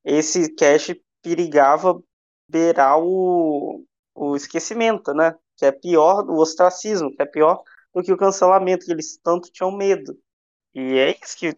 esse 0.02 0.54
cast 0.54 0.98
perigava 1.22 2.00
beirar 2.50 2.98
o, 2.98 3.84
o 4.14 4.34
esquecimento, 4.34 5.12
né? 5.12 5.34
Que 5.58 5.66
é 5.66 5.72
pior, 5.72 6.24
o 6.28 6.38
ostracismo, 6.38 7.14
que 7.14 7.20
é 7.22 7.26
pior 7.26 7.62
do 7.96 8.02
que 8.02 8.12
o 8.12 8.16
cancelamento, 8.16 8.84
que 8.84 8.92
eles 8.92 9.18
tanto 9.24 9.50
tinham 9.50 9.72
medo. 9.74 10.14
E 10.74 10.98
é 10.98 11.10
isso 11.22 11.36
que 11.38 11.56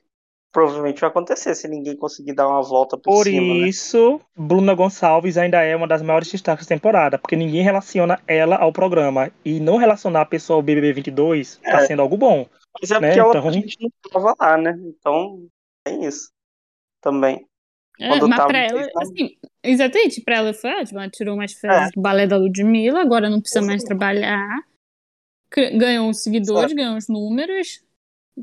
provavelmente 0.53 1.01
vai 1.01 1.11
acontecer 1.11 1.55
se 1.55 1.67
ninguém 1.69 1.97
conseguir 1.97 2.33
dar 2.33 2.49
uma 2.49 2.63
volta 2.63 2.97
por, 2.97 3.13
Por 3.13 3.25
cima, 3.25 3.55
né? 3.55 3.69
isso, 3.69 4.21
Bruna 4.37 4.73
Gonçalves 4.75 5.37
ainda 5.37 5.61
é 5.63 5.75
uma 5.75 5.87
das 5.89 6.01
maiores 6.01 6.31
destaques 6.31 6.65
da 6.67 6.75
temporada, 6.77 7.19
porque 7.19 7.37
ninguém 7.37 7.63
relaciona 7.63 8.21
ela 8.27 8.57
ao 8.57 8.73
programa. 8.73 9.31
E 9.45 9.59
não 9.61 9.77
relacionar 9.77 10.23
a 10.23 10.27
pessoa 10.27 10.57
ao 10.57 10.63
BBB 10.63 10.93
22 10.93 11.57
tá 11.59 11.83
É. 11.83 11.87
sendo 11.87 12.03
algo 12.03 12.17
bom. 12.17 12.47
Mas 12.81 12.91
é 12.91 13.01
né? 13.01 13.09
porque 13.09 13.21
ela, 13.21 13.29
Então- 13.31 13.49
a 13.49 13.53
gente 13.53 13.77
não 13.81 13.91
tava 14.11 14.35
lá, 14.41 14.57
né? 14.57 14.79
Então, 14.85 15.47
tem 15.85 16.05
isso 16.05 16.31
também. 17.03 17.45
É, 18.01 18.09
mas 18.11 18.21
tava, 18.21 18.47
pra 18.47 18.59
ela, 18.61 18.81
não- 18.81 19.03
assim, 19.03 19.31
exatamente, 19.63 20.21
pra 20.21 20.37
ela 20.37 20.55
foi 20.55 20.71
ótimo. 20.81 21.01
Ela 21.01 21.11
tirou 21.11 21.35
umas 21.35 21.53
férias 21.53 21.91
do 21.93 22.01
balé 22.01 22.29
da 22.29 22.37
Ludmilla, 22.37 23.01
agora 23.03 23.29
não 23.29 23.41
precisa 23.41 23.61
mais 23.61 23.83
trabalhar. 23.83 24.47
Ganhou 25.51 26.11
os 26.11 26.23
seguidores, 26.23 26.73
ganhou 26.73 26.97
os 26.97 27.09
números. 27.09 27.83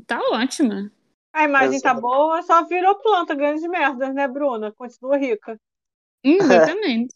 Tá 0.06 0.20
ótima. 0.32 0.90
A 1.32 1.44
imagem 1.44 1.80
tá 1.80 1.92
boa, 1.92 2.42
só 2.42 2.64
virou 2.66 2.94
planta, 2.96 3.34
grande 3.34 3.68
merda, 3.68 4.12
né, 4.12 4.26
Bruna? 4.26 4.72
Continua 4.72 5.18
rica. 5.18 5.60
Exatamente. 6.24 7.14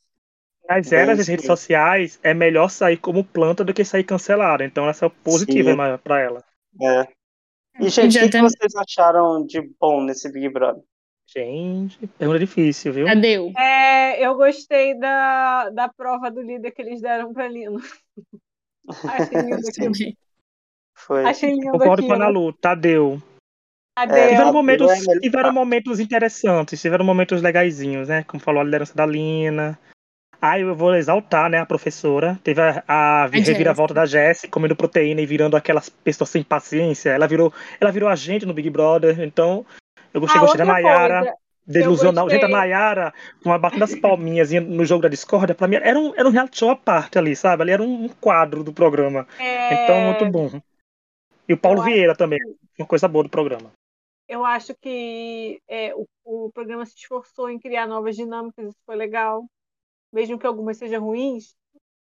Nas 0.69 0.89
Bem 0.89 0.99
eras 1.01 1.19
das 1.19 1.27
redes 1.29 1.47
sociais, 1.47 2.21
é 2.23 2.33
melhor 2.33 2.69
sair 2.69 2.97
como 2.97 3.25
planta 3.25 3.65
do 3.65 3.75
que 3.75 3.85
sair 3.85 4.05
cancelada. 4.05 4.65
Então 4.65 4.89
essa 4.89 5.07
é 5.07 5.09
o 5.09 5.11
positivo 5.11 5.71
Sim. 5.71 5.77
pra 6.05 6.21
ela. 6.21 6.45
É. 6.81 7.09
E, 7.81 7.89
gente, 7.89 8.19
o 8.19 8.21
que, 8.21 8.29
que 8.29 8.41
vocês 8.43 8.75
acharam 8.77 9.45
de 9.45 9.61
bom 9.81 10.03
nesse 10.03 10.31
Big 10.31 10.49
Brother? 10.51 10.83
Gente, 11.27 12.07
pergunta 12.19 12.41
difícil, 12.41 12.93
viu? 12.93 13.07
Cadê? 13.07 13.37
É, 13.57 14.25
eu 14.25 14.35
gostei 14.35 14.99
da, 14.99 15.71
da 15.71 15.89
prova 15.89 16.31
do 16.31 16.43
líder 16.43 16.73
que 16.73 16.83
eles 16.83 17.01
deram 17.01 17.33
pra 17.33 17.49
Lino. 17.49 17.81
Achei 18.89 19.41
lindo. 19.43 19.73
Também. 19.75 20.17
Foi. 20.95 21.25
Achei 21.25 21.51
lindo 21.51 21.71
Concordo 21.73 22.07
com 22.07 22.13
a 22.13 22.17
Ana. 22.17 22.29
Lu, 22.29 22.53
Tadeu. 22.53 23.23
Cadê? 23.97 24.19
É, 24.19 24.23
Tiveram 24.29 24.39
Tadeu 24.47 24.53
momentos, 24.53 24.91
é 25.09 25.19
tiveram 25.21 25.53
momentos 25.53 26.01
interessantes, 26.01 26.81
tiveram 26.81 27.05
momentos 27.05 27.43
legaisinhos, 27.43 28.09
né? 28.09 28.23
Como 28.25 28.43
falou 28.43 28.61
a 28.61 28.65
liderança 28.65 28.95
da 28.95 29.05
Lina. 29.07 29.79
Ah, 30.43 30.59
eu 30.59 30.75
vou 30.75 30.95
exaltar, 30.95 31.51
né, 31.51 31.59
a 31.59 31.67
professora. 31.67 32.41
Teve 32.43 32.63
a, 32.63 32.83
a 32.89 33.27
reviravolta 33.27 33.93
da 33.93 34.07
Jessie 34.07 34.49
comendo 34.49 34.75
proteína 34.75 35.21
e 35.21 35.27
virando 35.27 35.55
aquelas 35.55 35.91
pessoas 35.91 36.31
sem 36.31 36.43
paciência. 36.43 37.11
Ela 37.11 37.29
virou, 37.29 37.53
ela 37.79 37.93
virou 37.93 38.09
agente 38.09 38.47
no 38.47 38.55
Big 38.55 38.71
Brother. 38.71 39.21
Então, 39.21 39.67
eu 40.15 40.21
gostei, 40.21 40.39
Ah, 40.39 40.45
gostei 40.45 40.65
da 40.65 40.65
outra 40.65 40.83
Nayara. 40.83 41.19
coisa, 41.21 41.37
Delusional. 41.71 42.29
Gente, 42.29 42.45
a 42.45 42.49
Nayara, 42.49 43.15
com 43.43 43.53
a 43.53 43.59
batendo 43.59 43.85
as 43.85 43.95
palminhas 43.95 44.51
no 44.53 44.85
jogo 44.85 45.03
da 45.03 45.09
discórdia, 45.09 45.55
pra 45.55 45.69
mim 45.69 45.77
era 45.77 45.99
um, 45.99 46.15
era 46.17 46.29
um 46.29 46.33
reality 46.33 46.59
show 46.59 46.71
à 46.71 46.77
parte 46.77 47.19
ali, 47.19 47.35
sabe? 47.37 47.63
Ali 47.63 47.73
era 47.73 47.83
um 47.83 48.09
quadro 48.09 48.63
do 48.65 48.73
programa. 48.73 49.27
é, 49.39 49.85
Então, 49.85 50.01
muito 50.05 50.27
bom. 50.31 50.61
E 51.49 51.53
o 51.53 51.59
Paulo 51.59 51.79
eu 51.79 51.83
acho 51.83 51.93
Vieira 51.93 52.15
também, 52.17 52.39
uma 52.79 52.87
coisa 52.87 53.09
boa 53.09 53.25
do 53.25 53.31
programa. 53.31 53.73
eu 54.29 54.45
acho 54.45 54.75
que 54.81 55.61
é, 55.69 55.95
o, 55.95 56.07
o 56.25 56.51
programa 56.53 56.87
se 56.87 56.95
esforçou 56.97 57.51
em 57.51 57.59
criar 57.59 57.87
novas 57.87 58.15
dinâmicas, 58.17 58.69
isso 58.69 58.79
foi 58.87 58.97
legal. 58.97 59.45
Mesmo 60.13 60.39
que 60.39 60.47
algumas 60.47 60.77
sejam 60.77 61.03
ruins, 61.05 61.55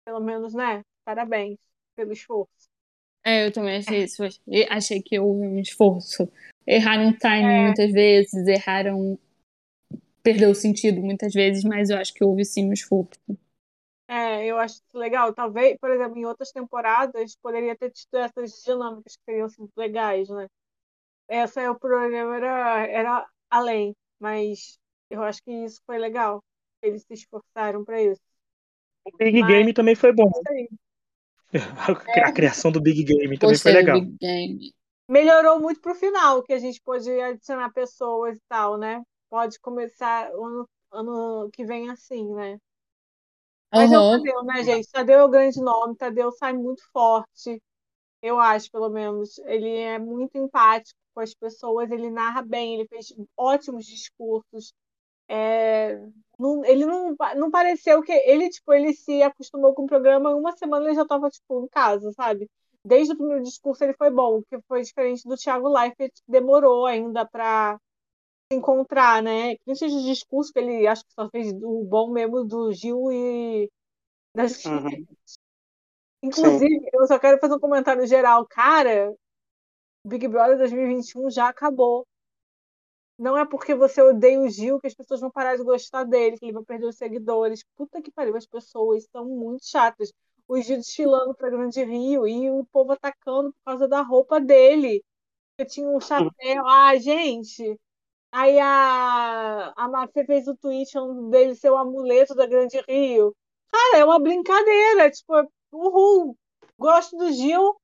pelo 0.05 0.21
menos, 0.21 0.55
né? 0.55 0.83
Parabéns 1.05 1.59
pelo 1.97 2.13
esforço. 2.13 2.69
É, 3.25 3.47
eu 3.47 3.53
também 3.53 3.79
achei 3.79 4.05
isso. 4.05 4.23
Achei 4.71 5.03
que 5.03 5.19
houve 5.19 5.47
um 5.47 5.59
esforço. 5.59 6.31
Erraram 6.67 7.09
o 7.11 7.19
timing 7.19 7.47
É. 7.47 7.65
muitas 7.67 7.93
vezes, 7.93 8.47
erraram. 8.47 9.19
Perdeu 10.29 10.51
o 10.51 10.55
sentido 10.55 11.01
muitas 11.01 11.33
vezes, 11.33 11.65
mas 11.65 11.89
eu 11.89 11.97
acho 11.97 12.13
que 12.13 12.23
houve 12.23 12.45
sim 12.45 12.69
um 12.69 12.73
esforço. 12.75 13.19
É, 14.07 14.45
eu 14.45 14.59
acho 14.59 14.75
isso 14.75 14.99
legal. 14.99 15.33
Talvez, 15.33 15.79
por 15.79 15.91
exemplo, 15.91 16.19
em 16.19 16.27
outras 16.27 16.53
temporadas 16.53 17.35
poderia 17.41 17.75
ter 17.75 17.91
tido 17.91 18.19
essas 18.19 18.63
dinâmicas 18.63 19.17
que 19.17 19.23
teriam 19.25 19.49
sido 19.49 19.71
legais, 19.75 20.29
né? 20.29 20.47
Essa 21.27 21.63
é 21.63 21.71
o 21.71 21.79
problema 21.79 22.37
era, 22.37 22.87
era 22.89 23.27
além, 23.49 23.97
mas 24.21 24.79
eu 25.09 25.23
acho 25.23 25.43
que 25.43 25.51
isso 25.51 25.81
foi 25.87 25.97
legal. 25.97 26.45
Eles 26.83 27.05
se 27.05 27.15
esforçaram 27.15 27.83
para 27.83 28.03
isso. 28.03 28.21
O 29.07 29.17
Big 29.17 29.41
Mas- 29.41 29.49
Game 29.49 29.73
também 29.73 29.95
foi 29.95 30.13
bom. 30.13 30.31
Aí. 30.47 30.69
A 32.23 32.33
criação 32.33 32.71
do 32.71 32.83
Big 32.83 33.03
Game 33.03 33.39
também 33.39 33.55
Gostei 33.55 33.73
foi 33.73 33.81
legal. 33.81 33.99
Big 33.99 34.15
Game. 34.21 34.75
Melhorou 35.09 35.59
muito 35.59 35.81
pro 35.81 35.95
final, 35.95 36.43
que 36.43 36.53
a 36.53 36.59
gente 36.59 36.83
pôde 36.83 37.11
adicionar 37.19 37.73
pessoas 37.73 38.37
e 38.37 38.43
tal, 38.47 38.77
né? 38.77 39.03
Pode 39.31 39.59
começar 39.61 40.31
o 40.35 40.45
ano, 40.45 40.69
ano 40.93 41.51
que 41.53 41.65
vem 41.65 41.91
assim, 41.91 42.25
né? 42.35 42.59
Mas 43.73 43.93
é 43.93 43.99
o 43.99 44.05
Aham. 44.05 44.07
Tadeu, 44.07 44.43
né, 44.45 44.63
gente? 44.65 44.91
Tadeu 44.91 45.19
é 45.21 45.25
o 45.25 45.29
grande 45.29 45.61
nome, 45.61 45.97
Tadeu 45.97 46.33
sai 46.33 46.53
muito 46.53 46.83
forte, 46.93 47.63
eu 48.23 48.39
acho, 48.41 48.71
pelo 48.71 48.89
menos. 48.91 49.39
Ele 49.41 49.71
é 49.79 49.99
muito 49.99 50.37
empático 50.39 50.99
com 51.15 51.21
as 51.23 51.35
pessoas, 51.35 51.91
ele 51.91 52.11
narra 52.11 52.43
bem, 52.43 52.75
ele 52.77 52.89
fez 52.89 53.09
ótimos 53.37 53.87
discursos. 53.87 54.75
É, 55.29 55.97
não- 56.39 56.65
ele 56.65 56.87
não, 56.87 57.17
não 57.37 57.51
pareceu 57.51 58.03
que 58.03 58.13
ele, 58.13 58.51
tipo, 58.51 58.73
ele 58.75 58.95
se 58.95 59.23
acostumou 59.23 59.75
com 59.75 59.85
o 59.85 59.87
programa, 59.87 60.35
uma 60.37 60.57
semana 60.57 60.87
ele 60.87 60.95
já 60.97 61.03
estava 61.03 61.31
tipo, 61.31 61.65
em 61.65 61.69
casa, 61.69 62.13
sabe? 62.13 62.49
Desde 62.85 63.15
o 63.15 63.19
primeiro 63.19 63.43
discurso 63.45 63.85
ele 63.85 63.95
foi 63.95 64.11
bom, 64.11 64.43
que 64.45 64.61
foi 64.69 64.83
diferente 64.83 65.29
do 65.29 65.37
Thiago 65.37 65.69
Leifert, 65.69 66.13
que 66.15 66.33
demorou 66.33 66.87
ainda 66.87 67.27
para 67.27 67.79
encontrar, 68.51 69.23
né? 69.23 69.57
Principalmente 69.65 70.03
o 70.03 70.07
discurso 70.07 70.53
que 70.53 70.59
ele 70.59 70.87
acho 70.87 71.05
que 71.05 71.13
só 71.13 71.29
fez 71.29 71.53
o 71.53 71.85
bom 71.85 72.11
mesmo 72.11 72.45
do 72.45 72.73
Gil 72.73 73.13
e 73.13 73.71
das 74.35 74.65
Uhum. 74.65 75.07
Inclusive, 76.23 76.89
eu 76.93 77.07
só 77.07 77.19
quero 77.19 77.39
fazer 77.39 77.55
um 77.55 77.61
comentário 77.61 78.05
geral. 78.07 78.45
Cara, 78.47 79.15
Big 80.05 80.27
Brother 80.27 80.59
2021 80.59 81.31
já 81.31 81.49
acabou. 81.49 82.07
Não 83.17 83.37
é 83.37 83.45
porque 83.45 83.75
você 83.75 84.01
odeia 84.01 84.41
o 84.41 84.49
Gil 84.49 84.81
que 84.81 84.87
as 84.87 84.95
pessoas 84.95 85.21
vão 85.21 85.31
parar 85.31 85.57
de 85.57 85.63
gostar 85.63 86.05
dele, 86.05 86.39
que 86.39 86.45
ele 86.45 86.53
vai 86.53 86.65
perder 86.65 86.87
os 86.87 86.97
seguidores. 86.97 87.65
Puta 87.77 88.03
que 88.03 88.11
pariu, 88.11 88.37
as 88.37 88.47
pessoas 88.47 89.07
são 89.13 89.25
muito 89.27 89.65
chatas. 89.65 90.13
O 90.49 90.61
Gil 90.61 90.79
desfilando 90.79 91.35
pra 91.35 91.51
Grande 91.51 91.85
Rio 91.85 92.27
e 92.27 92.51
o 92.51 92.65
povo 92.73 92.93
atacando 92.93 93.53
por 93.53 93.65
causa 93.65 93.87
da 93.87 94.03
roupa 94.03 94.41
dele. 94.41 95.05
Eu 95.59 95.67
tinha 95.67 95.89
um 95.89 96.01
chapéu. 96.01 96.67
Ah, 96.67 96.97
gente. 96.97 97.79
Aí 98.33 98.59
a, 98.59 99.73
a 99.77 99.89
Mafia 99.89 100.25
fez 100.25 100.47
o 100.47 100.57
tweet 100.57 100.93
falando 100.93 101.31
dele 101.31 101.55
ser 101.55 101.71
o 101.71 101.77
amuleto 101.77 102.35
da 102.35 102.47
Grande 102.47 102.81
Rio. 102.89 103.35
Cara, 103.71 103.99
é 103.99 104.05
uma 104.05 104.21
brincadeira. 104.21 105.11
Tipo, 105.11 105.51
uhul. 105.73 106.37
Gosto 106.79 107.17
do 107.17 107.33
Gil. 107.33 107.75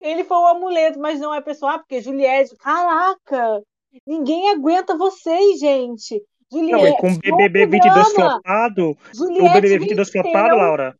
Ele 0.00 0.24
foi 0.24 0.36
o 0.36 0.46
amuleto, 0.46 0.98
mas 0.98 1.18
não 1.18 1.34
é 1.34 1.40
pessoal, 1.40 1.76
ah, 1.76 1.78
porque 1.78 2.02
Juliette. 2.02 2.54
Caraca! 2.56 3.62
Ninguém 4.06 4.50
aguenta 4.50 4.96
vocês, 4.96 5.58
gente. 5.58 6.22
Não, 6.52 6.60
e 6.60 6.70
Juliette. 6.70 7.00
com 7.00 7.08
o 7.08 7.18
BBB 7.18 7.66
22 7.66 8.12
programa, 8.12 8.32
flopado, 8.32 8.90
o 8.90 8.96
Juliette 9.14 9.54
BBB 9.54 9.78
22 9.78 10.10
flopado. 10.10 10.56
Laura, 10.56 10.98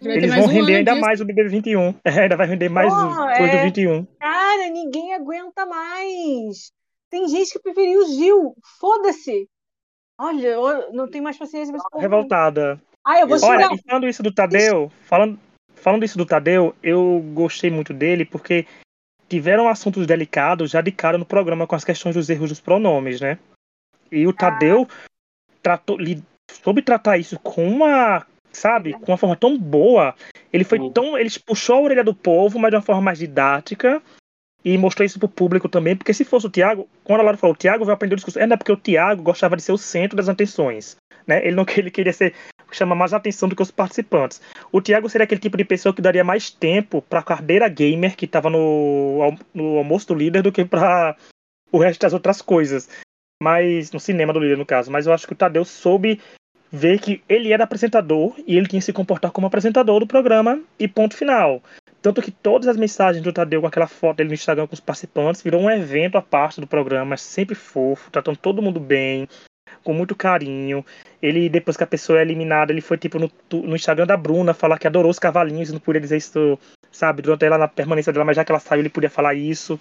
eles 0.00 0.34
vão 0.34 0.44
um 0.44 0.46
render 0.46 0.76
ainda 0.76 0.92
disso. 0.92 1.00
mais 1.00 1.20
o 1.20 1.24
BBB 1.24 1.48
21. 1.48 1.94
É, 2.04 2.20
ainda 2.20 2.36
vai 2.36 2.46
render 2.46 2.68
mais 2.68 2.92
Porra, 2.92 3.34
do 3.36 3.44
é. 3.44 3.64
21. 3.64 4.04
Cara, 4.20 4.70
ninguém 4.70 5.14
aguenta 5.14 5.66
mais. 5.66 6.72
Tem 7.16 7.26
gente 7.28 7.52
que 7.52 7.58
preferiu 7.58 8.02
o 8.02 8.08
Gil. 8.08 8.54
Foda-se. 8.78 9.48
Olha, 10.20 10.48
eu 10.48 10.92
não 10.92 11.08
tenho 11.08 11.24
mais 11.24 11.38
paciência 11.38 11.72
pra 11.72 11.78
esse 11.78 11.88
povo. 11.90 12.02
Revoltada. 12.02 12.78
Ah, 13.02 13.20
eu 13.20 13.26
vou 13.26 13.38
Olha, 13.42 13.72
e 13.72 13.82
falando 13.88 14.06
isso 14.06 14.22
do 14.22 14.30
Tadeu, 14.30 14.92
falando, 15.04 15.38
falando 15.74 16.04
isso 16.04 16.18
do 16.18 16.26
Tadeu, 16.26 16.76
eu 16.82 17.24
gostei 17.32 17.70
muito 17.70 17.94
dele 17.94 18.26
porque 18.26 18.66
tiveram 19.30 19.66
assuntos 19.66 20.06
delicados 20.06 20.72
já 20.72 20.82
de 20.82 20.92
cara 20.92 21.16
no 21.16 21.24
programa 21.24 21.66
com 21.66 21.74
as 21.74 21.84
questões 21.84 22.14
dos 22.14 22.28
erros 22.28 22.50
dos 22.50 22.60
pronomes, 22.60 23.18
né? 23.18 23.38
E 24.12 24.26
o 24.26 24.32
Tadeu 24.32 24.86
tratou, 25.62 25.96
li, 25.96 26.22
soube 26.62 26.82
tratar 26.82 27.16
isso 27.16 27.38
com 27.38 27.66
uma, 27.66 28.26
sabe, 28.52 28.92
com 28.92 29.10
uma 29.12 29.18
forma 29.18 29.36
tão 29.36 29.56
boa. 29.56 30.14
Ele 30.52 30.64
foi 30.64 30.90
tão, 30.90 31.16
ele 31.16 31.30
puxou 31.46 31.76
a 31.76 31.80
orelha 31.80 32.04
do 32.04 32.14
povo, 32.14 32.58
mas 32.58 32.70
de 32.70 32.76
uma 32.76 32.82
forma 32.82 33.00
mais 33.00 33.18
didática. 33.18 34.02
E 34.66 34.76
mostrou 34.76 35.06
isso 35.06 35.20
pro 35.20 35.28
público 35.28 35.68
também, 35.68 35.94
porque 35.94 36.12
se 36.12 36.24
fosse 36.24 36.48
o 36.48 36.50
Thiago, 36.50 36.88
quando 37.04 37.20
a 37.20 37.22
Laura 37.22 37.38
falou, 37.38 37.54
o 37.54 37.56
Thiago 37.56 37.84
vai 37.84 37.94
aprender 37.94 38.14
o 38.14 38.16
discurso, 38.16 38.40
é 38.40 38.42
é 38.42 38.56
porque 38.56 38.72
o 38.72 38.76
Thiago 38.76 39.22
gostava 39.22 39.54
de 39.54 39.62
ser 39.62 39.70
o 39.70 39.78
centro 39.78 40.16
das 40.16 40.28
atenções, 40.28 40.96
né? 41.24 41.40
Ele 41.46 41.54
não 41.54 41.64
ele 41.76 41.88
queria 41.88 42.12
ser 42.12 42.34
chamar 42.72 42.96
mais 42.96 43.14
atenção 43.14 43.48
do 43.48 43.54
que 43.54 43.62
os 43.62 43.70
participantes. 43.70 44.42
O 44.72 44.82
Thiago 44.82 45.08
seria 45.08 45.22
aquele 45.22 45.40
tipo 45.40 45.56
de 45.56 45.64
pessoa 45.64 45.94
que 45.94 46.02
daria 46.02 46.24
mais 46.24 46.50
tempo 46.50 47.00
pra 47.00 47.22
cadeira 47.22 47.68
gamer 47.68 48.16
que 48.16 48.24
estava 48.24 48.50
no, 48.50 49.36
no 49.54 49.78
almoço 49.78 50.08
do 50.08 50.14
líder 50.14 50.42
do 50.42 50.50
que 50.50 50.64
pra 50.64 51.14
o 51.70 51.78
resto 51.78 52.00
das 52.00 52.12
outras 52.12 52.42
coisas. 52.42 52.88
Mas 53.40 53.92
no 53.92 54.00
cinema 54.00 54.32
do 54.32 54.40
líder 54.40 54.58
no 54.58 54.66
caso, 54.66 54.90
mas 54.90 55.06
eu 55.06 55.12
acho 55.12 55.28
que 55.28 55.32
o 55.32 55.36
Tadeu 55.36 55.64
soube 55.64 56.20
ver 56.72 56.98
que 56.98 57.22
ele 57.28 57.52
era 57.52 57.62
apresentador 57.62 58.34
e 58.44 58.56
ele 58.56 58.66
tinha 58.66 58.80
que 58.80 58.86
se 58.86 58.92
comportar 58.92 59.30
como 59.30 59.46
apresentador 59.46 60.00
do 60.00 60.08
programa 60.08 60.60
e 60.76 60.88
ponto 60.88 61.16
final. 61.16 61.62
Tanto 62.06 62.22
que 62.22 62.30
todas 62.30 62.68
as 62.68 62.76
mensagens 62.76 63.20
do 63.20 63.32
Tadeu 63.32 63.60
com 63.60 63.66
aquela 63.66 63.88
foto 63.88 64.18
dele 64.18 64.28
no 64.28 64.34
Instagram 64.34 64.68
com 64.68 64.74
os 64.74 64.78
participantes 64.78 65.42
virou 65.42 65.60
um 65.60 65.68
evento 65.68 66.16
à 66.16 66.22
parte 66.22 66.60
do 66.60 66.66
programa, 66.68 67.16
sempre 67.16 67.56
fofo, 67.56 68.12
tratando 68.12 68.36
todo 68.36 68.62
mundo 68.62 68.78
bem, 68.78 69.26
com 69.82 69.92
muito 69.92 70.14
carinho. 70.14 70.86
Ele, 71.20 71.48
depois 71.48 71.76
que 71.76 71.82
a 71.82 71.86
pessoa 71.86 72.20
é 72.20 72.22
eliminada, 72.22 72.72
ele 72.72 72.80
foi 72.80 72.96
tipo 72.96 73.18
no, 73.18 73.28
no 73.52 73.74
Instagram 73.74 74.06
da 74.06 74.16
Bruna 74.16 74.54
falar 74.54 74.78
que 74.78 74.86
adorou 74.86 75.10
os 75.10 75.18
cavalinhos 75.18 75.72
não 75.72 75.80
podia 75.80 76.00
dizer 76.00 76.18
isso, 76.18 76.56
sabe, 76.92 77.22
durante 77.22 77.44
ela 77.44 77.58
na 77.58 77.66
permanência 77.66 78.12
dela, 78.12 78.24
mas 78.24 78.36
já 78.36 78.44
que 78.44 78.52
ela 78.52 78.60
saiu, 78.60 78.82
ele 78.82 78.88
podia 78.88 79.10
falar 79.10 79.34
isso. 79.34 79.76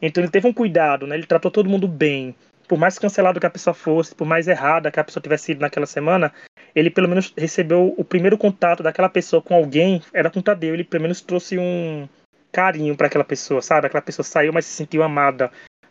Então 0.00 0.22
ele 0.22 0.30
teve 0.30 0.46
um 0.46 0.52
cuidado, 0.52 1.08
né? 1.08 1.16
Ele 1.16 1.26
tratou 1.26 1.50
todo 1.50 1.68
mundo 1.68 1.88
bem. 1.88 2.36
Por 2.68 2.78
mais 2.78 3.00
cancelado 3.00 3.40
que 3.40 3.46
a 3.46 3.50
pessoa 3.50 3.74
fosse, 3.74 4.14
por 4.14 4.28
mais 4.28 4.46
errada 4.46 4.92
que 4.92 5.00
a 5.00 5.04
pessoa 5.04 5.20
tivesse 5.20 5.46
sido 5.46 5.60
naquela 5.60 5.86
semana, 5.86 6.32
ele 6.74 6.90
pelo 6.90 7.08
menos 7.08 7.32
recebeu 7.36 7.94
o 7.96 8.04
primeiro 8.04 8.36
contato 8.36 8.82
daquela 8.82 9.08
pessoa 9.08 9.40
com 9.40 9.54
alguém, 9.54 10.02
era 10.12 10.30
com 10.30 10.40
o 10.40 10.42
Tadeu. 10.42 10.74
Ele 10.74 10.84
pelo 10.84 11.02
menos 11.02 11.20
trouxe 11.20 11.58
um 11.58 12.08
carinho 12.52 12.96
para 12.96 13.06
aquela 13.06 13.24
pessoa, 13.24 13.60
sabe? 13.62 13.86
Aquela 13.86 14.02
pessoa 14.02 14.24
saiu, 14.24 14.52
mas 14.52 14.64
se 14.66 14.72
sentiu 14.72 15.02
amada 15.02 15.50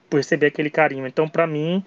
por 0.09 0.17
receber 0.17 0.47
aquele 0.47 0.69
carinho. 0.69 1.07
Então, 1.07 1.27
para 1.27 1.47
mim, 1.47 1.83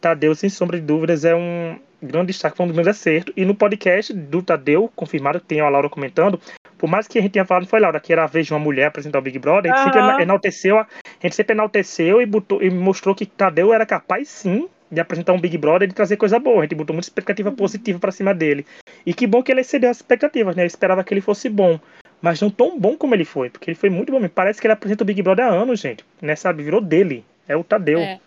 Tadeu, 0.00 0.34
sem 0.34 0.48
sombra 0.50 0.78
de 0.78 0.86
dúvidas, 0.86 1.24
é 1.24 1.34
um 1.34 1.78
grande 2.02 2.28
destaque, 2.28 2.56
foi 2.56 2.66
um 2.66 2.72
grande 2.72 2.90
acerto. 2.90 3.32
E 3.36 3.44
no 3.44 3.54
podcast 3.54 4.12
do 4.12 4.42
Tadeu, 4.42 4.90
confirmado 4.94 5.40
que 5.40 5.46
tem 5.46 5.60
a 5.60 5.68
Laura 5.68 5.88
comentando, 5.88 6.40
por 6.78 6.88
mais 6.88 7.08
que 7.08 7.18
a 7.18 7.22
gente 7.22 7.32
tenha 7.32 7.44
falado, 7.44 7.66
foi 7.66 7.80
Laura, 7.80 7.98
que 7.98 8.12
era 8.12 8.24
a 8.24 8.26
vez 8.26 8.46
de 8.46 8.52
uma 8.52 8.58
mulher 8.58 8.86
apresentar 8.86 9.18
o 9.18 9.22
Big 9.22 9.38
Brother, 9.38 9.72
a 9.72 9.76
gente 9.76 9.84
sempre 9.84 10.00
Aham. 10.00 10.12
ena- 10.12 10.22
enalteceu, 10.22 10.78
a, 10.78 10.82
a 10.82 11.22
gente 11.22 11.34
sempre 11.34 11.54
enalteceu 11.54 12.20
e, 12.20 12.26
botou, 12.26 12.62
e 12.62 12.68
mostrou 12.70 13.14
que 13.14 13.24
Tadeu 13.24 13.72
era 13.72 13.86
capaz 13.86 14.28
sim 14.28 14.68
de 14.90 15.00
apresentar 15.00 15.32
um 15.32 15.40
Big 15.40 15.56
Brother 15.58 15.86
e 15.86 15.88
de 15.88 15.94
trazer 15.94 16.16
coisa 16.16 16.38
boa. 16.38 16.58
A 16.58 16.62
gente 16.62 16.74
botou 16.74 16.94
muita 16.94 17.08
expectativa 17.08 17.50
positiva 17.50 17.98
pra 17.98 18.12
cima 18.12 18.34
dele. 18.34 18.66
E 19.04 19.12
que 19.12 19.26
bom 19.26 19.42
que 19.42 19.50
ele 19.50 19.60
excedeu 19.60 19.90
as 19.90 19.98
expectativas, 19.98 20.54
né? 20.54 20.62
Eu 20.62 20.66
esperava 20.66 21.02
que 21.02 21.12
ele 21.12 21.20
fosse 21.20 21.48
bom. 21.48 21.78
Mas 22.20 22.40
não 22.40 22.50
tão 22.50 22.78
bom 22.78 22.96
como 22.96 23.14
ele 23.14 23.24
foi, 23.24 23.50
porque 23.50 23.70
ele 23.70 23.78
foi 23.78 23.90
muito 23.90 24.10
bom. 24.10 24.18
Me 24.18 24.28
parece 24.28 24.60
que 24.60 24.66
ele 24.66 24.72
apresenta 24.72 25.02
o 25.04 25.06
Big 25.06 25.22
Brother 25.22 25.44
há 25.46 25.48
anos, 25.48 25.80
gente. 25.80 26.04
Né, 26.20 26.34
sabe? 26.34 26.62
Virou 26.62 26.80
dele. 26.80 27.24
É 27.46 27.56
o 27.56 27.62
Tadeu. 27.62 27.98
É. 27.98 28.20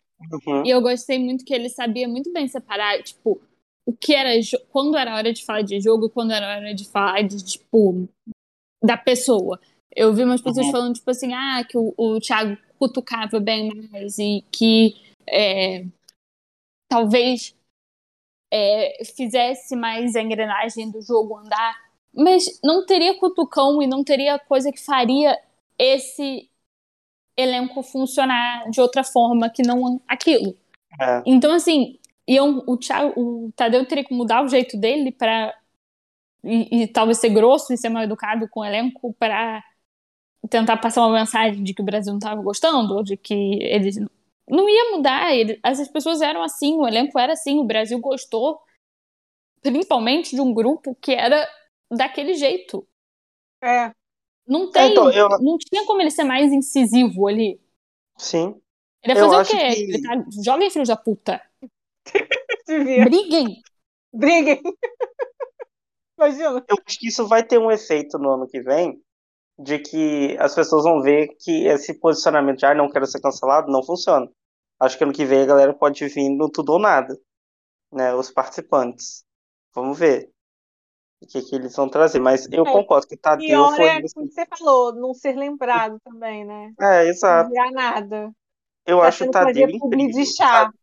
Uhum. 0.47 0.66
E 0.66 0.70
eu 0.70 0.82
gostei 0.82 1.18
muito 1.18 1.45
que 1.45 1.53
ele 1.53 1.70
sabia 1.70 2.07
muito 2.07 2.32
bem 2.32 2.47
separar, 2.47 3.01
tipo, 3.01 3.41
o 3.86 3.93
que 3.93 4.14
era 4.14 4.30
quando 4.70 4.97
era 4.97 5.16
hora 5.16 5.34
de 5.34 5.43
falar 5.43 5.62
de 5.62 5.80
jogo 5.80 6.07
e 6.07 6.10
quando 6.10 6.32
era 6.32 6.57
hora 6.57 6.74
de 6.76 6.88
falar 6.89 7.22
de, 7.22 7.43
tipo, 7.43 8.07
da 8.84 8.97
pessoa. 8.97 9.60
Eu 9.95 10.14
vi 10.14 10.24
umas 10.24 10.41
pessoas 10.41 10.68
Uhum. 10.68 10.72
falando, 10.72 10.95
tipo 10.95 11.10
assim, 11.10 11.34
ah, 11.34 11.64
que 11.68 11.78
o, 11.78 11.93
o 11.97 12.20
Thiago 12.20 12.57
cutucava 12.78 13.39
bem 13.39 13.89
mais 13.91 14.20
e 14.20 14.43
que 14.51 14.93
é, 15.28 15.86
talvez 16.89 17.55
é, 18.51 19.03
fizesse 19.15 19.75
mais 19.75 20.15
a 20.15 20.21
engrenagem 20.21 20.91
do 20.91 21.01
jogo 21.01 21.37
andar. 21.37 21.77
Mas 22.13 22.59
não 22.63 22.85
teria 22.85 23.17
cutucão 23.17 23.81
e 23.81 23.87
não 23.87 24.03
teria 24.03 24.39
coisa 24.39 24.71
que 24.71 24.83
faria 24.83 25.39
esse 25.77 26.49
elenco 27.37 27.81
funcionar 27.83 28.69
de 28.69 28.81
outra 28.81 29.03
forma 29.03 29.49
que 29.49 29.61
não 29.61 30.01
aquilo. 30.07 30.57
É. 30.99 31.21
Então, 31.25 31.53
assim, 31.53 31.97
o, 32.67 32.77
Thiago, 32.77 33.13
o 33.15 33.51
Tadeu 33.55 33.85
teria 33.85 34.03
que 34.03 34.13
mudar 34.13 34.43
o 34.43 34.49
jeito 34.49 34.75
dele 34.77 35.11
para 35.11 35.55
e, 36.43 36.83
e 36.83 36.87
talvez 36.87 37.19
ser 37.19 37.29
grosso 37.29 37.73
e 37.73 37.77
ser 37.77 37.89
mal 37.89 38.03
educado 38.03 38.47
com 38.49 38.61
o 38.61 38.65
elenco 38.65 39.13
para 39.13 39.63
tentar 40.49 40.77
passar 40.77 41.05
uma 41.05 41.19
mensagem 41.19 41.63
de 41.63 41.73
que 41.73 41.81
o 41.81 41.85
Brasil 41.85 42.11
não 42.13 42.19
estava 42.19 42.41
gostando, 42.41 42.95
ou 42.95 43.03
de 43.03 43.17
que 43.17 43.33
eles 43.61 43.97
não 44.50 44.68
ia 44.68 44.91
mudar. 44.91 45.34
Ele, 45.34 45.60
essas 45.64 45.88
pessoas 45.88 46.22
eram 46.22 46.41
assim, 46.41 46.76
o 46.78 46.88
elenco 46.88 47.18
era 47.20 47.34
assim, 47.34 47.60
o 47.60 47.64
Brasil 47.66 48.00
gostou 48.00 48.60
principalmente 49.62 50.36
de 50.36 50.41
um 50.41 50.54
grupo 50.54 50.95
que 51.02 51.12
era 51.14 51.47
daquele 51.91 52.34
jeito. 52.34 52.88
É. 53.62 53.91
Não 54.47 54.72
tem, 54.72 54.91
Então, 54.91 55.12
eu- 55.12 55.30
não 55.41 55.58
tinha 55.58 55.86
como 55.86 56.02
ele 56.02 56.10
ser 56.12 56.24
mais 56.24 56.52
incisivo 56.52 57.28
ali. 57.28 57.60
Sim. 58.18 58.60
Ele 59.04 59.14
ia 59.14 59.20
Eu 59.20 59.26
fazer 59.26 59.36
o 59.36 59.39
acho 59.39 59.52
quê? 59.52 59.58
que- 59.76 59.82
Ele 59.84 60.02
tá, 60.02 60.26
joguem, 60.43 60.70
filhos 60.70 60.88
da 60.88 60.97
puta. 60.97 61.41
Briguem. 62.68 63.62
Briguem. 64.14 64.62
Imagina. 66.18 66.64
Eu 66.68 66.76
acho 66.86 67.00
que 67.00 67.08
isso 67.08 67.28
vai 67.28 67.43
ter 67.43 67.58
um 67.58 67.72
efeito 67.72 68.18
no 68.18 68.32
ano 68.32 68.47
que 68.47 68.62
vem, 68.62 69.02
de 69.58 69.80
que 69.80 70.36
as 70.39 70.54
pessoas 70.56 70.84
vão 70.84 71.02
ver 71.02 71.30
que 71.39 71.66
esse 71.68 71.93
posicionamento 72.00 72.60
de 72.60 72.66
ah, 72.66 72.74
não 72.76 72.89
quero 72.89 73.06
ser 73.06 73.22
cancelado 73.22 73.72
não 73.72 73.84
funciona. 73.84 74.30
Acho 74.80 74.97
que 74.97 75.03
ano 75.03 75.13
que 75.13 75.25
vem 75.25 75.41
a 75.43 75.45
galera 75.45 75.73
pode 75.73 76.07
vir 76.07 76.30
no 76.30 76.49
tudo 76.49 76.73
ou 76.73 76.80
nada, 76.80 77.17
né? 77.93 78.13
Os 78.15 78.32
participantes. 78.32 79.25
Vamos 79.75 79.99
ver 79.99 80.32
o 81.21 81.27
que, 81.27 81.41
que 81.43 81.55
eles 81.55 81.75
vão 81.75 81.89
trazer. 81.89 82.19
Mas 82.19 82.47
eu 82.51 82.65
É, 82.65 82.67
concordo 82.67 83.07
que 83.07 83.15
o 83.15 83.19
Tadeu 83.19 83.67
Pior 83.67 83.69
foi. 83.69 83.91
é 83.91 83.99
o 83.99 84.03
que 84.27 84.34
você 84.34 84.45
falou, 84.47 84.93
não 84.95 85.13
ser 85.13 85.36
lembrado 85.38 85.99
também, 86.01 86.45
né? 86.45 86.73
É, 86.80 87.05
Não 87.30 87.45
exato. 87.45 87.49
virar 87.49 87.71
nada. 87.71 88.34
Eu 88.86 89.01
Tá 89.01 89.11
acho 89.11 89.23
o 89.25 89.30
Tadeu 89.30 89.69
incrível. 89.69 90.34
sabe? 90.34 90.73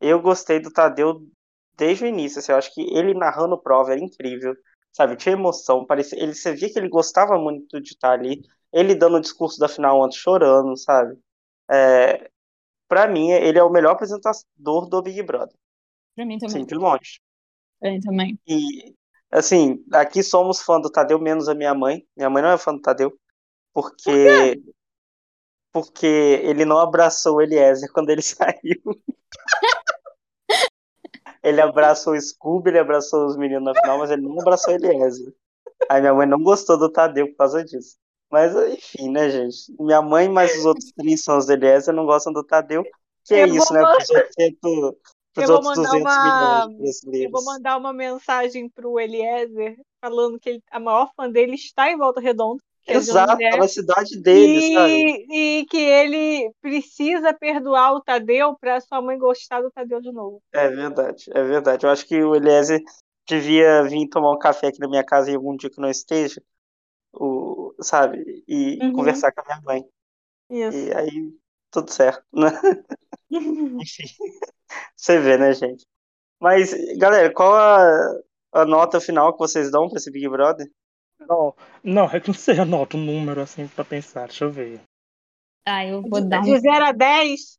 Eu 0.00 0.20
gostei 0.20 0.60
do 0.60 0.72
Tadeu 0.72 1.20
desde 1.76 2.04
o 2.04 2.06
início. 2.08 2.38
Assim, 2.38 2.52
eu 2.52 2.58
acho 2.58 2.72
que 2.74 2.82
ele 2.96 3.14
narrando 3.14 3.58
prova 3.60 3.92
era 3.92 4.00
incrível. 4.00 4.54
Sabe, 4.92 5.16
tinha 5.16 5.34
emoção. 5.34 5.86
Parecia, 5.86 6.20
ele, 6.22 6.34
você 6.34 6.54
via 6.54 6.72
que 6.72 6.78
ele 6.78 6.88
gostava 6.88 7.38
muito 7.38 7.80
de 7.80 7.90
estar 7.92 8.12
ali. 8.12 8.42
Ele 8.72 8.94
dando 8.94 9.16
o 9.16 9.20
discurso 9.20 9.58
da 9.58 9.68
final 9.68 10.00
ontem 10.02 10.16
chorando, 10.18 10.76
sabe? 10.76 11.18
É, 11.70 12.30
pra 12.88 13.06
mim, 13.06 13.30
ele 13.30 13.58
é 13.58 13.62
o 13.62 13.70
melhor 13.70 13.92
apresentador 13.92 14.88
do 14.88 15.02
Big 15.02 15.22
Brother. 15.22 15.56
Pra 16.14 16.24
mim 16.24 16.38
também. 16.38 16.60
Sim, 16.60 16.66
de 16.66 16.74
longe. 16.74 17.20
Pra 17.80 17.90
mim 17.90 18.00
também. 18.00 18.38
E, 18.46 18.94
assim, 19.30 19.84
aqui 19.92 20.22
somos 20.22 20.60
fã 20.60 20.80
do 20.80 20.90
Tadeu, 20.90 21.18
menos 21.18 21.48
a 21.48 21.54
minha 21.54 21.74
mãe. 21.74 22.06
Minha 22.16 22.30
mãe 22.30 22.42
não 22.42 22.50
é 22.50 22.58
fã 22.58 22.74
do 22.74 22.80
Tadeu. 22.80 23.12
Porque. 23.72 24.62
Porque 25.72 26.06
ele 26.06 26.64
não 26.64 26.78
abraçou 26.78 27.36
o 27.36 27.42
Eliezer 27.42 27.90
quando 27.92 28.10
ele 28.10 28.22
saiu. 28.22 28.80
Ele 31.42 31.60
abraçou 31.60 32.14
o 32.14 32.20
Scooby, 32.20 32.70
ele 32.70 32.78
abraçou 32.78 33.26
os 33.26 33.36
meninos 33.36 33.64
na 33.64 33.74
final, 33.74 33.98
mas 33.98 34.10
ele 34.10 34.22
não 34.22 34.40
abraçou 34.40 34.72
o 34.72 34.76
Eliezer. 34.76 35.34
Aí 35.90 36.00
minha 36.00 36.14
mãe 36.14 36.26
não 36.26 36.40
gostou 36.42 36.78
do 36.78 36.90
Tadeu 36.90 37.28
por 37.28 37.36
causa 37.36 37.64
disso. 37.64 37.98
Mas, 38.34 38.52
enfim, 38.74 39.10
né, 39.12 39.30
gente? 39.30 39.72
Minha 39.78 40.02
mãe, 40.02 40.28
mais 40.28 40.58
os 40.58 40.64
outros 40.64 40.90
três 40.98 41.22
sons 41.22 41.46
do 41.46 41.52
Eliezer 41.52 41.94
não 41.94 42.04
gostam 42.04 42.32
do 42.32 42.42
Tadeu. 42.42 42.82
Que 43.24 43.34
é 43.34 43.44
Eu 43.44 43.48
vou 43.48 43.56
isso, 43.58 43.72
né? 43.72 43.80
man- 43.80 43.94
Pros, 43.94 44.10
800, 44.10 44.60
pros 44.60 44.92
Eu 45.36 45.46
vou 45.46 45.56
outros 45.56 45.76
mandar 45.76 45.90
200 45.92 46.00
uma- 46.16 46.24
milhões 46.24 46.66
de 46.66 46.72
Eu 46.74 46.78
brasileiros. 46.78 47.32
vou 47.32 47.44
mandar 47.44 47.76
uma 47.78 47.92
mensagem 47.92 48.68
pro 48.68 48.98
Eliezer 48.98 49.76
falando 50.04 50.40
que 50.40 50.48
ele- 50.50 50.62
a 50.68 50.80
maior 50.80 51.10
fã 51.16 51.30
dele 51.30 51.54
está 51.54 51.90
em 51.92 51.96
Volta 51.96 52.20
Redonda. 52.20 52.60
que 52.84 52.90
é 52.92 52.96
Exato, 52.96 53.40
é, 53.40 53.56
na 53.56 53.66
cidade 53.68 54.20
dele, 54.20 54.60
sabe? 54.74 54.92
e, 55.30 55.60
e 55.60 55.66
que 55.66 55.78
ele 55.78 56.50
precisa 56.60 57.32
perdoar 57.32 57.94
o 57.94 58.00
Tadeu 58.02 58.56
para 58.60 58.78
sua 58.80 59.00
mãe 59.00 59.16
gostar 59.16 59.62
do 59.62 59.70
Tadeu 59.70 60.00
de 60.02 60.12
novo. 60.12 60.42
É 60.52 60.68
verdade, 60.68 61.24
é 61.32 61.42
verdade. 61.44 61.86
Eu 61.86 61.90
acho 61.90 62.04
que 62.04 62.22
o 62.22 62.34
Eliezer 62.34 62.82
devia 63.26 63.82
vir 63.84 64.06
tomar 64.08 64.32
um 64.32 64.38
café 64.38 64.66
aqui 64.66 64.80
na 64.80 64.88
minha 64.88 65.02
casa 65.04 65.30
em 65.30 65.34
algum 65.36 65.56
dia 65.56 65.70
que 65.70 65.80
não 65.80 65.88
esteja, 65.88 66.42
o, 67.14 67.53
sabe? 67.80 68.44
E 68.48 68.78
Uhum. 68.82 68.92
conversar 68.92 69.32
com 69.32 69.40
a 69.40 69.44
minha 69.44 69.60
mãe. 69.62 69.84
Isso. 70.50 70.76
E 70.78 70.94
aí, 70.94 71.32
tudo 71.70 71.90
certo, 71.90 72.24
né? 72.32 72.48
Enfim, 73.30 74.04
você 74.96 75.18
vê, 75.20 75.36
né, 75.36 75.52
gente? 75.54 75.84
Mas, 76.40 76.74
galera, 76.98 77.32
qual 77.32 77.54
a, 77.54 78.20
a 78.52 78.64
nota 78.64 79.00
final 79.00 79.32
que 79.32 79.38
vocês 79.38 79.70
dão 79.70 79.88
pra 79.88 79.98
esse 79.98 80.10
Big 80.10 80.28
Brother? 80.28 80.70
Não, 81.20 81.54
não, 81.82 82.04
é 82.10 82.20
que 82.20 82.28
não 82.28 82.34
sei, 82.34 82.58
anota 82.58 82.96
um 82.96 83.04
número 83.04 83.40
assim 83.40 83.66
pra 83.68 83.84
pensar. 83.84 84.26
Deixa 84.26 84.44
eu 84.44 84.50
ver. 84.50 84.80
Ah, 85.66 85.86
eu 85.86 86.02
vou 86.02 86.20
De, 86.20 86.28
dar 86.28 86.40
um. 86.40 86.44
de 86.44 86.58
0 86.58 86.84
a 86.84 86.92
10, 86.92 87.58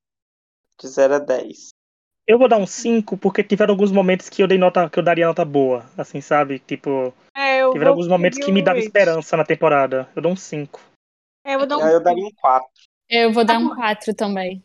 De 0.80 0.88
0 0.88 1.16
a 1.16 1.20
10. 1.20 1.70
Eu 2.28 2.40
vou 2.40 2.48
dar 2.48 2.58
um 2.58 2.68
5 2.68 3.18
porque 3.18 3.44
tiveram 3.44 3.74
alguns 3.74 3.92
momentos 3.92 4.30
que 4.30 4.42
eu 4.42 4.48
dei 4.48 4.58
nota, 4.58 4.90
que 4.90 4.98
eu 5.00 5.04
daria 5.04 5.28
nota 5.28 5.46
boa, 5.46 5.86
assim, 5.98 6.22
sabe? 6.22 6.60
Tipo, 6.60 7.14
É, 7.36 7.55
tiveram 7.76 7.92
alguns 7.92 8.08
momentos 8.08 8.40
que 8.40 8.52
me 8.54 8.62
davam 8.62 8.80
esperança 8.80 9.36
na 9.36 9.44
temporada. 9.44 10.10
Eu 10.16 10.22
dou 10.22 10.32
um 10.32 10.36
5. 10.36 10.80
É, 11.44 11.56
eu 11.56 11.60
vou 11.60 11.68
dar 11.68 11.78
um 11.78 11.88
Eu 11.88 12.02
daria 12.02 12.26
um 12.26 12.32
4. 12.34 12.68
Eu 13.10 13.34
vou 13.34 13.44
dar 13.46 13.60
um 13.60 13.76
4 13.76 14.16
também. 14.16 14.64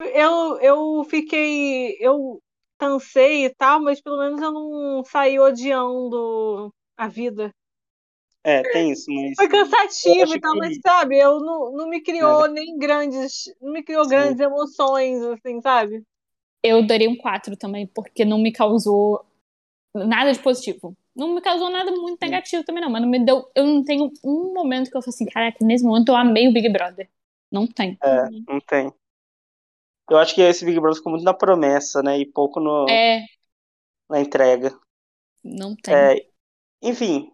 eu, 0.00 0.58
eu 0.60 1.04
fiquei. 1.04 1.96
Eu 2.00 2.40
cansei 2.78 3.44
e 3.44 3.50
tal, 3.54 3.80
mas 3.82 4.00
pelo 4.00 4.18
menos 4.18 4.40
eu 4.40 4.50
não 4.50 5.04
saí 5.04 5.38
odiando 5.38 6.72
a 6.96 7.06
vida. 7.08 7.52
É, 8.42 8.62
tem 8.62 8.90
isso, 8.92 9.12
mas. 9.12 9.34
Foi 9.36 9.48
cansativo 9.48 10.34
e 10.34 10.40
tal, 10.40 10.52
que- 10.54 10.58
mas 10.58 10.78
sabe, 10.80 11.18
eu 11.18 11.40
não, 11.40 11.72
não 11.72 11.88
me 11.90 12.00
criou 12.00 12.48
nem 12.48 12.78
grandes. 12.78 13.54
Não 13.60 13.70
me 13.70 13.82
criou 13.82 14.04
Sim. 14.04 14.10
grandes 14.10 14.40
emoções, 14.40 15.22
assim, 15.22 15.60
sabe? 15.60 16.02
Eu 16.62 16.86
daria 16.86 17.08
um 17.10 17.16
4 17.16 17.54
também, 17.54 17.86
porque 17.86 18.24
não 18.24 18.38
me 18.38 18.50
causou 18.50 19.24
nada 19.94 20.32
de 20.32 20.38
positivo. 20.42 20.96
Não 21.14 21.34
me 21.34 21.40
causou 21.40 21.70
nada 21.70 21.90
muito 21.90 22.18
negativo 22.20 22.64
também, 22.64 22.82
não. 22.82 22.90
Mas 22.90 23.02
não 23.02 23.08
me 23.08 23.24
deu. 23.24 23.50
Eu 23.54 23.66
não 23.66 23.84
tenho 23.84 24.10
um 24.24 24.54
momento 24.54 24.90
que 24.90 24.96
eu 24.96 25.02
falei 25.02 25.14
assim, 25.14 25.26
caraca, 25.26 25.64
nesse 25.64 25.84
momento 25.84 26.08
eu 26.10 26.16
amei 26.16 26.48
o 26.48 26.52
Big 26.52 26.68
Brother. 26.68 27.08
Não 27.50 27.66
tem. 27.66 27.98
É, 28.02 28.30
não 28.48 28.60
tem. 28.60 28.92
Eu 30.08 30.18
acho 30.18 30.34
que 30.34 30.40
esse 30.40 30.64
Big 30.64 30.78
Brother 30.80 30.96
ficou 30.96 31.12
muito 31.12 31.24
na 31.24 31.34
promessa, 31.34 32.02
né? 32.02 32.18
E 32.18 32.26
pouco 32.26 32.60
no, 32.60 32.88
É, 32.88 33.24
na 34.08 34.20
entrega. 34.20 34.76
não 35.44 35.74
tem. 35.76 35.94
É, 35.94 36.26
enfim, 36.82 37.30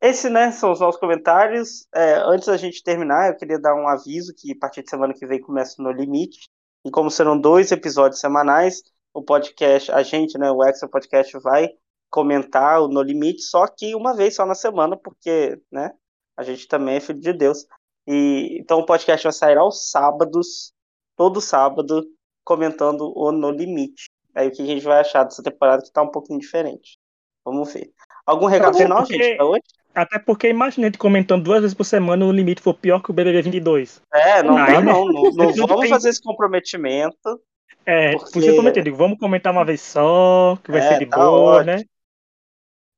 esse, 0.00 0.28
né, 0.28 0.52
são 0.52 0.72
os 0.72 0.80
nossos 0.80 1.00
comentários. 1.00 1.86
É, 1.94 2.14
antes 2.26 2.46
da 2.46 2.56
gente 2.56 2.82
terminar, 2.82 3.28
eu 3.30 3.36
queria 3.36 3.58
dar 3.58 3.74
um 3.74 3.88
aviso 3.88 4.34
que 4.36 4.52
a 4.52 4.58
partir 4.58 4.82
de 4.82 4.90
semana 4.90 5.14
que 5.14 5.26
vem 5.26 5.40
começa 5.40 5.82
no 5.82 5.90
Limite. 5.90 6.48
E 6.84 6.90
como 6.90 7.10
serão 7.10 7.38
dois 7.40 7.72
episódios 7.72 8.20
semanais, 8.20 8.82
o 9.12 9.22
podcast, 9.22 9.90
a 9.90 10.02
gente, 10.02 10.38
né, 10.38 10.50
o 10.50 10.62
Extra 10.62 10.88
Podcast 10.88 11.36
vai 11.38 11.70
comentar 12.10 12.80
o 12.82 12.88
No 12.88 13.02
Limite, 13.02 13.42
só 13.42 13.66
que 13.66 13.94
uma 13.94 14.14
vez 14.14 14.34
só 14.34 14.46
na 14.46 14.54
semana, 14.54 14.96
porque, 14.96 15.58
né, 15.70 15.92
a 16.36 16.42
gente 16.42 16.66
também 16.68 16.96
é 16.96 17.00
filho 17.00 17.20
de 17.20 17.32
Deus. 17.32 17.66
E 18.06 18.58
então 18.60 18.78
o 18.78 18.86
podcast 18.86 19.24
vai 19.24 19.32
sair 19.32 19.58
aos 19.58 19.90
sábados, 19.90 20.72
todo 21.16 21.40
sábado, 21.40 22.06
comentando 22.44 23.12
o 23.16 23.32
No 23.32 23.50
Limite. 23.50 24.08
Aí 24.34 24.48
o 24.48 24.50
que 24.52 24.62
a 24.62 24.66
gente 24.66 24.84
vai 24.84 25.00
achar 25.00 25.24
dessa 25.24 25.42
temporada 25.42 25.82
que 25.82 25.90
tá 25.90 26.02
um 26.02 26.10
pouquinho 26.10 26.38
diferente. 26.38 26.98
Vamos 27.44 27.72
ver. 27.72 27.90
Algum 28.24 28.46
recado 28.46 28.76
final, 28.76 28.98
porque- 28.98 29.14
gente, 29.22 29.36
pra 29.36 29.46
hoje? 29.46 29.62
Até 29.94 30.18
porque 30.18 30.48
imagina 30.50 30.88
ele 30.88 30.98
comentando 30.98 31.42
duas 31.44 31.62
vezes 31.62 31.74
por 31.74 31.84
semana 31.84 32.26
o 32.26 32.30
limite 32.30 32.60
for 32.60 32.74
pior 32.74 33.00
que 33.02 33.10
o 33.10 33.14
BBB 33.14 33.40
22. 33.40 34.02
É, 34.12 34.42
não 34.42 34.58
Aí, 34.58 34.74
dá 34.74 34.80
né? 34.82 34.92
não. 34.92 35.06
Não, 35.06 35.22
não 35.56 35.66
vamos 35.66 35.88
fazer 35.88 36.10
esse 36.10 36.20
comprometimento. 36.22 37.40
É, 37.86 38.12
Porque- 38.12 38.32
por 38.32 38.38
isso 38.40 38.48
eu 38.50 38.54
prometi, 38.56 38.78
eu 38.80 38.84
digo, 38.84 38.96
vamos 38.96 39.18
comentar 39.18 39.52
uma 39.52 39.64
vez 39.64 39.80
só, 39.80 40.58
que 40.62 40.70
vai 40.70 40.80
É, 40.80 40.88
ser 40.88 40.98
de 40.98 41.06
tá 41.06 41.16
boa, 41.16 41.56
ótimo. 41.60 41.64
né? 41.76 41.84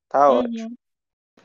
Tá 0.09 0.29
Uhum. 0.31 0.39
ótimo. 0.39 0.71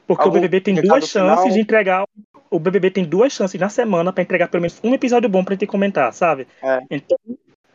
Porque 0.06 0.22
Algum 0.22 0.38
o 0.38 0.40
BBB 0.40 0.60
tem 0.60 0.74
duas 0.74 1.08
chances 1.08 1.12
final? 1.42 1.50
de 1.50 1.60
entregar. 1.60 2.04
O 2.50 2.58
BBB 2.58 2.90
tem 2.90 3.04
duas 3.04 3.32
chances 3.32 3.58
na 3.60 3.68
semana 3.68 4.12
pra 4.12 4.22
entregar 4.22 4.48
pelo 4.48 4.60
menos 4.60 4.78
um 4.84 4.94
episódio 4.94 5.28
bom 5.28 5.42
pra 5.44 5.54
gente 5.54 5.66
comentar, 5.66 6.12
sabe? 6.12 6.46
É. 6.62 6.80
Então, 6.90 7.18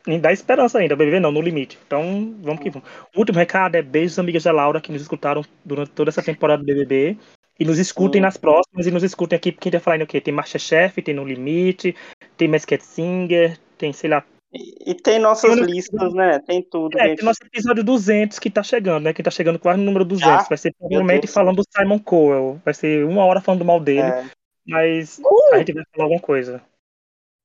nem 0.05 0.19
dá 0.19 0.31
esperança 0.31 0.77
ainda. 0.79 0.93
O 0.93 0.97
BBB 0.97 1.19
não, 1.19 1.31
no 1.31 1.41
limite. 1.41 1.77
Então, 1.85 2.33
vamos 2.41 2.61
que 2.61 2.69
vamos. 2.69 2.87
O 3.15 3.19
último 3.19 3.37
recado 3.37 3.75
é 3.75 3.81
beijos, 3.81 4.19
amigas 4.19 4.43
da 4.43 4.51
Laura, 4.51 4.79
que 4.79 4.91
nos 4.91 5.01
escutaram 5.01 5.43
durante 5.65 5.91
toda 5.91 6.09
essa 6.09 6.21
temporada 6.23 6.61
do 6.61 6.65
BBB. 6.65 7.17
E 7.59 7.65
nos 7.65 7.77
escutem 7.77 8.19
Sim. 8.19 8.23
nas 8.23 8.37
próximas 8.37 8.87
e 8.87 8.91
nos 8.91 9.03
escutem 9.03 9.35
aqui, 9.35 9.51
porque 9.51 9.67
a 9.67 9.71
gente 9.71 9.81
vai 9.81 9.97
falar 9.97 10.03
o 10.03 10.07
quê? 10.07 10.21
Tem 10.21 10.33
Masterchef, 10.33 11.01
tem 11.01 11.13
No 11.13 11.25
Limite, 11.25 11.93
tem 12.37 12.47
Masked 12.47 12.81
Singer, 12.81 13.57
tem, 13.77 13.91
sei 13.91 14.09
lá. 14.09 14.23
E, 14.51 14.91
e 14.91 14.95
tem 14.95 15.19
nossas 15.19 15.55
não- 15.55 15.63
listas, 15.63 16.13
né? 16.13 16.39
Tem 16.39 16.61
tudo, 16.63 16.97
É, 16.99 17.09
gente. 17.09 17.17
tem 17.17 17.25
nosso 17.25 17.43
episódio 17.43 17.83
200 17.83 18.39
que 18.39 18.49
tá 18.49 18.63
chegando, 18.63 19.03
né? 19.03 19.13
Que 19.13 19.21
tá 19.21 19.29
chegando 19.29 19.59
quase 19.59 19.79
no 19.79 19.85
número 19.85 20.03
200. 20.05 20.43
Já? 20.43 20.49
Vai 20.49 20.57
ser 20.57 20.73
provavelmente 20.77 21.27
falando 21.27 21.57
do 21.57 21.63
Simon 21.75 21.99
Cowell. 21.99 22.59
Vai 22.65 22.73
ser 22.73 23.05
uma 23.05 23.23
hora 23.25 23.41
falando 23.41 23.63
mal 23.63 23.79
dele. 23.79 24.01
É. 24.01 24.25
Mas 24.67 25.19
Uh! 25.19 25.53
a 25.53 25.57
gente 25.59 25.73
vai 25.73 25.83
falar 25.93 26.05
alguma 26.05 26.21
coisa. 26.21 26.61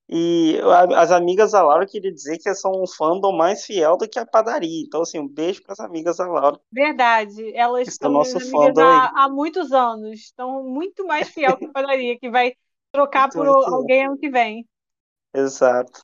E 0.09 0.59
a- 0.62 1.00
as 1.02 1.11
amigas 1.11 1.52
da 1.52 1.62
Laura 1.62 1.86
queria 1.86 2.12
dizer 2.12 2.36
que 2.38 2.55
são 2.55 2.72
um 2.72 2.86
fandom 2.86 3.32
mais 3.32 3.64
fiel 3.64 3.96
do 3.96 4.07
que 4.09 4.18
a 4.18 4.26
padaria. 4.26 4.82
Então, 4.86 5.00
assim, 5.02 5.18
um 5.18 5.28
beijo 5.28 5.62
pras 5.62 5.80
amigas 5.80 6.18
da 6.18 6.26
Laura. 6.26 6.61
Verdade. 6.70 7.55
Elas 7.57 7.88
estão 7.88 8.11
nosso 8.12 8.36
amigas 8.36 8.50
fandom 8.50 8.82
há, 8.82 9.24
há 9.24 9.28
muitos 9.30 9.72
anos. 9.72 10.20
Estão 10.20 10.62
muito 10.64 11.07
mais 11.07 11.28
fiel 11.28 11.57
que 11.57 11.64
a 11.66 11.70
padaria, 11.72 12.18
que 12.18 12.28
vai 12.30 12.52
trocar 12.92 13.30
por 13.30 13.46
alguém 13.46 14.07
ano 14.07 14.18
que 14.18 14.28
vem. 14.30 14.66
Exato. 15.34 16.00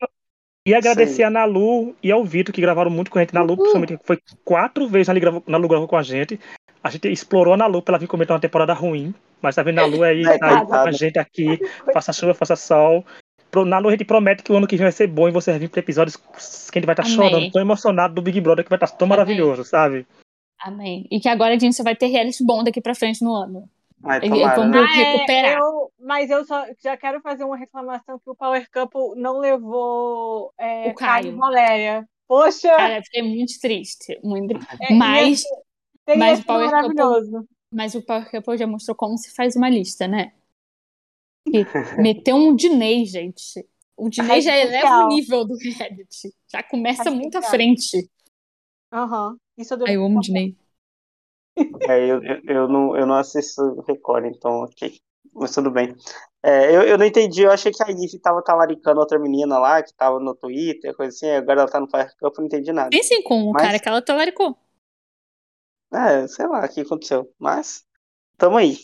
E 0.66 0.74
agradecer 0.74 1.22
a 1.22 1.30
Nalu 1.30 1.96
e 2.02 2.12
ao 2.12 2.24
Vitor, 2.24 2.54
que 2.54 2.60
gravaram 2.60 2.90
muito 2.90 3.10
com 3.10 3.18
a 3.18 3.22
gente. 3.22 3.32
Nalu, 3.34 3.56
principalmente, 3.56 3.98
foi 4.04 4.18
quatro 4.44 4.86
vezes 4.86 5.08
a 5.08 5.14
Nalu 5.14 5.20
gravou, 5.20 5.44
Nalu 5.46 5.68
gravou 5.68 5.88
com 5.88 5.96
a 5.96 6.02
gente. 6.02 6.38
A 6.82 6.90
gente 6.90 7.08
explorou 7.08 7.54
a 7.54 7.56
Nalu 7.56 7.82
pra 7.82 7.92
ela 7.92 7.98
vir 7.98 8.06
comentar 8.06 8.34
uma 8.34 8.40
temporada 8.40 8.74
ruim. 8.74 9.14
Mas 9.40 9.54
tá 9.54 9.62
vendo, 9.62 9.76
Nalu 9.76 10.02
aí, 10.02 10.22
tá 10.38 10.60
aí 10.60 10.66
com 10.66 10.74
a 10.74 10.92
gente 10.92 11.18
aqui. 11.18 11.58
Faça 11.92 12.12
chuva, 12.12 12.34
faça 12.34 12.56
sol. 12.56 13.04
Pro, 13.50 13.64
Nalu, 13.64 13.88
a 13.88 13.92
gente 13.92 14.04
promete 14.04 14.42
que 14.42 14.52
o 14.52 14.56
ano 14.56 14.66
que 14.66 14.76
vem 14.76 14.84
vai 14.84 14.92
ser 14.92 15.06
bom 15.06 15.28
e 15.28 15.32
você 15.32 15.50
vai 15.50 15.60
vir 15.60 15.70
pra 15.70 15.80
episódios 15.80 16.16
que 16.16 16.78
a 16.78 16.80
gente 16.80 16.86
vai 16.86 16.92
estar 16.92 17.04
Amém. 17.04 17.16
chorando, 17.16 17.50
tão 17.50 17.62
emocionado 17.62 18.14
do 18.14 18.22
Big 18.22 18.40
Brother, 18.40 18.64
que 18.64 18.70
vai 18.70 18.76
estar 18.76 18.88
tão 18.88 19.06
Amém. 19.06 19.16
maravilhoso, 19.16 19.64
sabe? 19.64 20.06
Amém. 20.60 21.06
E 21.10 21.18
que 21.18 21.28
agora 21.28 21.54
a 21.54 21.58
gente 21.58 21.74
só 21.74 21.82
vai 21.82 21.96
ter 21.96 22.06
reality 22.06 22.44
bom 22.44 22.62
daqui 22.62 22.80
pra 22.80 22.94
frente 22.94 23.24
no 23.24 23.34
ano. 23.34 23.68
Ai, 24.04 24.18
E- 24.18 24.28
tomara, 24.30 24.54
vamos 24.56 24.76
né? 24.76 24.86
Ah, 24.88 25.32
é, 25.32 25.58
eu- 25.58 25.92
mas 25.98 26.30
eu 26.30 26.44
só 26.44 26.64
já 26.82 26.96
quero 26.96 27.20
fazer 27.20 27.44
uma 27.44 27.56
reclamação 27.56 28.18
que 28.18 28.30
o 28.30 28.34
Power 28.34 28.66
Couple 28.70 29.20
não 29.20 29.38
levou 29.38 30.52
é, 30.58 30.88
O 30.90 30.94
Caio. 30.94 31.28
e 31.28 31.36
Valéria. 31.36 32.08
Poxa, 32.26 32.68
Cara, 32.68 32.98
eu 32.98 33.02
fiquei 33.02 33.22
muito 33.22 33.58
triste. 33.60 34.18
Muito... 34.22 34.56
é, 34.80 34.94
Mas, 34.94 35.42
teria 36.06 36.18
mas 36.18 36.44
Power 36.44 36.70
Couple- 36.70 36.94
maravilhoso. 36.94 37.48
mas 37.72 37.94
o 37.94 38.02
Power 38.02 38.30
Couple 38.30 38.56
já 38.56 38.66
mostrou 38.66 38.94
como 38.96 39.18
se 39.18 39.34
faz 39.34 39.56
uma 39.56 39.68
lista, 39.68 40.06
né? 40.08 40.32
Que 41.44 41.64
meteu 42.00 42.36
um 42.36 42.54
Diney, 42.54 43.04
gente. 43.04 43.66
O 43.96 44.08
Diney 44.08 44.40
já 44.40 44.56
eleva 44.56 45.04
o 45.04 45.08
nível 45.08 45.44
do 45.44 45.56
reality. 45.56 46.32
Já 46.50 46.62
começa 46.62 47.10
muito 47.10 47.36
à 47.36 47.42
frente. 47.42 48.08
Aham. 48.92 49.36
Isso 49.58 49.74
eu 49.74 49.86
eu 49.86 50.04
amo 50.06 50.18
o 50.18 50.20
Diney. 50.22 50.56
É, 51.56 51.98
eu, 52.06 52.22
eu, 52.22 52.40
eu 52.44 52.68
não, 52.68 52.96
eu 52.96 53.06
não 53.06 53.16
assisto 53.16 53.80
Record, 53.82 54.26
então 54.26 54.62
ok. 54.62 54.98
Mas 55.32 55.52
tudo 55.54 55.70
bem. 55.70 55.94
É, 56.42 56.74
eu, 56.74 56.82
eu 56.82 56.98
não 56.98 57.04
entendi, 57.04 57.42
eu 57.42 57.50
achei 57.50 57.70
que 57.70 57.82
a 57.82 57.88
Ivy 57.90 58.18
tava 58.20 58.42
talaricando 58.42 58.98
outra 59.00 59.18
menina 59.18 59.58
lá, 59.58 59.82
que 59.82 59.94
tava 59.94 60.18
no 60.18 60.34
Twitter, 60.34 60.94
coisa 60.96 61.14
assim, 61.14 61.30
agora 61.30 61.60
ela 61.60 61.70
tá 61.70 61.78
no 61.78 61.88
Fire 61.88 62.08
Cup, 62.18 62.34
eu 62.34 62.40
não 62.40 62.46
entendi 62.46 62.72
nada. 62.72 62.88
Nem 62.92 63.02
sei 63.02 63.22
com 63.22 63.42
o 63.44 63.52
Mas- 63.52 63.62
cara 63.62 63.78
que 63.78 63.88
ela 63.88 64.02
talaricou. 64.02 64.56
É, 65.92 66.26
sei 66.28 66.46
lá 66.46 66.64
o 66.64 66.68
que 66.68 66.80
aconteceu, 66.80 67.32
mas 67.38 67.84
tamo 68.38 68.56
aí. 68.56 68.76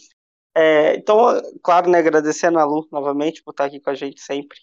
É, 0.55 0.97
então, 0.97 1.19
claro, 1.63 1.89
né, 1.91 1.99
agradecer 1.99 2.47
a 2.47 2.65
Lu 2.65 2.87
novamente 2.91 3.43
por 3.43 3.53
estar 3.53 3.67
aqui 3.67 3.79
com 3.81 3.91
a 3.91 3.95
gente 3.95 4.21
sempre. 4.21 4.59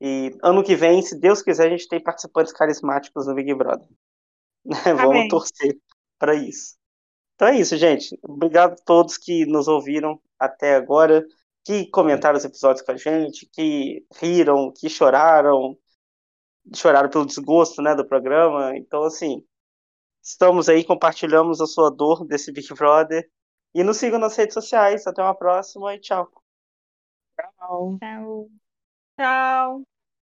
E 0.00 0.36
ano 0.42 0.62
que 0.64 0.74
vem, 0.74 1.02
se 1.02 1.18
Deus 1.18 1.42
quiser, 1.42 1.66
a 1.66 1.70
gente 1.70 1.88
tem 1.88 2.02
participantes 2.02 2.52
carismáticos 2.52 3.26
no 3.26 3.34
Big 3.34 3.52
Brother. 3.54 3.88
Vamos 4.84 5.00
Amém. 5.00 5.28
torcer 5.28 5.78
para 6.18 6.34
isso. 6.34 6.75
Então 7.36 7.48
é 7.48 7.58
isso, 7.58 7.76
gente. 7.76 8.18
Obrigado 8.22 8.72
a 8.72 8.84
todos 8.84 9.18
que 9.18 9.44
nos 9.46 9.68
ouviram 9.68 10.20
até 10.38 10.74
agora, 10.74 11.24
que 11.64 11.86
comentaram 11.90 12.38
os 12.38 12.44
episódios 12.44 12.84
com 12.84 12.92
a 12.92 12.96
gente, 12.96 13.46
que 13.52 14.04
riram, 14.18 14.72
que 14.72 14.88
choraram, 14.88 15.76
choraram 16.74 17.10
pelo 17.10 17.26
desgosto, 17.26 17.82
né, 17.82 17.94
do 17.94 18.06
programa. 18.06 18.76
Então, 18.76 19.04
assim, 19.04 19.46
estamos 20.22 20.68
aí, 20.68 20.82
compartilhamos 20.84 21.60
a 21.60 21.66
sua 21.66 21.90
dor 21.90 22.24
desse 22.26 22.50
Big 22.50 22.72
Brother. 22.74 23.30
E 23.74 23.84
nos 23.84 23.98
sigam 23.98 24.18
nas 24.18 24.34
redes 24.34 24.54
sociais. 24.54 25.06
Até 25.06 25.22
uma 25.22 25.34
próxima 25.34 25.94
e 25.94 26.00
tchau. 26.00 26.30
Tchau. 27.38 27.98
Tchau. 28.00 28.50
Tchau. 29.18 29.95